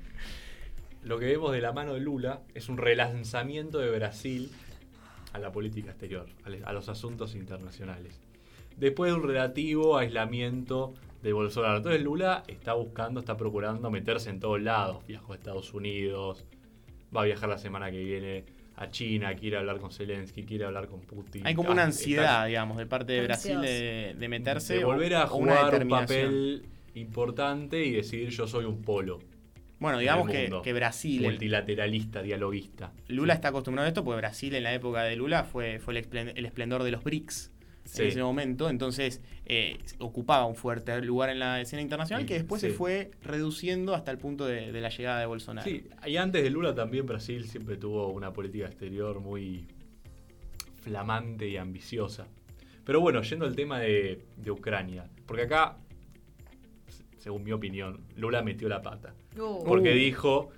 lo 1.03 1.19
que 1.19 1.27
vemos 1.27 1.51
de 1.51 1.61
la 1.61 1.73
mano 1.73 1.95
de 1.95 2.01
Lula 2.01 2.41
es 2.55 2.69
un 2.69 2.77
relanzamiento 2.77 3.81
de 3.81 3.91
Brasil 3.91 4.53
a 5.33 5.41
la 5.41 5.51
política 5.51 5.91
exterior, 5.91 6.29
a 6.45 6.69
a 6.69 6.73
los 6.73 6.89
asuntos 6.89 7.35
internacionales. 7.35 8.21
Después 8.77 9.11
de 9.11 9.19
un 9.19 9.27
relativo 9.27 9.99
aislamiento 9.99 10.95
de 11.23 11.33
Bolsonaro. 11.33 11.77
Entonces 11.79 12.03
Lula 12.03 12.43
está 12.49 12.75
buscando, 12.75 13.21
está 13.21 13.37
procurando 13.37 13.91
meterse 13.91 14.31
en 14.31 14.41
todos 14.41 14.61
lados. 14.61 15.07
Viajó 15.07 15.33
a 15.33 15.37
Estados 15.37 15.73
Unidos, 15.75 16.45
va 17.15 17.23
a 17.23 17.25
viajar 17.25 17.49
la 17.49 17.59
semana 17.59 17.91
que 17.91 18.03
viene 18.03 18.45
a 18.77 18.91
China, 18.91 19.35
quiere 19.35 19.59
hablar 19.59 19.79
con 19.79 19.93
Zelensky, 19.93 20.45
quiere 20.45 20.65
hablar 20.65 20.89
con 20.89 21.01
Putin. 21.03 21.47
Hay 21.47 21.55
como 21.55 21.71
una 21.71 21.83
Ah, 21.83 21.87
ansiedad, 21.87 22.25
está- 22.25 22.45
digamos, 22.47 22.79
de 22.79 22.87
parte 22.87 23.13
de 23.13 23.23
Brasil 23.23 23.61
de, 23.61 24.17
de 24.19 24.29
meterse. 24.29 24.79
de 24.79 24.85
volver 24.85 25.15
a 25.15 25.25
o 25.27 25.37
una 25.37 25.57
jugar 25.57 25.83
un 25.83 25.89
papel 25.89 26.65
importante 26.95 27.85
y 27.85 27.93
decir 27.93 28.31
yo 28.31 28.47
soy 28.47 28.65
un 28.65 28.83
polo. 28.83 29.19
Bueno, 29.79 29.99
en 29.99 30.03
digamos 30.03 30.29
que, 30.31 30.51
que 30.63 30.73
Brasil. 30.73 31.23
Multilateralista, 31.23 32.23
dialoguista. 32.23 32.93
Lula 33.09 33.35
está 33.35 33.49
acostumbrado 33.49 33.85
a 33.87 33.89
esto 33.89 34.05
porque 34.05 34.17
Brasil 34.19 34.55
en 34.55 34.63
la 34.63 34.73
época 34.73 35.03
de 35.03 35.17
Lula 35.17 35.45
fue, 35.45 35.79
fue 35.81 35.97
el, 35.99 36.05
esplen- 36.09 36.33
el 36.35 36.47
esplendor 36.47 36.83
de 36.83 36.93
los 36.93 37.03
BRICS 37.05 37.52
Sí. 37.85 38.03
en 38.03 38.09
ese 38.09 38.23
momento. 38.23 38.71
Entonces 38.71 39.21
eh, 39.47 39.79
ocupaba 39.99 40.47
un 40.47 40.55
fuerte 40.55 41.01
lugar 41.03 41.31
en 41.31 41.39
la 41.39 41.61
escena 41.61 41.83
internacional 41.83 42.25
que 42.27 42.35
después 42.35 42.61
sí. 42.61 42.69
se 42.69 42.73
fue 42.73 43.11
reduciendo 43.23 43.95
hasta 43.95 44.11
el 44.11 44.19
punto 44.19 44.47
de, 44.47 44.73
de 44.73 44.81
la 44.81 44.89
llegada 44.89 45.21
de 45.21 45.27
Bolsonaro. 45.27 45.69
Sí, 45.69 45.85
y 46.07 46.17
antes 46.17 46.43
de 46.43 46.51
Lula 46.51 46.75
también 46.75 47.07
Brasil 47.07 47.45
siempre 47.49 47.77
tuvo 47.77 48.09
una 48.09 48.33
política 48.33 48.67
exterior 48.67 49.21
muy 49.21 49.67
flamante 50.81 51.49
y 51.49 51.57
ambiciosa. 51.57 52.27
Pero 52.85 53.01
bueno, 53.01 53.23
yendo 53.23 53.47
al 53.47 53.55
tema 53.55 53.79
de, 53.79 54.25
de 54.37 54.51
Ucrania, 54.51 55.09
porque 55.27 55.43
acá, 55.43 55.77
según 57.19 57.45
mi 57.45 57.53
opinión, 57.53 58.01
Lula 58.17 58.43
metió 58.43 58.69
la 58.69 58.83
pata. 58.83 59.15
Uh. 59.39 59.63
Porque 59.65 59.93
Uh. 59.93 59.95
dijo 59.95 60.51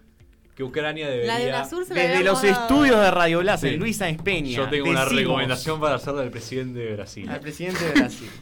que 0.55 0.63
Ucrania 0.63 1.09
debería... 1.09 1.33
La 1.35 1.39
de 1.41 1.49
UNASUR 1.49 1.85
se 1.85 1.95
la 1.95 2.01
Desde 2.03 2.25
los 2.25 2.43
dado. 2.43 2.63
estudios 2.63 3.01
de 3.01 3.11
Radio 3.11 3.41
Blas, 3.41 3.61
Sí. 3.61 3.69
en 3.69 3.79
Luis 3.81 3.97
Sáenz 3.97 4.23
Peña. 4.23 4.51
Yo 4.57 4.69
tengo 4.69 4.89
una 4.91 5.05
recomendación 5.05 5.81
para 5.81 5.97
hacerle 5.97 6.23
al 6.23 6.31
presidente 6.31 6.79
de 6.79 6.95
Brasil. 6.95 7.29
Al 7.29 7.41
presidente 7.41 7.85
de 7.85 7.93
Brasil. 7.93 8.31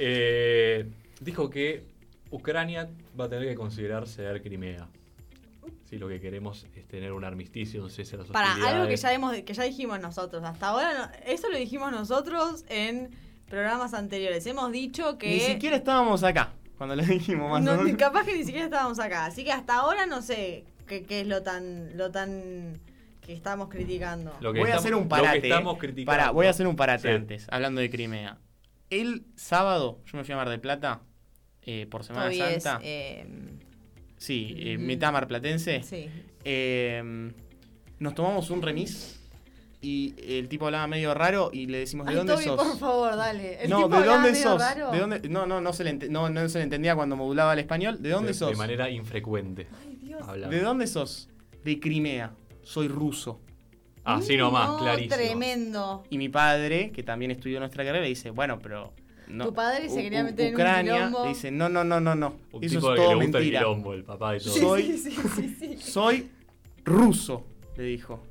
Eh, 0.00 0.86
dijo 1.20 1.50
que 1.50 1.84
Ucrania 2.30 2.88
va 3.18 3.24
a 3.24 3.28
tener 3.28 3.48
que 3.48 3.54
considerar 3.56 4.06
ceder 4.06 4.40
Crimea. 4.42 4.86
Si 5.90 5.98
lo 5.98 6.06
que 6.08 6.20
queremos 6.20 6.66
es 6.76 6.86
tener 6.86 7.12
un 7.12 7.24
armisticio, 7.24 7.82
un 7.82 7.90
cese 7.90 8.14
a 8.14 8.18
las 8.18 8.28
Para 8.28 8.52
algo 8.68 8.86
que 8.86 8.96
ya, 8.96 9.12
hemos, 9.12 9.34
que 9.42 9.54
ya 9.54 9.64
dijimos 9.64 9.98
nosotros. 10.00 10.44
Hasta 10.44 10.68
ahora, 10.68 10.94
no- 10.94 11.10
eso 11.26 11.48
lo 11.50 11.58
dijimos 11.58 11.90
nosotros 11.90 12.64
en 12.68 13.10
programas 13.48 13.92
anteriores. 13.94 14.46
Hemos 14.46 14.70
dicho 14.70 15.18
que. 15.18 15.30
Ni 15.30 15.40
siquiera 15.40 15.76
estábamos 15.76 16.22
acá 16.22 16.52
cuando 16.76 16.94
le 16.94 17.04
dijimos 17.04 17.50
más 17.50 17.62
no, 17.62 17.72
o 17.72 17.82
menos. 17.82 17.98
capaz 17.98 18.24
que 18.24 18.34
ni 18.36 18.44
siquiera 18.44 18.66
estábamos 18.66 19.00
acá. 19.00 19.24
Así 19.26 19.42
que 19.44 19.50
hasta 19.50 19.74
ahora 19.76 20.06
no 20.06 20.22
sé 20.22 20.64
qué, 20.88 21.04
qué 21.04 21.20
es 21.20 21.26
lo 21.26 21.42
tan, 21.42 21.96
lo 21.96 22.10
tan 22.10 22.80
que 23.20 23.32
estamos 23.34 23.68
criticando. 23.68 24.34
Lo 24.40 24.52
que 24.52 24.60
Voy 24.60 24.70
a 24.70 24.76
hacer 24.76 24.94
un 24.94 25.02
lo 25.04 25.08
parate. 25.08 25.40
que 25.42 25.48
estamos 25.48 25.78
criticando. 25.78 26.18
Pará, 26.18 26.30
voy 26.32 26.46
a 26.46 26.50
hacer 26.50 26.66
un 26.66 26.76
parate 26.76 27.08
Sí. 27.08 27.14
antes, 27.14 27.46
hablando 27.50 27.80
de 27.80 27.90
Crimea. 27.90 28.38
El 28.90 29.26
sábado, 29.36 30.00
yo 30.06 30.16
me 30.18 30.24
fui 30.24 30.32
a 30.32 30.36
Mar 30.38 30.48
del 30.48 30.60
Plata 30.60 31.02
eh, 31.62 31.86
por 31.90 32.02
Semana 32.04 32.24
Toby 32.26 32.40
es, 32.40 32.62
Santa. 32.62 32.80
eh, 32.82 33.26
sí, 34.16 34.54
eh, 34.58 34.76
Ujú. 34.76 34.86
mitad 34.86 35.12
marplatense. 35.12 35.82
sí. 35.82 36.08
Eh, 36.44 37.32
nos 37.98 38.14
tomamos 38.14 38.48
un 38.50 38.62
remis 38.62 39.20
y 39.82 40.14
el 40.38 40.48
tipo 40.48 40.66
hablaba 40.66 40.86
medio 40.86 41.12
raro 41.14 41.50
y 41.52 41.66
le 41.66 41.78
decimos, 41.80 42.06
¿de 42.06 42.12
Ay, 42.12 42.16
dónde 42.16 42.32
Toby, 42.32 42.44
sos? 42.44 42.56
por 42.56 42.78
favor, 42.78 43.16
dale. 43.16 43.62
El 43.62 43.70
no, 43.70 43.84
tipo 43.84 44.00
¿de 44.00 44.06
dónde 44.06 44.30
medio 44.32 44.42
sos? 44.44 44.60
raro. 44.60 44.90
¿De 44.90 44.98
dónde? 44.98 45.28
No, 45.28 45.46
no, 45.46 45.60
no 45.60 45.72
se, 45.72 45.84
le 45.84 45.92
no, 46.08 46.28
no 46.30 46.48
se 46.48 46.58
le 46.58 46.64
entendía 46.64 46.94
cuando 46.96 47.16
modulaba 47.16 47.52
el 47.52 47.58
español. 47.58 48.00
¿De 48.02 48.08
dónde 48.10 48.28
de, 48.28 48.34
sos? 48.34 48.50
de 48.50 48.56
manera 48.56 48.88
infrecuente. 48.88 49.66
Ay, 49.82 49.87
Dios. 50.08 50.50
¿De 50.50 50.60
dónde 50.60 50.86
sos? 50.86 51.28
De 51.64 51.78
Crimea. 51.80 52.32
Soy 52.62 52.88
ruso. 52.88 53.40
Así 54.04 54.36
Mm, 54.36 54.38
nomás, 54.40 54.68
no, 54.70 54.78
clarísimo. 54.78 55.14
Tremendo. 55.16 56.02
Y 56.10 56.18
mi 56.18 56.28
padre, 56.28 56.90
que 56.92 57.02
también 57.02 57.30
estudió 57.30 57.58
nuestra 57.60 57.84
carrera, 57.84 58.06
dice, 58.06 58.30
bueno, 58.30 58.58
pero... 58.62 58.92
No, 59.26 59.44
Tu 59.48 59.52
padre 59.54 59.90
se 59.90 60.00
quería 60.02 60.22
U- 60.22 60.24
meter 60.24 60.46
en 60.46 60.54
un 60.54 60.60
Ucrania, 60.60 60.94
quilombo. 60.94 61.22
le 61.24 61.28
dice, 61.28 61.50
no, 61.50 61.68
no, 61.68 61.84
no, 61.84 62.00
no, 62.00 62.14
no. 62.14 62.36
Un 62.52 62.64
Eso 62.64 62.76
tipo 62.76 62.94
es 62.94 62.98
que 63.00 63.04
todo 63.04 63.08
le 63.18 63.24
gusta 63.24 63.38
mentira. 63.38 63.58
el 63.60 63.64
quilombo, 63.66 63.92
el 63.92 64.04
papá 64.04 64.36
y 64.36 64.40
todo. 64.40 64.52
Sí, 64.54 64.60
Soy- 64.60 64.82
sí, 64.84 64.98
sí, 65.10 65.10
sí, 65.36 65.56
sí. 65.58 65.76
Soy 65.78 66.30
ruso, 66.84 67.44
le 67.76 67.82
dijo. 67.84 68.22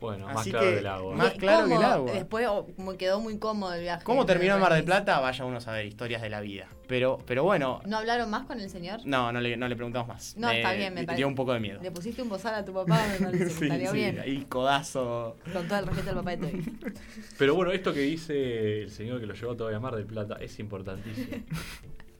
Bueno, 0.00 0.26
más 0.26 0.38
Así 0.38 0.50
claro 0.50 0.66
que- 0.66 0.72
que 0.74 0.78
el 0.80 0.86
agua. 0.86 1.14
más- 1.16 1.32
claro 1.34 1.66
que 1.68 1.74
el 1.74 1.82
agua. 1.82 2.12
Después 2.12 2.46
oh, 2.48 2.66
como 2.76 2.96
quedó 2.96 3.20
muy 3.20 3.38
cómodo 3.38 3.72
el 3.74 3.80
viaje. 3.82 4.04
¿Cómo 4.04 4.26
terminó 4.26 4.54
en 4.54 4.60
Mar 4.60 4.72
del. 4.74 4.84
Plata? 4.84 5.20
Vaya 5.20 5.44
uno 5.44 5.56
a 5.56 5.60
saber, 5.60 5.86
historias 5.86 6.22
de 6.22 6.28
la 6.30 6.40
vida. 6.40 6.68
Pero, 6.86 7.18
pero 7.26 7.42
bueno, 7.42 7.80
¿No 7.84 7.96
hablaron 7.96 8.30
más 8.30 8.46
con 8.46 8.60
el 8.60 8.70
señor? 8.70 9.00
no, 9.04 9.32
no 9.32 9.40
le, 9.40 9.56
no 9.56 9.66
le 9.66 9.74
preguntamos 9.74 10.06
más. 10.08 10.36
No, 10.36 10.48
está 10.50 10.72
bien, 10.72 10.94
me 10.94 11.00
dio 11.00 11.06
parece. 11.06 11.24
un 11.24 11.34
poco 11.34 11.52
de 11.52 11.60
miedo. 11.60 11.80
Le 11.82 11.90
pusiste 11.90 12.22
un 12.22 12.28
bozal 12.28 12.54
a 12.54 12.64
tu 12.64 12.72
papá, 12.72 13.04
me 13.18 13.26
parece. 13.26 13.50
Sí, 13.58 13.68
salió 13.68 13.90
sí, 13.90 13.96
bien. 13.96 14.20
ahí 14.20 14.44
codazo. 14.48 15.36
Con 15.52 15.66
todo 15.66 15.78
el 15.80 15.86
respeto 15.86 16.10
al 16.10 16.16
papá 16.16 16.30
de 16.30 16.36
Toby. 16.36 16.78
Pero 17.38 17.54
bueno, 17.56 17.72
esto 17.72 17.92
que 17.92 18.00
dice 18.00 18.82
el 18.82 18.90
señor 18.90 19.18
que 19.20 19.26
lo 19.26 19.34
llevó 19.34 19.56
todavía 19.56 19.78
a 19.78 19.80
Mar 19.80 19.96
del 19.96 20.06
Plata 20.06 20.36
es 20.40 20.58
importantísimo. 20.60 21.38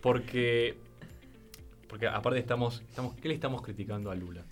Porque, 0.00 0.76
porque 1.88 2.06
aparte 2.08 2.38
estamos, 2.38 2.80
estamos, 2.88 3.14
¿qué 3.16 3.28
le 3.28 3.34
estamos 3.34 3.62
criticando 3.62 4.10
a 4.10 4.14
Lula? 4.14 4.44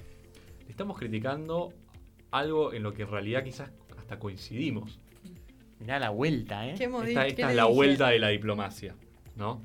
Le 0.65 0.71
estamos 0.71 0.97
criticando 0.99 1.73
algo 2.35 2.73
en 2.73 2.83
lo 2.83 2.93
que 2.93 3.03
en 3.03 3.11
realidad 3.11 3.45
quizás 3.45 3.71
hasta 3.97 4.19
coincidimos. 4.19 4.99
Mirá 5.79 5.99
la 5.99 6.11
vuelta, 6.11 6.69
¿eh? 6.69 6.75
¿Qué 6.77 6.85
hemos 6.85 7.07
Esta, 7.07 7.27
esta 7.27 7.37
¿Qué 7.47 7.51
es 7.51 7.57
la 7.57 7.65
dije? 7.65 7.75
vuelta 7.75 8.09
de 8.09 8.19
la 8.19 8.29
diplomacia, 8.29 8.95
¿no? 9.37 9.63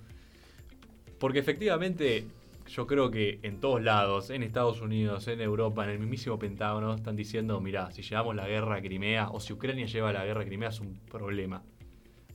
Porque 1.19 1.39
efectivamente 1.39 2.25
yo 2.67 2.85
creo 2.85 3.09
que 3.09 3.39
en 3.41 3.59
todos 3.59 3.81
lados, 3.81 4.29
en 4.29 4.43
Estados 4.43 4.81
Unidos, 4.81 5.27
en 5.27 5.41
Europa, 5.41 5.83
en 5.83 5.89
el 5.91 5.99
mismísimo 5.99 6.37
Pentágono, 6.37 6.93
están 6.93 7.15
diciendo, 7.15 7.59
mirá, 7.59 7.91
si 7.91 8.03
llevamos 8.03 8.35
la 8.35 8.47
guerra 8.47 8.75
a 8.75 8.81
Crimea 8.81 9.29
o 9.29 9.39
si 9.39 9.53
Ucrania 9.53 9.87
lleva 9.87 10.13
la 10.13 10.23
guerra 10.25 10.41
a 10.41 10.45
Crimea 10.45 10.69
es 10.69 10.79
un 10.79 10.93
problema. 11.09 11.63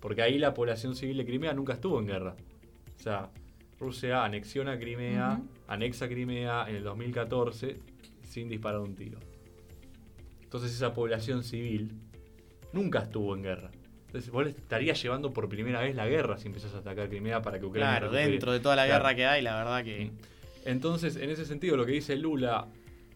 Porque 0.01 0.23
ahí 0.23 0.39
la 0.39 0.53
población 0.53 0.97
civil 0.97 1.17
de 1.19 1.25
Crimea 1.25 1.55
nunca 1.55 1.75
estuvo 1.75 1.99
en 2.01 2.07
guerra. 2.07 2.35
O 2.99 3.03
sea, 3.03 3.31
Rusia 3.79 4.25
anexiona 4.25 4.79
Crimea, 4.79 5.39
Ujú. 5.39 5.49
anexa 5.69 6.09
Crimea 6.09 6.67
en 6.69 6.77
el 6.77 6.83
2014 6.85 7.79
sin 8.23 8.49
disparar 8.49 8.81
un 8.81 8.95
tiro. 8.95 9.19
Entonces 10.55 10.77
esa 10.77 10.95
población 10.95 11.43
civil 11.43 11.91
nunca 12.73 13.01
estuvo 13.01 13.35
en 13.35 13.43
guerra. 13.43 13.73
Entonces 14.07 14.31
vos 14.31 14.45
le 14.45 14.51
estarías 14.51 15.03
llevando 15.03 15.33
por 15.33 15.49
primera 15.49 15.81
vez 15.81 15.97
la 15.97 16.07
guerra 16.07 16.39
si 16.39 16.47
empezás 16.47 16.73
a 16.75 16.79
atacar 16.79 17.09
Crimea 17.09 17.43
para 17.43 17.59
que 17.59 17.67
Ucrania 17.67 17.91
Claro, 17.99 18.07
recupere. 18.13 18.31
dentro 18.31 18.53
de 18.53 18.61
toda 18.61 18.77
la 18.77 18.85
Claro. 18.87 19.03
guerra 19.03 19.15
que 19.17 19.27
hay, 19.27 19.43
la 19.43 19.57
verdad 19.57 19.83
que... 19.83 20.13
Entonces, 20.65 21.17
en 21.17 21.31
ese 21.31 21.45
sentido, 21.45 21.77
lo 21.77 21.85
que 21.85 21.91
dice 21.91 22.15
Lula 22.15 22.69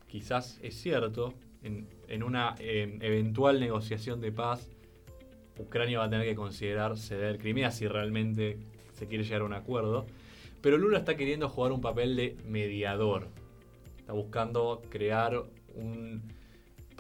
quizás 0.09 0.59
es 0.65 0.75
cierto. 0.75 1.33
En, 1.63 1.87
en 2.09 2.25
una 2.25 2.57
eh, 2.59 2.99
eventual 3.03 3.61
negociación 3.61 4.21
de 4.21 4.33
paz, 4.33 4.69
Ucrania 5.61 6.01
va 6.01 6.07
a 6.07 6.11
tener 6.11 6.27
que 6.27 6.35
considerar 6.35 6.99
ceder 6.99 7.39
Crimea 7.39 7.71
si 7.71 7.87
realmente 7.87 8.59
se 8.95 9.07
quiere 9.07 9.23
llegar 9.23 9.43
a 9.43 9.45
un 9.45 9.55
acuerdo. 9.55 10.07
Pero 10.61 10.77
Lula 10.77 10.99
está 10.99 11.17
queriendo 11.17 11.49
jugar 11.49 11.71
un 11.71 11.81
papel 11.81 12.17
de 12.17 12.37
mediador. 12.49 13.29
Está 14.01 14.13
buscando 14.13 14.83
crear 14.91 15.41
un, 15.77 16.37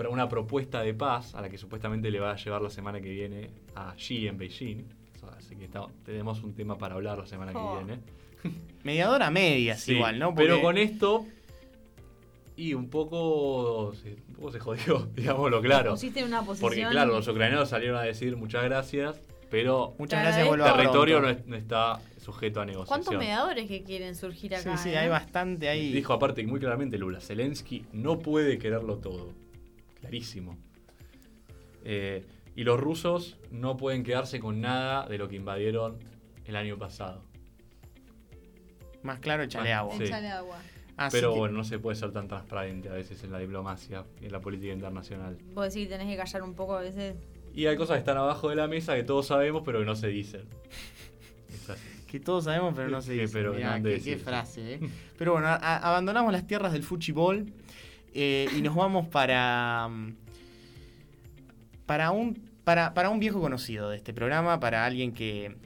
una 0.07 0.29
propuesta 0.29 0.83
de 0.83 0.95
paz 0.95 1.35
a 1.35 1.41
la 1.41 1.49
que 1.49 1.59
supuestamente 1.59 2.11
le 2.11 2.21
va 2.21 2.31
a 2.33 2.37
llevar 2.37 2.63
la 2.63 2.71
semana 2.71 3.01
que 3.01 3.11
viene 3.11 3.51
a 3.75 3.95
Xi 3.97 4.29
en 4.29 4.39
Beijing. 4.39 4.85
Así 5.37 5.57
que 5.57 5.65
está- 5.65 5.87
tenemos 6.05 6.43
un 6.45 6.55
tema 6.55 6.79
para 6.79 6.95
hablar 6.95 7.19
la 7.19 7.27
semana 7.27 7.53
Oh. 7.55 7.79
que 7.79 7.85
viene. 7.85 8.01
Mediadora 8.85 9.27
a 9.27 9.31
medias 9.31 9.81
Sí, 9.81 9.95
igual, 9.95 10.19
¿no? 10.19 10.35
Pero 10.35 10.63
con 10.63 10.79
esto. 10.79 11.27
Y 12.57 12.75
un 12.75 12.89
poco. 12.91 13.93
Se, 13.95 14.11
un 14.29 14.35
poco 14.35 14.51
se 14.53 14.59
jodió, 14.61 15.09
digámoslo 15.15 15.61
claro. 15.61 15.93
Pusiste 15.93 16.21
en 16.21 16.27
una 16.27 16.43
posición. 16.43 16.69
Porque, 16.71 16.87
claro, 16.91 17.13
los 17.15 17.27
ucranianos 17.29 17.69
salieron 17.69 17.97
a 17.99 18.03
decir 18.03 18.37
muchas 18.37 18.65
gracias, 18.65 19.21
pero 19.51 19.95
Muchas 19.99 20.23
gracias, 20.23 20.49
el 20.49 20.63
territorio 20.63 21.21
no, 21.21 21.29
es- 21.31 21.47
no 21.47 21.55
está 21.57 22.01
sujeto 22.21 22.61
a 22.61 22.67
negociación. 22.67 23.05
¿Cuántos 23.05 23.17
mediadores 23.19 23.67
que 23.69 23.83
quieren 23.85 24.15
surgir 24.17 24.51
Sí, 24.57 24.69
acá? 24.69 24.77
sí, 24.77 24.91
eh? 24.91 24.99
hay 24.99 25.09
bastante 25.09 25.69
ahí. 25.69 25.93
Dijo 25.93 26.13
aparte 26.13 26.45
muy 26.47 26.59
claramente 26.59 26.99
Lula: 26.99 27.21
Zelensky 27.21 27.85
no 27.93 28.19
puede 28.19 28.59
quererlo 28.59 28.97
todo. 28.99 29.33
Clarísimo. 30.09 30.59
Eh, 31.85 32.25
y 32.57 32.65
los 32.65 32.79
rusos 32.81 33.39
no 33.51 33.77
pueden 33.77 34.03
quedarse 34.03 34.41
con 34.41 34.61
nada 34.61 35.07
de 35.07 35.17
lo 35.19 35.29
que 35.29 35.37
invadieron 35.37 35.99
el 36.45 36.57
año 36.57 36.77
pasado. 36.79 37.23
Más 39.03 39.21
claro, 39.21 39.45
échale 39.45 39.73
agua. 39.73 39.95
sí. 39.97 40.13
Agua. 40.13 40.59
Así 40.97 41.17
Pero 41.17 41.33
que- 41.33 41.39
bueno, 41.39 41.59
no 41.59 41.65
se 41.65 41.79
puede 41.79 41.95
ser 41.97 42.11
tan 42.13 42.27
transparente 42.27 42.89
a 42.89 42.93
veces 42.93 43.23
en 43.23 43.31
la 43.31 43.39
diplomacia 43.39 44.05
y 44.21 44.27
en 44.27 44.33
la 44.33 44.41
política 44.41 44.73
internacional. 44.73 45.39
Vos 45.55 45.73
decís 45.73 45.87
que 45.89 45.95
tenés 45.97 46.09
que 46.09 46.17
callar 46.17 46.43
un 46.43 46.55
poco 46.55 46.77
a 46.77 46.81
veces. 46.81 47.15
Y 47.55 47.67
hay 47.67 47.77
cosas 47.77 47.95
que 47.95 48.01
están 48.01 48.17
abajo 48.17 48.49
de 48.51 48.57
la 48.57 48.67
mesa 48.67 48.97
que 48.97 49.05
todos 49.05 49.27
sabemos, 49.29 49.63
pero 49.65 49.79
que 49.79 49.85
no 49.85 49.95
se 49.95 50.09
dicen. 50.09 50.43
Es 51.49 51.71
así. 51.71 51.89
Que 52.09 52.19
todos 52.19 52.45
sabemos, 52.45 52.73
pero 52.75 52.89
no 52.89 53.01
se 53.01 53.15
Que, 53.15 53.21
dice. 53.23 53.33
pero 53.33 53.53
Mirá, 53.55 53.69
no 53.69 53.75
han 53.75 53.83
qué, 53.85 54.17
frase, 54.19 54.75
¿eh? 54.75 54.81
Pero 55.19 55.33
bueno, 55.35 55.47
abandonamos 55.49 56.33
las 56.33 56.47
tierras 56.47 56.73
del 56.73 56.83
fuchibol 56.83 57.53
eh, 58.15 58.49
y 58.57 58.63
nos 58.63 58.75
vamos 58.75 59.09
para. 59.09 59.89
Para 61.87 62.11
un, 62.11 62.35
para, 62.65 62.93
para 62.93 63.09
un 63.09 63.19
viejo 63.19 63.41
conocido 63.41 63.91
de 63.91 63.97
este 63.97 64.13
programa, 64.13 64.61
para 64.61 64.85
alguien 64.85 65.13
que. 65.13 65.57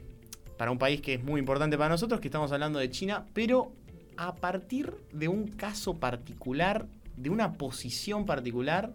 Para 0.57 0.71
un 0.71 0.79
país 0.79 1.01
que 1.01 1.15
es 1.15 1.25
muy 1.25 1.41
importante 1.41 1.77
para 1.77 1.89
nosotros, 1.89 2.21
que 2.21 2.29
estamos 2.29 2.53
hablando 2.53 2.79
de 2.79 2.89
China, 2.91 3.27
pero 3.33 3.73
a 4.17 4.35
partir 4.37 4.95
de 5.13 5.27
un 5.27 5.49
caso 5.49 5.99
particular, 5.99 6.87
de 7.17 7.31
una 7.31 7.55
posición 7.55 8.27
particular, 8.27 8.93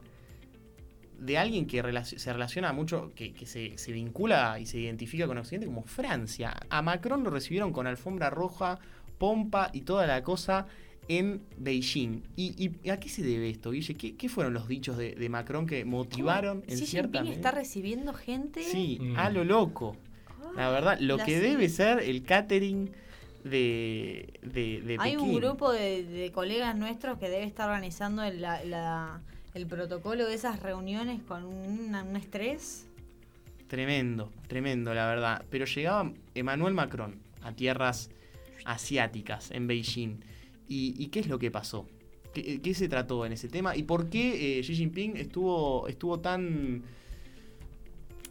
de 1.19 1.37
alguien 1.37 1.65
que 1.65 1.81
se 2.03 2.31
relaciona 2.31 2.71
mucho, 2.71 3.11
que, 3.15 3.33
que 3.33 3.45
se, 3.45 3.77
se 3.77 3.91
vincula 3.91 4.59
y 4.59 4.65
se 4.65 4.79
identifica 4.79 5.27
con 5.27 5.37
Occidente 5.37 5.65
como 5.65 5.83
Francia. 5.83 6.55
A 6.69 6.81
Macron 6.81 7.23
lo 7.23 7.31
recibieron 7.31 7.73
con 7.73 7.87
alfombra 7.87 8.29
roja, 8.29 8.79
pompa 9.17 9.69
y 9.73 9.81
toda 9.81 10.05
la 10.05 10.23
cosa 10.23 10.67
en 11.09 11.41
Beijing. 11.57 12.21
¿Y, 12.35 12.71
y 12.83 12.89
a 12.89 12.99
qué 12.99 13.07
se 13.09 13.23
debe 13.23 13.49
esto, 13.49 13.71
Guille? 13.71 13.95
¿Qué, 13.95 14.15
qué 14.15 14.29
fueron 14.29 14.53
los 14.53 14.67
dichos 14.67 14.97
de, 14.97 15.15
de 15.15 15.29
Macron 15.29 15.65
que 15.67 15.85
motivaron 15.85 16.63
en 16.67 16.77
Xi 16.77 16.85
cierta 16.85 17.19
Jinping 17.19 17.33
está 17.33 17.51
recibiendo 17.51 18.13
gente. 18.13 18.63
Sí, 18.63 18.97
Mm. 19.01 19.17
a 19.17 19.29
lo 19.29 19.43
loco. 19.43 19.95
La 20.55 20.69
verdad, 20.69 20.97
lo 20.99 21.17
La 21.17 21.25
que 21.25 21.39
debe 21.39 21.69
ser 21.69 21.99
el 21.99 22.23
catering 22.23 22.91
de, 23.43 24.33
de, 24.41 24.81
de 24.81 24.97
Hay 24.99 25.15
un 25.15 25.33
grupo 25.35 25.71
de, 25.71 26.03
de 26.03 26.31
colegas 26.31 26.75
nuestros 26.75 27.17
que 27.19 27.29
debe 27.29 27.43
estar 27.45 27.69
organizando 27.69 28.23
el, 28.23 28.41
la- 28.41 28.63
la- 28.65 29.21
el 29.53 29.65
protocolo 29.67 30.25
de 30.27 30.33
esas 30.35 30.59
reuniones 30.61 31.21
con 31.23 31.43
un, 31.45 31.93
un 31.95 32.15
estrés. 32.15 32.85
Tremendo, 33.67 34.31
tremendo, 34.47 34.93
la 34.93 35.07
verdad. 35.07 35.43
Pero 35.49 35.65
llegaba 35.65 36.11
Emmanuel 36.35 36.73
Macron 36.73 37.15
a 37.41 37.51
tierras 37.53 38.09
asiáticas, 38.65 39.51
en 39.51 39.67
Beijing. 39.67 40.19
¿Y, 40.67 40.95
y 40.97 41.07
qué 41.07 41.19
es 41.21 41.27
lo 41.27 41.39
que 41.39 41.51
pasó? 41.51 41.87
¿Qué, 42.33 42.61
qué 42.61 42.73
se 42.73 42.87
trató 42.89 43.25
en 43.25 43.31
ese 43.33 43.47
tema? 43.47 43.75
¿Y 43.75 43.83
por 43.83 44.09
qué 44.09 44.59
eh, 44.59 44.61
Xi 44.61 44.75
Jinping 44.75 45.17
estuvo, 45.17 45.87
estuvo 45.87 46.19
tan, 46.19 46.83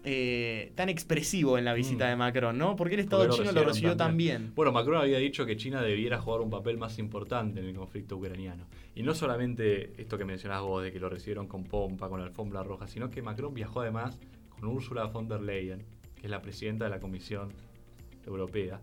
eh, 0.04 0.70
tan 0.76 0.88
expresivo 0.88 1.58
en 1.58 1.64
la 1.64 1.74
visita 1.74 2.06
Mm. 2.06 2.08
de 2.10 2.16
Macron? 2.16 2.58
¿no? 2.58 2.76
¿Por 2.76 2.88
qué 2.88 2.94
el 2.94 3.00
Estado 3.00 3.22
Porque 3.26 3.38
chino 3.42 3.52
lo 3.52 3.64
recibió 3.64 3.90
tan 3.96 4.08
tan 4.10 4.16
bien? 4.16 4.52
Bueno, 4.54 4.70
Macron 4.70 5.00
había 5.00 5.18
dicho 5.18 5.44
que 5.46 5.56
China 5.56 5.82
debiera 5.82 6.20
jugar 6.20 6.40
un 6.42 6.50
papel 6.50 6.76
más 6.78 6.98
importante 6.98 7.60
en 7.60 7.66
el 7.66 7.74
conflicto 7.74 8.16
ucraniano. 8.16 8.66
Y 8.94 9.02
no 9.02 9.14
solamente 9.14 9.92
esto 10.00 10.16
que 10.18 10.24
mencionás 10.24 10.62
vos, 10.62 10.82
de 10.82 10.92
que 10.92 11.00
lo 11.00 11.08
recibieron 11.08 11.48
con 11.48 11.64
pompa, 11.64 12.08
con 12.08 12.20
alfombra 12.20 12.62
roja, 12.62 12.86
sino 12.86 13.10
que 13.10 13.22
Macron 13.22 13.52
viajó 13.54 13.80
además 13.80 14.18
con 14.50 14.68
Ursula 14.68 15.04
von 15.06 15.28
der 15.28 15.40
Leyen, 15.40 15.84
que 16.14 16.26
es 16.26 16.30
la 16.30 16.40
presidenta 16.40 16.84
de 16.84 16.90
la 16.90 17.00
Comisión 17.00 17.48
Europea. 18.26 18.80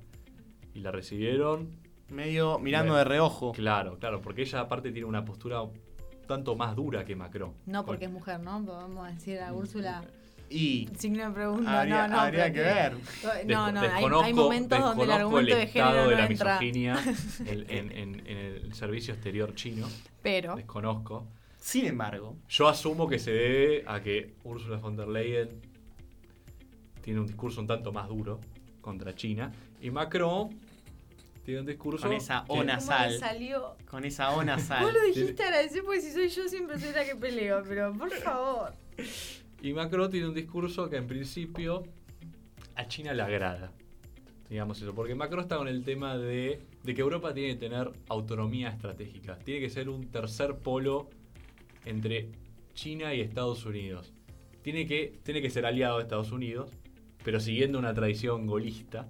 Y 0.75 0.79
la 0.79 0.91
recibieron, 0.91 1.69
Medio 2.09 2.59
mirando 2.59 2.93
Bueno, 2.93 2.97
de 2.99 3.03
reojo. 3.05 3.51
claro, 3.53 3.97
claro, 3.97 4.21
porque 4.21 4.41
ella 4.43 4.59
aparte 4.61 4.91
tiene 4.91 5.05
una 5.07 5.23
postura 5.25 5.61
tanto 6.27 6.55
más 6.55 6.75
dura 6.75 7.03
que 7.05 7.15
Macron. 7.15 7.53
No 7.65 7.85
porque 7.85 8.05
es 8.05 8.11
mujer, 8.11 8.39
¿no? 8.39 8.61
Vamos 8.63 9.07
a 9.07 9.11
decir 9.11 9.39
a 9.39 9.51
Úrsula. 9.53 10.03
Y 10.49 10.87
Signo 10.97 11.25
de 11.27 11.31
pregunta. 11.33 11.81
habría, 11.81 12.07
no, 12.07 12.15
no, 12.15 12.21
habría 12.21 12.53
que 12.53 12.59
ver. 12.59 12.93
No, 13.47 13.71
no, 13.71 13.79
hay, 13.79 13.87
desconozco- 13.89 14.23
hay 14.23 14.33
momentos 14.33 14.79
donde 14.79 15.03
el 15.05 15.11
argumento 15.11 15.55
de 15.55 15.63
estado 15.63 15.89
género 15.91 16.09
de 16.09 16.15
no 16.15 16.21
la 16.21 16.27
entra. 16.27 16.59
misoginia 16.59 17.03
en, 17.47 17.69
en- 17.71 17.91
en- 17.91 18.27
en 18.27 18.37
el 18.37 18.73
servicio 18.73 19.13
exterior 19.15 19.55
chino. 19.55 19.87
Pero. 20.21 20.55
Desconozco. 20.55 21.27
Sin 21.57 21.85
embargo, 21.85 22.35
Yo 22.49 22.67
asumo 22.67 23.07
que 23.07 23.17
se 23.17 23.31
debe 23.31 23.83
a 23.87 24.01
que 24.01 24.35
Ursula 24.43 24.77
von 24.77 24.95
der 24.97 25.07
Leyen 25.07 25.49
tiene 27.01 27.19
un 27.21 27.25
discurso 27.27 27.59
un 27.61 27.67
tanto 27.67 27.91
más 27.91 28.07
duro 28.09 28.39
contra 28.81 29.15
China 29.15 29.51
y 29.81 29.89
Macron 29.89 30.49
tiene 31.43 31.59
un 31.61 31.65
discurso 31.65 32.07
Con 32.07 32.15
esa 32.15 32.43
que- 32.45 32.53
ona. 32.53 32.77
¿Cómo 32.77 32.91
Nasal. 32.91 33.11
le 33.13 33.19
salió? 33.19 33.75
con 33.89 34.05
esa 34.05 34.31
ona 34.31 34.57
sal. 34.59 34.83
Vos 34.83 34.93
lo 34.93 35.01
dijiste 35.03 35.43
agradecer 35.43 35.83
porque 35.83 36.01
si 36.01 36.11
soy 36.11 36.29
yo 36.29 36.47
siempre 36.47 36.79
soy 36.79 36.93
la 36.93 37.05
que 37.05 37.15
peleo, 37.15 37.63
pero 37.67 37.93
por 37.93 38.09
favor. 38.11 38.73
y 39.61 39.73
Macron 39.73 40.09
tiene 40.09 40.27
un 40.27 40.33
discurso 40.33 40.89
que 40.89 40.97
en 40.97 41.07
principio 41.07 41.83
a 42.75 42.87
China 42.87 43.13
le 43.13 43.21
agrada. 43.23 43.71
Digamos 44.49 44.79
eso, 44.81 44.93
porque 44.93 45.15
Macron 45.15 45.41
está 45.41 45.57
con 45.57 45.67
el 45.67 45.83
tema 45.83 46.17
de, 46.17 46.61
de 46.83 46.93
que 46.93 47.01
Europa 47.01 47.33
tiene 47.33 47.53
que 47.55 47.59
tener 47.59 47.91
autonomía 48.07 48.69
estratégica. 48.69 49.37
Tiene 49.39 49.61
que 49.61 49.69
ser 49.69 49.89
un 49.89 50.11
tercer 50.11 50.57
polo 50.57 51.09
entre 51.85 52.29
China 52.73 53.13
y 53.13 53.21
Estados 53.21 53.65
Unidos. 53.65 54.13
Tiene 54.61 54.85
que, 54.85 55.19
tiene 55.23 55.41
que 55.41 55.49
ser 55.49 55.65
aliado 55.65 55.97
de 55.97 56.03
Estados 56.03 56.31
Unidos, 56.31 56.71
pero 57.23 57.39
siguiendo 57.39 57.79
una 57.79 57.93
tradición 57.93 58.45
golista. 58.45 59.07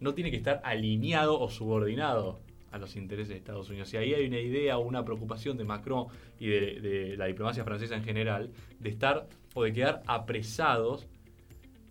No 0.00 0.14
tiene 0.14 0.30
que 0.30 0.36
estar 0.36 0.60
alineado 0.64 1.38
o 1.40 1.50
subordinado 1.50 2.40
a 2.70 2.78
los 2.78 2.96
intereses 2.96 3.28
de 3.30 3.36
Estados 3.36 3.68
Unidos. 3.70 3.92
Y 3.94 3.96
ahí 3.96 4.14
hay 4.14 4.26
una 4.26 4.38
idea 4.40 4.76
o 4.78 4.82
una 4.86 5.04
preocupación 5.04 5.56
de 5.56 5.64
Macron 5.64 6.06
y 6.38 6.48
de, 6.48 6.80
de 6.80 7.16
la 7.16 7.26
diplomacia 7.26 7.64
francesa 7.64 7.96
en 7.96 8.04
general 8.04 8.50
de 8.78 8.88
estar 8.90 9.26
o 9.54 9.64
de 9.64 9.72
quedar 9.72 10.02
apresados 10.06 11.06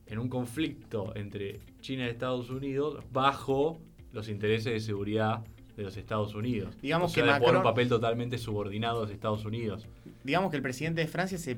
en 0.05 0.20
un 0.20 0.30
conflicto 0.30 1.14
entre 1.16 1.60
China 1.82 2.05
y 2.05 2.10
Estados 2.10 2.49
Unidos 2.49 3.03
bajo 3.12 3.80
los 4.14 4.30
intereses 4.30 4.72
de 4.72 4.80
seguridad 4.80 5.43
de 5.76 5.84
los 5.84 5.97
Estados 5.97 6.34
Unidos. 6.34 6.76
Digamos 6.82 7.12
O 7.12 7.14
sea, 7.14 7.24
que 7.24 7.30
de 7.30 7.38
jugar 7.39 7.55
un 7.55 7.62
Macron- 7.62 7.64
papel 7.64 7.89
totalmente 7.89 8.38
subordinado 8.38 8.99
a 8.99 9.01
los 9.03 9.12
Estados 9.12 9.43
Unidos. 9.45 9.86
digamos 10.24 10.49
que 10.51 10.58
el 10.58 10.64
presidente 10.64 11.01
de 11.01 11.08
Francia 11.08 11.38
se 11.38 11.51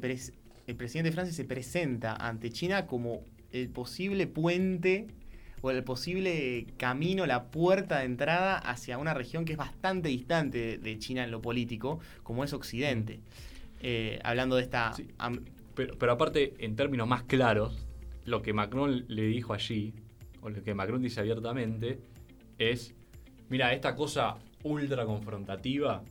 el 0.68 0.76
presidente 0.76 1.10
de 1.10 1.14
Francia 1.14 1.34
se 1.34 1.46
presenta 1.46 2.16
ante 2.16 2.50
China 2.52 2.86
como 2.88 3.24
el 3.52 3.70
posible 3.70 4.28
puente 4.28 5.08
o 5.62 5.72
el 5.72 5.84
posible 5.84 6.68
camino, 6.78 7.26
la 7.26 7.46
puerta 7.52 8.00
de 8.00 8.06
entrada 8.06 8.58
hacia 8.58 8.98
una 8.98 9.14
región 9.14 9.46
que 9.46 9.54
es 9.54 9.58
bastante 9.58 10.10
distante 10.10 10.78
de, 10.78 11.00
China 11.00 11.24
en 11.24 11.32
lo 11.32 11.42
político, 11.42 12.00
como 12.24 12.44
es 12.44 12.54
Occidente. 12.54 13.22
Eh, 13.82 14.20
hablando 14.24 14.58
de 14.58 14.64
esta 14.64 14.94
Sí. 14.94 15.08
Pero, 15.76 15.98
pero 15.98 16.12
aparte, 16.12 16.54
en 16.60 16.76
términos 16.76 17.08
más 17.08 17.24
claros, 17.24 17.88
lo 18.26 18.42
que 18.42 18.52
Macron 18.52 19.06
le 19.08 19.24
dijo 19.24 19.54
allí, 19.54 19.94
o 20.42 20.50
lo 20.50 20.62
que 20.62 20.74
Macron 20.74 21.02
dice 21.02 21.22
abiertamente, 21.22 22.02
es, 22.58 22.94
mira, 23.48 23.74
esta 23.74 23.96
cosa 23.96 24.36
ultra 24.64 25.06
confrontativa 25.06 26.04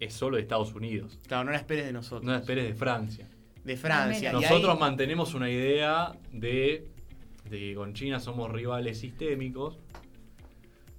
es 0.00 0.14
solo 0.14 0.36
de 0.36 0.42
Estados 0.42 0.74
Unidos. 0.74 1.18
claro, 1.26 1.44
no 1.44 1.50
la 1.52 1.58
esperes 1.58 1.86
de 1.86 1.92
nosotros. 1.92 2.24
No 2.24 2.32
la 2.32 2.38
esperes 2.38 2.64
de 2.64 2.74
Francia. 2.74 3.28
De 3.62 3.76
Francia. 3.76 4.32
Y 4.32 4.36
ahí- 4.36 4.42
Nosotros 4.42 4.78
mantenemos 4.80 5.34
una 5.34 5.48
idea 5.50 6.12
de, 6.32 6.88
de 7.52 7.58
que 7.58 7.74
con 7.74 7.92
China 7.92 8.18
somos 8.18 8.50
rivales 8.50 8.98
sistémicos, 8.98 9.78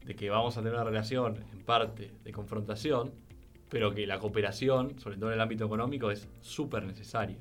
de 0.06 0.16
que 0.16 0.30
vamos 0.30 0.56
a 0.56 0.60
tener 0.62 0.76
una 0.76 0.84
relación 0.84 1.44
en 1.52 1.60
parte 1.64 2.12
de 2.24 2.32
confrontación, 2.32 3.12
pero 3.70 3.92
que 3.96 4.06
la 4.06 4.20
cooperación, 4.20 5.00
sobre 5.00 5.18
todo 5.18 5.30
en 5.30 5.34
el 5.34 5.42
ámbito 5.42 5.66
económico, 5.66 6.12
es 6.12 6.28
súper 6.42 6.86
necesaria. 6.86 7.38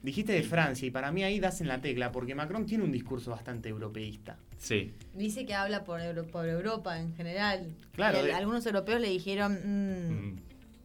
dijiste 0.00 0.32
de 0.32 0.44
Francia 0.44 0.86
y 0.86 0.90
para 0.92 1.10
mí 1.10 1.24
ahí 1.24 1.40
das 1.40 1.60
en 1.60 1.66
la 1.66 1.80
tecla 1.80 2.12
porque 2.12 2.32
Macron 2.34 2.64
tiene 2.64 2.84
un 2.84 2.92
discurso 2.92 3.32
bastante 3.32 3.68
europeísta. 3.68 4.38
Sí, 4.56 4.94
Dice 5.12 5.44
que 5.44 5.54
habla 5.54 5.82
por, 5.84 6.00
Euro- 6.00 6.24
por 6.26 6.48
Europa 6.48 6.98
en 7.00 7.12
general. 7.16 7.74
Claro, 7.92 8.18
Y 8.18 8.20
el- 8.20 8.26
de- 8.28 8.32
algunos 8.32 8.64
europeos 8.64 9.00
le 9.00 9.08
dijeron, 9.10 9.54
"Mm, 9.64 10.12
Mm. 10.12 10.36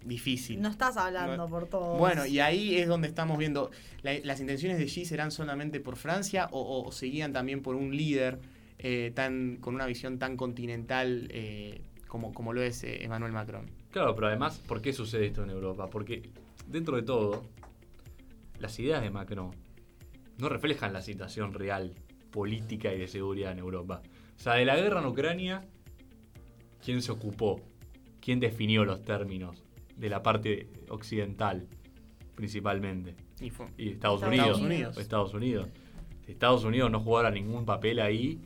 Difícil. 0.05 0.61
no 0.61 0.69
estás 0.69 0.97
hablando 0.97 1.37
No- 1.37 1.49
por 1.49 1.67
todos. 1.67 1.97
Bueno, 1.97 2.25
y 2.25 2.39
ahí 2.39 2.75
es 2.75 2.87
donde 2.87 3.07
estamos 3.07 3.37
viendo, 3.37 3.71
la- 4.01 4.19
las 4.23 4.39
intenciones 4.39 4.77
de 4.77 4.85
Xi 4.85 5.05
serán 5.05 5.31
solamente 5.31 5.79
por 5.79 5.95
Francia 5.95 6.49
o, 6.51 6.83
o 6.85 6.91
seguían 6.91 7.31
también 7.33 7.61
por 7.61 7.75
un 7.75 7.95
líder 7.95 8.39
eh, 8.79 9.11
tan 9.15 9.57
con 9.57 9.75
una 9.75 9.85
visión 9.85 10.19
tan 10.19 10.35
continental 10.35 11.27
eh, 11.31 11.81
como, 12.07 12.33
como 12.33 12.51
lo 12.53 12.61
es 12.61 12.83
eh, 12.83 13.03
Emmanuel 13.03 13.31
Macron. 13.31 13.71
Claro, 13.91 14.13
pero 14.15 14.27
además, 14.27 14.59
¿por 14.67 14.81
qué 14.81 14.91
sucede 14.91 15.27
esto 15.27 15.43
en 15.43 15.51
Europa? 15.51 15.89
Porque 15.89 16.29
dentro 16.67 16.95
de 16.97 17.03
todo, 17.03 17.43
las 18.59 18.77
ideas 18.79 19.01
de 19.01 19.09
Macron 19.09 19.51
no 20.37 20.49
reflejan 20.49 20.91
la 20.93 21.01
situación 21.01 21.53
real, 21.53 21.93
política 22.31 22.91
y 22.93 22.97
de 22.99 23.07
seguridad 23.07 23.51
en 23.51 23.59
Europa. 23.59 24.01
O 24.35 24.39
sea, 24.41 24.55
de 24.55 24.65
la 24.65 24.75
guerra 24.75 24.99
en 24.99 25.05
Ucrania, 25.05 25.61
¿quién 26.83 27.01
se 27.01 27.11
ocupó? 27.11 27.61
¿Quién 28.19 28.39
definió 28.39 28.83
los 28.85 29.03
términos 29.03 29.63
de 29.97 30.09
la 30.09 30.21
parte 30.23 30.67
occidental, 30.89 31.67
principalmente? 32.35 33.15
Y 33.39 33.49
fue- 33.49 33.67
Y 33.77 33.89
Estados, 33.89 34.21
Estados 34.23 34.57
Unidos. 34.57 34.61
Unidos. 34.61 34.97
Estados 34.97 35.33
Unidos. 35.33 35.69
Si 36.25 36.31
Estados 36.31 36.63
Unidos 36.63 36.89
no 36.91 36.99
jugara 36.99 37.29
ningún 37.31 37.65
papel 37.65 37.99
ahí, 37.99 38.39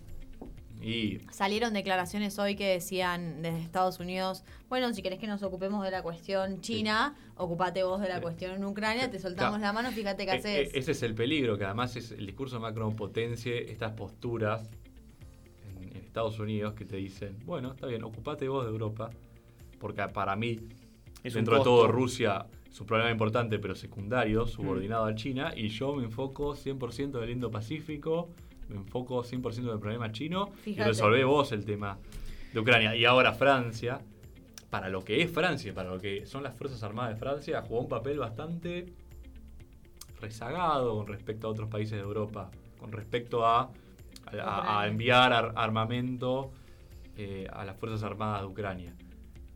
y 0.80 1.20
Salieron 1.32 1.74
declaraciones 1.74 2.38
hoy 2.38 2.56
que 2.56 2.68
decían 2.68 3.42
desde 3.42 3.62
Estados 3.62 4.00
Unidos, 4.00 4.44
bueno, 4.70 4.94
si 4.94 5.02
querés 5.02 5.18
que 5.18 5.26
nos 5.26 5.42
ocupemos 5.42 5.84
de 5.84 5.90
la 5.90 6.04
cuestión 6.04 6.62
china, 6.62 7.16
ocupate 7.36 7.82
vos 7.82 8.00
de 8.00 8.08
la 8.08 8.18
Sí. 8.18 8.22
cuestión 8.22 8.54
en 8.54 8.64
Ucrania, 8.64 9.10
te 9.10 9.18
soltamos 9.18 9.58
Claro. 9.58 9.64
la 9.64 9.74
mano, 9.74 9.92
fíjate 9.92 10.26
qué 10.26 10.32
E- 10.34 10.36
haces. 10.38 10.74
e- 10.76 10.78
ese 10.78 10.92
es 10.92 11.02
el 11.02 11.16
peligro, 11.16 11.58
que 11.58 11.66
además 11.66 11.96
es 11.96 12.12
el 12.12 12.28
discurso 12.28 12.58
de 12.58 12.62
Macron 12.62 12.96
potencie 12.96 13.72
estas 13.72 13.94
posturas 13.94 14.70
en, 15.68 15.90
en 15.90 15.98
Estados 15.98 16.38
Unidos 16.40 16.76
que 16.76 16.86
te 16.86 16.98
dicen, 16.98 17.38
bueno, 17.46 17.72
está 17.72 17.88
bien, 17.88 18.04
ocupate 18.04 18.48
vos 18.48 18.64
de 18.66 18.70
Europa, 18.72 19.10
porque 19.80 20.08
para 20.10 20.36
mí, 20.36 20.60
es 21.28 21.34
dentro 21.34 21.58
de 21.58 21.64
todo, 21.64 21.88
Rusia 21.88 22.46
es 22.70 22.80
un 22.82 22.88
problema 22.88 23.10
importante 23.12 23.60
pero 23.60 23.76
secundario, 23.76 24.46
subordinado 24.48 25.06
a 25.06 25.16
China, 25.16 25.52
y 25.56 25.70
yo 25.70 25.96
me 25.96 26.04
enfoco 26.04 26.56
100% 26.56 27.20
del 27.20 27.30
Indo-Pacífico, 27.32 28.30
me 28.70 28.76
enfoco 28.76 29.24
100% 29.24 29.54
del 29.70 29.80
problema 29.80 30.12
chino 30.12 30.48
Fíjate. 30.64 30.82
y 30.90 30.92
resolvé 30.92 31.24
vos 31.24 31.52
el 31.52 31.64
tema 31.66 31.98
de 32.54 32.60
Ucrania. 32.60 32.96
Y 32.96 33.06
ahora 33.06 33.34
Francia, 33.34 34.00
para 34.70 34.90
lo 34.90 35.04
que 35.04 35.22
es 35.22 35.32
Francia, 35.32 35.74
para 35.74 35.90
lo 35.90 36.00
que 36.00 36.26
son 36.26 36.44
las 36.44 36.56
Fuerzas 36.58 36.84
Armadas 36.84 37.14
de 37.14 37.20
Francia, 37.20 37.62
jugó 37.62 37.82
un 37.82 37.88
papel 37.88 38.20
bastante 38.20 38.94
rezagado 40.20 40.96
con 40.98 41.08
respecto 41.08 41.48
a 41.48 41.52
otros 41.52 41.70
países 41.70 41.94
de 41.98 42.04
Europa, 42.04 42.50
con 42.80 42.92
respecto 42.92 43.46
a, 43.46 43.72
a- 44.32 44.88
enviar 44.88 45.32
ar- 45.34 45.54
armamento 45.56 46.52
eh, 47.16 47.48
a 47.52 47.64
las 47.66 47.78
Fuerzas 47.78 48.04
Armadas 48.04 48.42
de 48.42 48.48
Ucrania. 48.48 48.96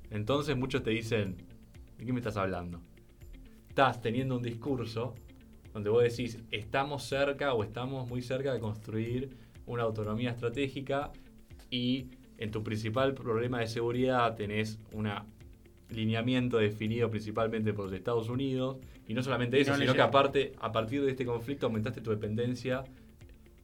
Entonces 0.10 0.56
muchos 0.58 0.84
te 0.84 0.92
dicen, 0.92 1.36
¿de 2.02 2.08
qué 2.08 2.14
me 2.14 2.20
estás 2.20 2.36
hablando? 2.36 2.82
Estás 3.70 4.02
teniendo 4.02 4.36
un 4.36 4.42
discurso 4.42 5.14
donde 5.72 5.92
vos 5.92 6.02
decís, 6.02 6.40
estamos 6.50 7.04
cerca 7.04 7.54
o 7.54 7.64
estamos 7.64 8.10
muy 8.10 8.24
cerca 8.24 8.52
de 8.52 8.60
construir 8.60 9.38
una 9.68 9.84
autonomía 9.84 10.32
estratégica 10.32 11.12
y 11.70 12.08
en 12.40 12.50
tu 12.50 12.64
principal 12.64 13.14
problema 13.14 13.60
de 13.60 13.68
seguridad 13.68 14.36
tenés 14.36 14.80
un 14.94 15.12
lineamiento 15.90 16.58
definido 16.58 17.12
principalmente 17.12 17.72
por 17.72 17.86
los 17.86 17.94
Estados 17.94 18.30
Unidos 18.30 18.78
y 19.08 19.14
no 19.14 19.22
solamente 19.22 19.60
Y 19.60 19.62
eso, 19.62 19.74
no 19.74 19.78
sino 19.78 19.94
que 19.94 20.02
aparte, 20.02 20.54
a 20.60 20.72
partir 20.72 21.04
de 21.04 21.12
este 21.12 21.24
conflicto 21.24 21.68
aumentaste 21.68 22.02
tu 22.02 22.10
dependencia 22.10 22.84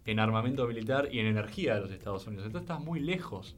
en 0.05 0.19
armamento 0.19 0.67
militar 0.67 1.09
y 1.11 1.17
en 1.17 1.25
energía 1.25 1.73
de 1.73 1.81
los 1.81 1.91
Estados 1.91 2.27
Unidos. 2.27 2.45
Entonces 2.45 2.69
estás 2.69 2.85
muy 2.85 2.99
lejos 2.99 3.55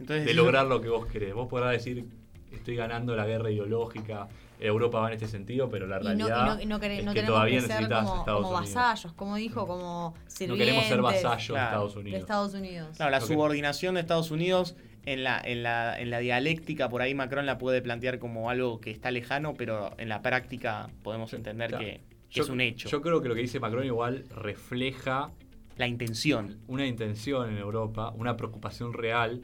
Entonces, 0.00 0.24
de 0.24 0.32
lograr 0.32 0.66
lo 0.66 0.80
que 0.80 0.88
vos 0.88 1.04
querés. 1.04 1.34
Vos 1.34 1.48
podrás 1.48 1.72
decir, 1.72 2.06
estoy 2.52 2.76
ganando 2.76 3.14
la 3.16 3.26
guerra 3.26 3.50
ideológica, 3.50 4.28
Europa 4.60 5.00
va 5.00 5.08
en 5.08 5.14
este 5.14 5.26
sentido, 5.26 5.68
pero 5.68 5.86
la 5.88 5.98
Y 6.00 6.04
no, 6.04 6.10
y 6.12 6.16
realidad 6.16 6.54
no- 6.56 6.60
y 6.62 6.66
no 6.66 6.78
quere- 6.80 6.98
es 7.00 7.04
no 7.04 7.14
que 7.14 7.22
todavía 7.22 7.56
que 7.60 7.66
necesitas 7.66 8.04
como, 8.04 8.18
Estados 8.20 8.42
como 8.42 8.56
Unidos. 8.58 8.74
vasallos, 8.74 9.12
como 9.14 9.36
dijo, 9.36 9.66
como 9.66 10.14
No 10.46 10.54
queremos 10.54 10.84
ser 10.84 11.02
vasallos 11.02 11.56
de. 11.56 11.62
Estados 11.64 11.94
de 11.94 12.00
Unidos. 12.00 12.20
Estados 12.20 12.54
Unidos. 12.54 12.96
Claro, 12.96 13.10
la 13.10 13.20
subordinación 13.20 13.94
de 13.94 14.00
Estados 14.02 14.30
Unidos 14.30 14.76
en 15.04 15.24
la, 15.24 15.40
en, 15.44 15.64
la, 15.64 15.98
en 16.00 16.10
la 16.10 16.20
dialéctica, 16.20 16.88
por 16.88 17.02
ahí 17.02 17.12
Macron 17.12 17.44
la 17.44 17.58
puede 17.58 17.82
plantear 17.82 18.20
como 18.20 18.50
algo 18.50 18.80
que 18.80 18.92
está 18.92 19.10
lejano, 19.10 19.54
pero 19.54 19.90
en 19.98 20.08
la 20.08 20.22
práctica 20.22 20.90
podemos 21.02 21.32
entender 21.34 21.70
Claro. 21.70 21.84
que, 21.84 21.92
que 22.30 22.36
Yo- 22.36 22.44
es 22.44 22.48
un 22.48 22.60
hecho. 22.60 22.88
Yo 22.88 23.02
creo 23.02 23.20
que 23.20 23.28
lo 23.28 23.34
que 23.34 23.40
dice 23.40 23.58
Macron 23.58 23.84
igual 23.84 24.24
refleja 24.30 25.32
la 25.76 25.88
intención. 25.88 26.58
una 26.68 26.86
intención 26.86 27.50
en 27.50 27.58
Europa, 27.58 28.10
una 28.14 28.36
preocupación 28.36 28.92
real 28.92 29.42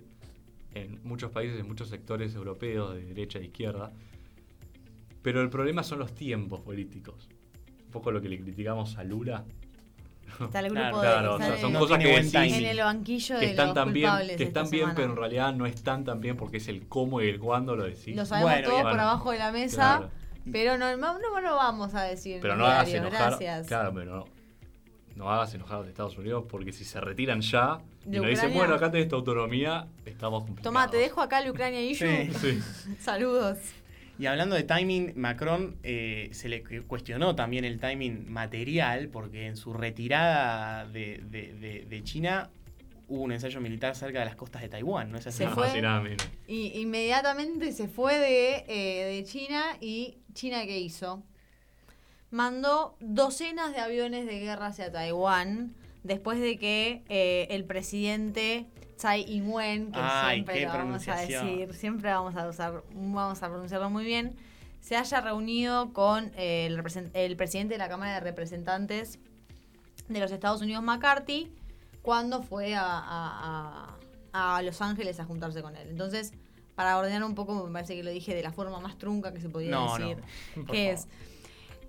en 0.74 1.00
muchos 1.04 1.30
países, 1.30 1.58
en 1.60 1.66
muchos 1.66 1.88
sectores 1.88 2.34
europeos 2.34 2.94
de 2.94 3.04
derecha 3.04 3.38
e 3.38 3.44
izquierda. 3.44 3.92
Pero 5.22 5.42
el 5.42 5.50
problema 5.50 5.82
son 5.82 5.98
los 5.98 6.14
tiempos 6.14 6.60
políticos. 6.60 7.28
Un 7.86 7.90
poco 7.90 8.10
lo 8.10 8.20
que 8.20 8.28
le 8.28 8.38
criticamos 8.40 8.96
a 8.98 9.04
Lula, 9.04 9.44
Está 10.40 10.60
el 10.60 10.68
Claro, 10.70 10.88
grupo 10.88 11.00
claro, 11.00 11.38
de, 11.38 11.44
o 11.44 11.48
sea, 11.48 11.58
son 11.58 11.72
no 11.72 11.78
cosas 11.80 11.98
que 11.98 12.08
decís 12.08 12.34
en 12.34 12.64
el 12.66 12.78
banquillo 12.78 13.38
que 13.40 13.46
de 13.46 13.50
están 13.50 13.66
los 13.68 13.74
tan 13.74 13.92
bien, 13.94 14.10
culpables 14.10 14.36
que 14.36 14.42
están 14.44 14.64
bien, 14.70 14.82
semana. 14.82 14.94
pero 14.94 15.10
en 15.10 15.16
realidad 15.16 15.54
no 15.54 15.66
están 15.66 16.04
tan 16.04 16.20
bien 16.20 16.36
porque 16.36 16.58
es 16.58 16.68
el 16.68 16.86
cómo 16.86 17.22
y 17.22 17.28
el 17.28 17.40
cuándo 17.40 17.74
lo 17.74 17.84
decís. 17.84 18.14
Lo 18.14 18.26
sabemos 18.26 18.52
Bueno, 18.52 18.68
todos 18.68 18.78
y- 18.78 18.82
por 18.82 18.90
bueno, 18.92 19.02
abajo 19.04 19.32
de 19.32 19.38
la 19.38 19.52
mesa, 19.52 19.96
Claro. 19.96 20.10
pero 20.52 20.76
no, 20.78 20.96
no, 20.98 21.18
no 21.18 21.40
lo 21.40 21.56
vamos 21.56 21.94
a 21.94 22.02
decir. 22.02 22.38
Pero 22.42 22.56
no 22.56 22.66
el 22.66 22.70
hagas 22.72 22.86
diario, 22.88 23.08
enojar. 23.08 23.28
Gracias. 23.30 23.66
Claro, 23.66 23.92
pero 23.94 24.14
no, 24.16 24.24
no 25.16 25.30
hagas 25.32 25.54
enojar 25.54 25.76
a 25.76 25.80
los 25.80 25.88
Estados 25.88 26.18
Unidos 26.18 26.44
porque 26.48 26.72
si 26.72 26.84
se 26.84 27.00
retiran 27.00 27.40
ya 27.40 27.78
y 28.08 28.12
¿De 28.12 28.18
nos 28.20 28.30
dicen, 28.30 28.54
bueno, 28.54 28.74
acá 28.74 28.90
tenés 28.90 29.08
tu 29.08 29.16
autonomía, 29.16 29.86
estamos 30.06 30.44
complicados. 30.44 30.64
Tomá, 30.64 30.90
te 30.90 30.96
dejo 30.96 31.20
acá 31.20 31.40
el 31.40 31.50
Ucrania 31.50 31.80
issue. 31.82 32.06
Sí. 32.32 32.32
Sí. 32.40 32.94
Saludos. 33.00 33.58
Y 34.18 34.26
hablando 34.26 34.56
de 34.56 34.64
timing, 34.64 35.12
Macron 35.14 35.76
eh, 35.84 36.30
se 36.32 36.48
le 36.48 36.62
cu- 36.64 36.86
cuestionó 36.88 37.36
también 37.36 37.64
el 37.64 37.78
timing 37.78 38.30
material, 38.32 39.08
porque 39.08 39.46
en 39.46 39.56
su 39.56 39.72
retirada 39.72 40.86
de, 40.86 41.20
de- 41.30 41.52
de- 41.54 41.84
de 41.88 42.02
China 42.02 42.50
hubo 43.06 43.22
un 43.22 43.32
ensayo 43.32 43.60
militar 43.60 43.94
cerca 43.94 44.18
de 44.20 44.24
las 44.24 44.34
costas 44.36 44.60
de 44.62 44.68
Taiwán, 44.68 45.12
¿no 45.12 45.18
es 45.18 45.26
así? 45.26 45.38
Se 45.38 45.44
Nada 45.44 45.54
fue. 46.00 46.16
Y 46.48 46.80
inmediatamente 46.80 47.72
se 47.72 47.88
fue 47.88 48.18
de, 48.18 48.64
eh, 48.68 49.04
de 49.16 49.24
China 49.24 49.62
y 49.80 50.18
China 50.34 50.64
¿qué 50.66 50.78
hizo? 50.78 51.22
Mandó 52.30 52.96
docenas 53.00 53.72
de 53.72 53.80
aviones 53.80 54.26
de 54.26 54.38
guerra 54.40 54.66
hacia 54.66 54.92
Taiwán 54.92 55.74
después 56.08 56.40
de 56.40 56.58
que 56.58 57.02
eh, 57.08 57.46
el 57.50 57.64
presidente 57.64 58.66
Tsai 58.96 59.24
Ing-wen, 59.28 59.92
que 59.92 60.00
Ay, 60.02 60.36
siempre 60.38 60.60
lo 60.62 60.68
vamos 60.72 61.06
a 61.08 61.16
decir, 61.20 61.74
siempre 61.74 62.10
vamos 62.10 62.34
a 62.34 62.48
usar, 62.48 62.82
vamos 62.92 63.40
a 63.42 63.48
pronunciarlo 63.48 63.90
muy 63.90 64.04
bien, 64.04 64.34
se 64.80 64.96
haya 64.96 65.20
reunido 65.20 65.92
con 65.92 66.32
eh, 66.36 66.66
el, 66.66 66.82
el 67.14 67.36
presidente 67.36 67.74
de 67.74 67.78
la 67.78 67.88
Cámara 67.88 68.14
de 68.14 68.20
Representantes 68.20 69.20
de 70.08 70.18
los 70.20 70.32
Estados 70.32 70.62
Unidos, 70.62 70.82
McCarthy, 70.82 71.52
cuando 72.02 72.42
fue 72.42 72.74
a, 72.74 72.82
a- 72.84 73.96
a- 74.32 74.56
a 74.56 74.62
Los 74.62 74.80
Ángeles 74.82 75.20
a 75.20 75.24
juntarse 75.24 75.62
con 75.62 75.76
él. 75.76 75.88
Entonces, 75.90 76.32
para 76.74 76.96
ordenar 76.98 77.24
un 77.24 77.34
poco, 77.34 77.64
me 77.66 77.72
parece 77.72 77.94
que 77.96 78.02
lo 78.02 78.10
dije 78.10 78.34
de 78.34 78.42
la 78.42 78.52
forma 78.52 78.78
más 78.80 78.96
trunca 78.98 79.32
que 79.32 79.40
se 79.40 79.48
podía 79.48 79.70
No, 79.70 79.96
decir. 79.98 80.16
no. 80.56 80.64
que 80.66 80.94
favor. 80.94 80.94
es, 80.94 81.08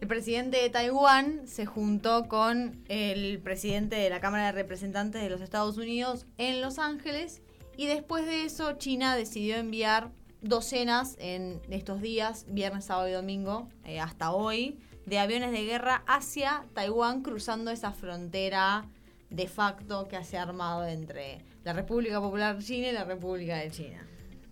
el 0.01 0.07
presidente 0.07 0.57
de 0.57 0.69
Taiwán 0.69 1.45
se 1.45 1.65
juntó 1.65 2.27
con 2.27 2.83
el 2.87 3.39
presidente 3.39 3.97
de 3.97 4.09
la 4.09 4.21
Cámara 4.21 4.45
de 4.45 4.51
Representantes 4.53 5.21
de 5.21 5.29
los 5.29 5.41
Estados 5.41 5.77
Unidos 5.77 6.25
en 6.37 6.61
Los 6.61 6.79
Ángeles 6.79 7.41
y 7.75 7.87
después 7.87 8.25
de 8.25 8.45
eso 8.45 8.73
China 8.73 9.15
decidió 9.15 9.57
enviar 9.57 10.11
docenas 10.41 11.17
en 11.19 11.61
estos 11.69 12.01
días, 12.01 12.45
viernes, 12.47 12.85
sábado 12.85 13.09
y 13.09 13.11
domingo, 13.11 13.67
eh, 13.83 13.99
hasta 13.99 14.31
hoy, 14.31 14.79
de 15.05 15.19
aviones 15.19 15.51
de 15.51 15.65
guerra 15.65 16.03
hacia 16.07 16.65
Taiwán 16.73 17.21
cruzando 17.21 17.71
esa 17.71 17.91
frontera 17.91 18.85
de 19.29 19.47
facto 19.47 20.07
que 20.07 20.23
se 20.23 20.37
ha 20.37 20.43
armado 20.43 20.85
entre 20.85 21.43
la 21.63 21.73
República 21.73 22.21
Popular 22.21 22.57
China 22.59 22.87
y 22.87 22.93
la 22.93 23.03
República 23.03 23.57
de 23.57 23.69
China. 23.69 24.08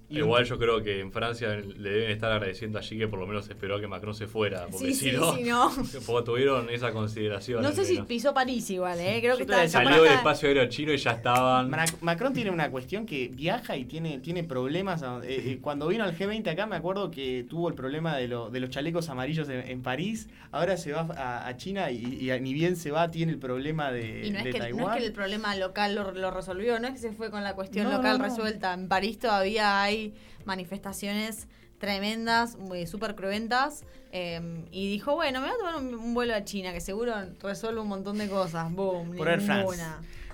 Y 0.10 0.20
Igual 0.20 0.46
yo 0.46 0.58
creo 0.58 0.82
que 0.82 1.02
en 1.02 1.12
Francia 1.12 1.56
le 1.58 1.90
deben 1.90 2.12
estar 2.12 2.32
agradeciendo 2.32 2.80
allí 2.80 2.98
que 2.98 3.10
por 3.10 3.20
lo 3.20 3.28
menos 3.28 3.50
esperó 3.50 3.76
a 3.76 3.82
que 3.82 3.88
Macron 3.88 4.16
se 4.16 4.26
fuera. 4.26 4.66
Porque 4.72 4.94
Sí, 4.94 4.94
si 4.94 5.10
sí, 5.12 5.18
no, 5.18 5.36
sí, 5.36 5.44
no. 5.44 5.70
porque 6.06 6.26
tuvieron 6.26 6.70
esa 6.70 6.92
consideración. 6.94 7.62
No 7.62 7.74
sé 7.74 7.84
si 7.84 8.02
pisó 8.04 8.34
París 8.34 8.70
igual, 8.70 9.00
¿eh? 9.02 9.20
Creo 9.20 9.38
que 9.38 9.46
Yo 9.46 9.68
Salió 9.68 10.04
del 10.04 10.14
espacio 10.14 10.48
aéreo 10.48 10.66
chino 10.70 10.94
y 10.94 10.98
ya 10.98 11.12
estaban. 11.12 11.70
Macron 12.02 12.32
tiene 12.32 12.52
una 12.52 12.72
cuestión 12.72 13.06
que 13.06 13.28
viaja 13.28 13.76
y 13.76 13.84
tiene, 13.84 14.20
tiene 14.20 14.46
problemas. 14.46 15.02
eh, 15.02 15.08
eh, 15.26 15.60
cuando 15.62 15.88
vino 15.90 16.06
al 16.06 16.18
G20 16.18 16.48
acá 16.52 16.66
me 16.68 16.78
acuerdo 16.78 17.12
que 17.12 17.46
tuvo 17.50 17.68
el 17.68 17.76
problema 17.76 18.16
de, 18.16 18.30
lo- 18.30 18.50
de 18.50 18.62
los 18.62 18.70
chalecos 18.70 19.10
amarillos 19.10 19.50
en, 19.50 19.68
en 19.68 19.82
París. 19.82 20.30
Ahora 20.52 20.78
se 20.78 20.94
va 20.94 21.02
a, 21.18 21.48
a 21.50 21.58
China 21.58 21.92
y, 21.92 22.30
y 22.32 22.40
ni 22.40 22.54
bien 22.54 22.78
se 22.78 22.92
va 22.92 23.12
tiene 23.12 23.34
el 23.34 23.40
problema 23.40 23.92
de, 23.92 24.26
Y 24.28 24.32
no 24.32 24.40
es, 24.40 24.46
que, 24.46 24.52
no 24.54 24.58
Taiwán. 24.60 24.94
es 24.96 25.02
que 25.02 25.08
el 25.08 25.14
problema 25.14 25.54
local 25.58 25.96
lo, 25.96 26.12
lo 26.14 26.32
resolvió, 26.32 26.80
no 26.80 26.88
es 26.88 26.94
que 26.94 27.00
se 27.00 27.12
fue 27.12 27.30
con 27.30 27.44
la 27.44 27.56
cuestión 27.56 27.88
No, 27.88 27.98
local 27.98 28.18
no, 28.20 28.24
no. 28.24 28.30
resuelta. 28.30 28.74
En 28.74 28.88
París 28.88 29.20
todavía 29.20 29.82
hay 29.84 29.97
manifestaciones 30.46 31.48
tremendas, 31.80 32.58
muy 32.58 32.88
súper 32.88 33.16
cruentas. 33.16 33.86
eh, 34.12 34.66
y 34.72 34.90
dijo, 34.90 35.16
bueno, 35.16 35.42
me 35.42 35.48
voy 35.48 35.56
a 35.56 35.58
tomar 35.60 35.76
un, 35.78 35.94
un 35.94 36.14
vuelo 36.14 36.34
a 36.34 36.44
China, 36.44 36.74
que 36.74 36.82
seguro 36.82 37.14
resuelve 37.42 37.80
un 37.82 37.88
montón 37.88 38.18
de 38.18 38.28
cosas. 38.28 38.72
Boom, 38.74 39.16
Por 39.16 39.28
Air 39.28 39.42
France. 39.42 39.84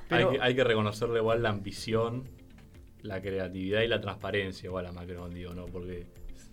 Pero- 0.07 0.29
hay, 0.31 0.37
que, 0.37 0.43
hay 0.43 0.55
que 0.55 0.63
reconocerle 0.63 1.19
igual 1.19 1.41
la 1.43 1.49
ambición, 1.49 2.23
la 3.01 3.21
creatividad 3.21 3.81
y 3.81 3.87
la 3.87 3.99
transparencia 3.99 4.67
igual 4.67 4.85
a 4.85 4.91
Macron, 4.91 5.33
digo, 5.33 5.53
¿no? 5.53 5.65
Porque 5.65 6.05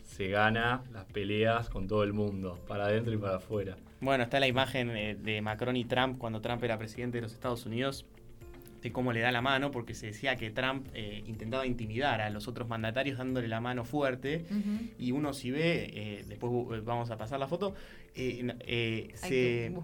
se 0.03 0.29
gana 0.29 0.83
las 0.93 1.05
peleas 1.05 1.69
con 1.69 1.87
todo 1.87 2.03
el 2.03 2.13
mundo, 2.13 2.59
para 2.67 2.87
adentro 2.87 3.13
y 3.15 3.17
para 3.19 3.37
afuera. 3.37 3.77
Bueno, 4.01 4.25
está 4.25 4.41
la 4.41 4.49
imagen 4.49 4.91
eh, 4.97 5.15
de 5.15 5.41
Macron 5.43 5.77
y 5.77 5.85
Trump 5.85 6.19
cuando 6.19 6.41
Trump 6.41 6.65
era 6.65 6.77
presidente 6.79 7.19
de 7.19 7.23
los 7.23 7.33
Estados 7.33 7.65
Unidos, 7.67 8.07
de 8.83 8.93
cómo 8.93 9.13
le 9.13 9.21
da 9.21 9.31
la 9.33 9.43
mano, 9.43 9.71
porque 9.71 9.95
se 9.95 10.07
decía 10.07 10.37
que 10.37 10.51
Trump 10.51 10.87
eh, 10.95 11.23
intentaba 11.27 11.67
intimidar 11.67 12.21
a 12.21 12.31
los 12.31 12.49
otros 12.49 12.69
mandatarios 12.69 13.19
dándole 13.19 13.49
la 13.49 13.61
mano 13.61 13.85
fuerte. 13.85 14.45
Y 14.99 15.13
uno 15.13 15.33
si 15.33 15.51
ve, 15.51 15.91
eh, 15.93 16.25
después 16.29 16.53
bu- 16.53 16.83
vamos 16.85 17.11
a 17.11 17.17
pasar 17.19 17.39
la 17.41 17.47
foto, 17.49 17.75
eh, 18.15 18.55
eh, 18.61 19.11
se- 19.15 19.29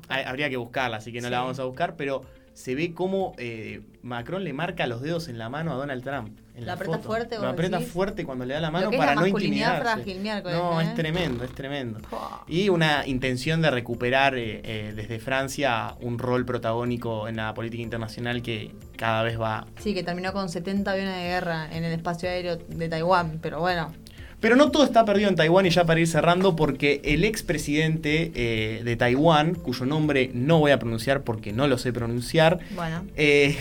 que 0.09 0.25
habría 0.25 0.49
que 0.51 0.57
buscarla, 0.57 0.97
así 0.99 1.13
que 1.13 1.21
no 1.21 1.29
la 1.31 1.41
vamos 1.41 1.59
a 1.59 1.65
buscar, 1.65 1.97
pero 1.97 2.25
se 2.57 2.75
ve 2.75 2.95
cómo 2.95 3.35
eh, 3.37 3.83
Macron 4.03 4.43
le 4.43 4.55
marca 4.55 4.87
los 4.87 5.03
dedos 5.03 5.29
en 5.29 5.37
la 5.37 5.51
mano 5.51 5.73
a 5.73 5.75
Donald 5.75 6.03
Trump. 6.03 6.39
en 6.55 6.61
¿Lo 6.63 6.69
la 6.69 6.73
aprieta 6.73 6.97
foto. 6.97 7.09
fuerte, 7.09 7.39
Lo 7.39 7.49
aprieta 7.49 7.79
decís? 7.81 7.93
fuerte 7.93 8.25
cuando 8.25 8.47
le 8.47 8.55
da 8.55 8.61
la 8.61 8.71
mano 8.71 8.91
para 8.93 9.15
la 9.15 9.21
no 9.21 9.27
intimidarse. 9.27 9.83
frágil, 9.83 10.23
no, 10.25 10.81
¿eh? 10.81 10.85
es 10.85 10.95
tremendo, 10.95 11.45
es 11.45 11.53
tremendo. 11.55 12.01
Y 12.49 12.71
una 12.71 13.07
intención 13.07 13.61
de 13.61 13.71
recuperar 13.71 14.37
eh, 14.37 14.63
eh, 14.65 14.93
desde 14.97 15.19
Francia 15.19 15.97
un 16.01 16.19
rol 16.19 16.47
protagónico 16.47 17.29
en 17.29 17.37
la 17.37 17.53
política 17.53 17.83
internacional 17.83 18.41
que 18.41 18.75
cada 18.97 19.23
vez 19.23 19.39
va... 19.39 19.67
Sí, 19.79 19.93
que 19.93 20.03
terminó 20.03 20.33
con 20.33 20.49
70 20.49 20.91
aviones 20.91 21.15
de 21.15 21.23
guerra 21.25 21.69
en 21.71 21.85
el 21.85 21.93
espacio 21.93 22.31
aéreo 22.31 22.57
de 22.57 22.89
Taiwán, 22.89 23.39
pero 23.43 23.61
bueno. 23.61 23.93
Pero 24.39 24.55
no 24.55 24.71
todo 24.71 24.85
está 24.85 25.05
perdido 25.05 25.31
en 25.31 25.35
Taiwán 25.35 25.65
y 25.67 25.71
ya 25.71 25.85
para 25.87 25.99
ir 25.99 26.07
cerrando 26.07 26.57
porque 26.57 27.01
el 27.05 27.25
expresidente 27.25 28.33
eh, 28.35 28.83
de 28.85 28.97
Taiwán, 28.97 29.55
cuyo 29.55 29.87
nombre 29.87 30.31
no 30.35 30.59
voy 30.59 30.73
a 30.73 30.79
pronunciar 30.79 31.23
porque 31.23 31.53
no 31.55 31.67
lo 31.67 31.79
sé 31.79 31.93
pronunciar, 31.93 32.59
Bueno. 32.75 33.05
eh, 33.17 33.57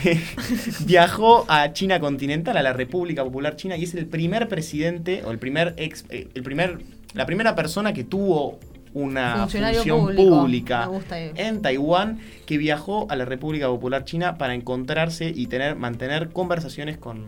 viajó 0.86 1.46
a 1.48 1.72
China 1.74 2.00
continental, 2.00 2.58
a 2.58 2.64
la 2.64 2.74
República 2.74 3.24
Popular 3.24 3.56
China 3.56 3.78
y 3.78 3.84
es 3.86 3.96
el 3.96 4.06
primer 4.06 4.48
presidente 4.48 5.24
o 5.26 5.32
el 5.32 5.40
primer 5.40 5.74
ex, 5.78 6.06
eh, 6.10 6.28
el 6.34 6.44
primer, 6.44 6.80
la 7.14 7.26
primera 7.26 7.56
persona 7.56 7.94
que 7.94 8.04
tuvo 8.04 8.60
una 8.94 9.48
función 9.48 10.00
público. 10.16 10.30
pública 10.42 10.90
en 11.36 11.62
Taiwán 11.62 12.20
que 12.46 12.58
viajó 12.58 13.08
a 13.10 13.16
la 13.18 13.26
República 13.26 13.68
Popular 13.68 14.06
China 14.06 14.38
para 14.38 14.54
encontrarse 14.56 15.32
y 15.36 15.48
tener, 15.48 15.76
mantener 15.76 16.30
conversaciones 16.30 16.98
con, 16.98 17.26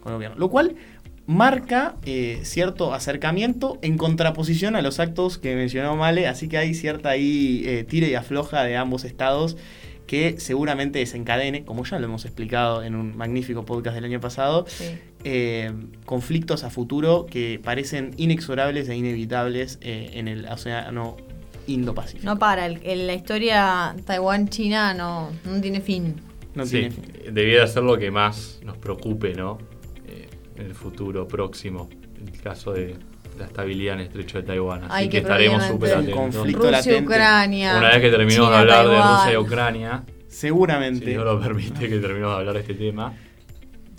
con 0.00 0.10
el 0.12 0.16
gobierno. 0.16 0.36
Lo 0.38 0.50
cual 0.50 0.74
marca 1.26 1.96
eh, 2.04 2.40
cierto 2.44 2.92
acercamiento 2.92 3.78
en 3.82 3.96
contraposición 3.96 4.76
a 4.76 4.82
los 4.82 5.00
actos 5.00 5.38
que 5.38 5.54
mencionó 5.56 5.96
Male, 5.96 6.26
así 6.26 6.48
que 6.48 6.58
hay 6.58 6.74
cierta 6.74 7.10
ahí 7.10 7.62
eh, 7.64 7.84
tira 7.84 8.06
y 8.06 8.14
afloja 8.14 8.62
de 8.64 8.76
ambos 8.76 9.04
estados 9.04 9.56
que 10.06 10.38
seguramente 10.38 10.98
desencadene, 10.98 11.64
como 11.64 11.82
ya 11.86 11.98
lo 11.98 12.04
hemos 12.04 12.26
explicado 12.26 12.82
en 12.82 12.94
un 12.94 13.16
magnífico 13.16 13.64
podcast 13.64 13.94
del 13.94 14.04
año 14.04 14.20
pasado, 14.20 14.66
Sí. 14.68 14.84
eh, 15.24 15.72
conflictos 16.04 16.62
a 16.62 16.68
futuro 16.68 17.24
que 17.24 17.58
parecen 17.64 18.10
inexorables 18.18 18.86
e 18.90 18.96
inevitables 18.96 19.78
eh, 19.80 20.10
en 20.12 20.28
el 20.28 20.44
océano 20.44 21.16
Indo-Pacífico. 21.66 22.26
No 22.26 22.38
para, 22.38 22.66
el- 22.66 22.80
el- 22.84 23.06
la 23.06 23.14
historia 23.14 23.96
Taiwán-China 24.04 24.92
no, 24.92 25.30
no 25.46 25.60
tiene 25.62 25.80
fin. 25.80 26.16
No 26.54 26.66
Sí, 26.66 26.72
tiene 26.72 26.90
fin. 26.90 27.04
debiera 27.34 27.66
ser 27.66 27.82
lo 27.84 27.96
que 27.98 28.10
más 28.10 28.60
nos 28.62 28.76
preocupe, 28.76 29.32
¿no? 29.32 29.56
En 30.56 30.66
el 30.66 30.74
futuro 30.74 31.26
próximo, 31.26 31.88
en 32.20 32.28
el 32.28 32.40
caso 32.40 32.72
de 32.72 32.96
la 33.38 33.46
estabilidad 33.46 33.94
en 33.94 34.00
el 34.00 34.06
estrecho 34.06 34.38
de 34.40 34.44
Taiwán. 34.44 34.84
Así 34.84 34.92
Ay, 34.92 35.08
que 35.08 35.18
estaremos 35.18 35.64
súper 35.64 35.90
entre- 35.98 36.12
atentos. 36.12 36.36
Conflicto 36.36 36.70
Rusia. 36.70 36.98
Ucrania. 37.00 37.76
Una 37.78 37.88
vez 37.88 38.00
que 38.00 38.10
terminemos 38.10 38.50
de 38.50 38.56
hablar 38.56 38.88
de. 38.88 38.96
Rusia 38.96 39.32
y 39.32 39.36
Ucrania, 39.36 40.04
Seguramente. 40.28 41.04
si 41.04 41.10
Dios 41.10 41.24
lo 41.24 41.40
permite 41.40 41.88
que 41.88 41.98
terminemos 41.98 42.32
de 42.34 42.38
hablar 42.38 42.54
de 42.54 42.60
este 42.60 42.74
tema, 42.74 43.12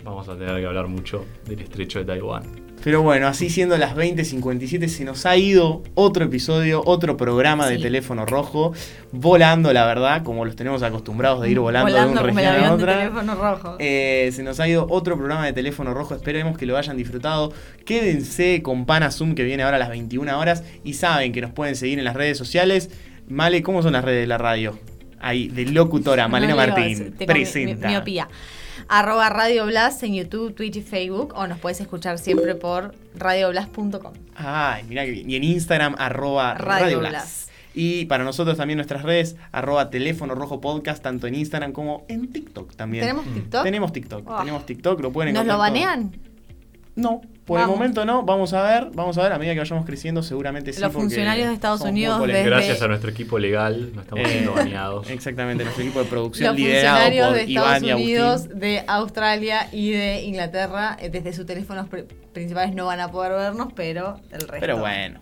vamos 0.04 0.28
a 0.28 0.36
tener 0.38 0.58
que 0.60 0.66
hablar 0.66 0.86
mucho 0.88 1.26
del 1.46 1.60
estrecho 1.60 1.98
de 1.98 2.04
Taiwán. 2.06 2.44
Pero 2.84 3.02
bueno, 3.02 3.26
así 3.26 3.50
siendo 3.50 3.76
las 3.78 3.96
20.57, 3.96 4.86
se 4.86 5.04
nos 5.04 5.26
ha 5.26 5.36
ido 5.36 5.82
otro 5.94 6.24
episodio, 6.24 6.82
otro 6.86 7.16
programa 7.16 7.66
de 7.68 7.78
teléfono 7.78 8.26
rojo, 8.26 8.74
volando, 9.10 9.72
la 9.72 9.84
verdad, 9.86 10.22
como 10.22 10.44
los 10.44 10.54
tenemos 10.54 10.84
acostumbrados 10.84 11.42
de 11.42 11.50
ir 11.50 11.58
volando, 11.58 11.92
de 11.92 11.98
el 12.00 12.18
región 12.34 12.44
a 12.46 12.54
avión 12.54 12.78
de 12.78 12.84
otra. 12.84 12.98
teléfono 12.98 13.34
rojo. 13.34 13.76
Eh, 13.80 14.30
se 14.32 14.42
nos 14.44 14.60
ha 14.60 14.68
ido 14.68 14.86
otro 14.88 15.16
programa 15.16 15.46
de 15.46 15.52
teléfono 15.52 15.94
rojo. 15.94 16.14
Esperemos 16.14 16.56
que 16.56 16.64
lo 16.66 16.76
hayan 16.76 16.96
disfrutado. 16.96 17.52
Quédense 17.84 18.62
con 18.62 18.86
Pana 18.86 19.10
Zoom 19.10 19.34
que 19.34 19.42
viene 19.42 19.62
ahora 19.64 19.76
a 19.76 19.80
las 19.80 19.88
21 19.88 20.38
horas. 20.38 20.62
Y 20.84 20.92
saben 20.94 21.32
que 21.32 21.40
nos 21.40 21.50
pueden 21.52 21.74
seguir 21.76 21.98
en 21.98 22.04
las 22.04 22.14
redes 22.14 22.38
sociales. 22.38 22.90
Male, 23.28 23.62
¿cómo 23.62 23.82
son 23.82 23.94
las 23.94 24.04
redes 24.04 24.20
de 24.20 24.26
la 24.28 24.38
radio? 24.38 24.78
Ahí, 25.18 25.48
de 25.48 25.64
locutora, 25.66 26.28
Malena 26.28 26.52
No 26.52 26.56
Martín. 26.58 26.96
tengo 26.98 27.10
mi- 27.10 27.18
mi- 27.18 27.26
presenta. 27.26 27.88
miopía. 27.88 28.28
Arroba 28.88 29.28
Radio 29.28 29.66
Blast 29.66 30.02
en 30.04 30.14
YouTube, 30.14 30.54
Twitch 30.54 30.76
y 30.76 30.82
Facebook. 30.82 31.32
O 31.36 31.46
nos 31.46 31.58
puedes 31.58 31.80
escuchar 31.80 32.18
siempre 32.18 32.54
por 32.54 32.94
radioblast.com. 33.16 34.12
Ay, 34.36 34.84
mirá 34.88 35.04
que 35.04 35.10
bien. 35.10 35.30
Y 35.30 35.36
en 35.36 35.44
Instagram, 35.44 35.94
arroba 35.98 36.54
Radio. 36.54 37.00
Blast. 37.00 37.50
Y 37.74 38.06
para 38.06 38.24
nosotros 38.24 38.56
también 38.56 38.78
nuestras 38.78 39.02
redes, 39.02 39.36
arroba 39.52 39.90
teléfono 39.90 40.34
rojo 40.34 40.60
podcast, 40.62 41.02
tanto 41.02 41.26
en 41.26 41.34
Instagram 41.34 41.72
como 41.72 42.04
en 42.08 42.32
TikTok 42.32 42.74
también. 42.74 43.02
¿Tenemos. 43.02 43.24
TikTok? 43.26 43.62
Tenemos 43.64 43.92
TikTok, 43.92 44.30
Oh. 44.30 44.38
tenemos 44.38 44.64
TikTok, 44.66 45.00
lo 45.02 45.12
pueden 45.12 45.34
¿Nos 45.34 45.44
lo 45.44 45.52
todo. 45.52 45.58
banean? 45.60 46.16
No, 46.94 47.20
por 47.46 47.58
Vamos. 47.60 47.74
el 47.74 47.78
momento 47.78 48.04
no. 48.04 48.22
Vamos 48.24 48.52
a 48.52 48.62
ver, 48.62 48.90
vamos 48.92 49.16
a 49.18 49.22
ver 49.22 49.32
a 49.32 49.38
medida 49.38 49.54
que 49.54 49.60
vayamos 49.60 49.86
creciendo, 49.86 50.22
seguramente 50.22 50.72
sí. 50.72 50.80
Los 50.80 50.92
funcionarios 50.92 51.46
de 51.48 51.54
Estados 51.54 51.80
Unidos. 51.80 52.20
Desde- 52.26 52.42
Gracias 52.44 52.82
a 52.82 52.88
nuestro 52.88 53.08
equipo 53.10 53.38
legal, 53.38 53.92
no 53.94 54.02
estamos 54.02 54.24
Eh, 54.26 54.30
siendo 54.32 54.52
baneados. 54.52 55.08
Exactamente, 55.10 55.62
nuestro 55.64 55.84
equipo 55.84 56.00
de 56.00 56.06
producción 56.06 56.48
Los 56.48 56.56
liderado 56.56 56.96
funcionarios 57.04 57.26
por 57.28 57.36
de 57.36 57.44
Iván 57.52 57.64
Estados 57.64 57.82
y 57.82 57.90
Agustín. 57.90 58.04
Unidos, 58.16 58.48
de 58.60 58.84
Australia 58.88 59.68
y 59.72 59.90
de 59.92 60.22
Inglaterra, 60.24 60.96
eh, 61.00 61.08
desde 61.08 61.32
sus 61.32 61.46
teléfonos 61.46 61.88
pri- 61.88 62.04
principales 62.32 62.74
no 62.74 62.86
van 62.86 63.00
a 63.00 63.10
poder 63.12 63.32
vernos, 63.32 63.72
pero 63.74 64.18
el 64.32 64.40
resto. 64.40 64.56
Pero 64.60 64.78
bueno, 64.78 65.20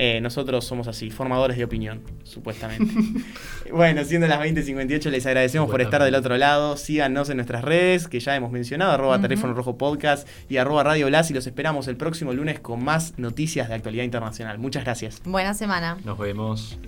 eh, 0.00 0.20
nosotros 0.20 0.64
somos 0.64 0.86
así, 0.86 1.10
formadores 1.10 1.56
de 1.56 1.64
opinión, 1.64 2.02
supuestamente. 2.22 2.94
bueno, 3.72 4.04
siendo 4.04 4.28
las 4.28 4.38
20.58, 4.38 5.10
les 5.10 5.26
agradecemos 5.26 5.68
por 5.68 5.80
estar 5.80 6.00
del 6.04 6.14
otro 6.14 6.36
lado. 6.36 6.76
Síganos 6.76 7.30
en 7.30 7.38
nuestras 7.38 7.64
redes, 7.64 8.06
que 8.06 8.20
ya 8.20 8.36
hemos 8.36 8.52
mencionado, 8.52 8.92
arroba 8.92 9.20
teléfono 9.20 9.54
rojo 9.54 9.76
podcast 9.76 10.28
y 10.48 10.58
arroba 10.58 10.84
radio 10.84 11.08
Blas, 11.08 11.32
y 11.32 11.34
los 11.34 11.48
esperamos 11.48 11.88
el 11.88 11.96
próximo 11.96 12.32
lunes 12.32 12.60
con 12.60 12.84
más 12.84 13.18
noticias 13.18 13.68
de 13.68 13.74
actualidad 13.74 14.04
internacional. 14.04 14.58
Muchas 14.58 14.84
gracias. 14.84 15.20
Buena 15.24 15.52
semana. 15.52 15.98
Nos 16.04 16.16
vemos. 16.16 16.78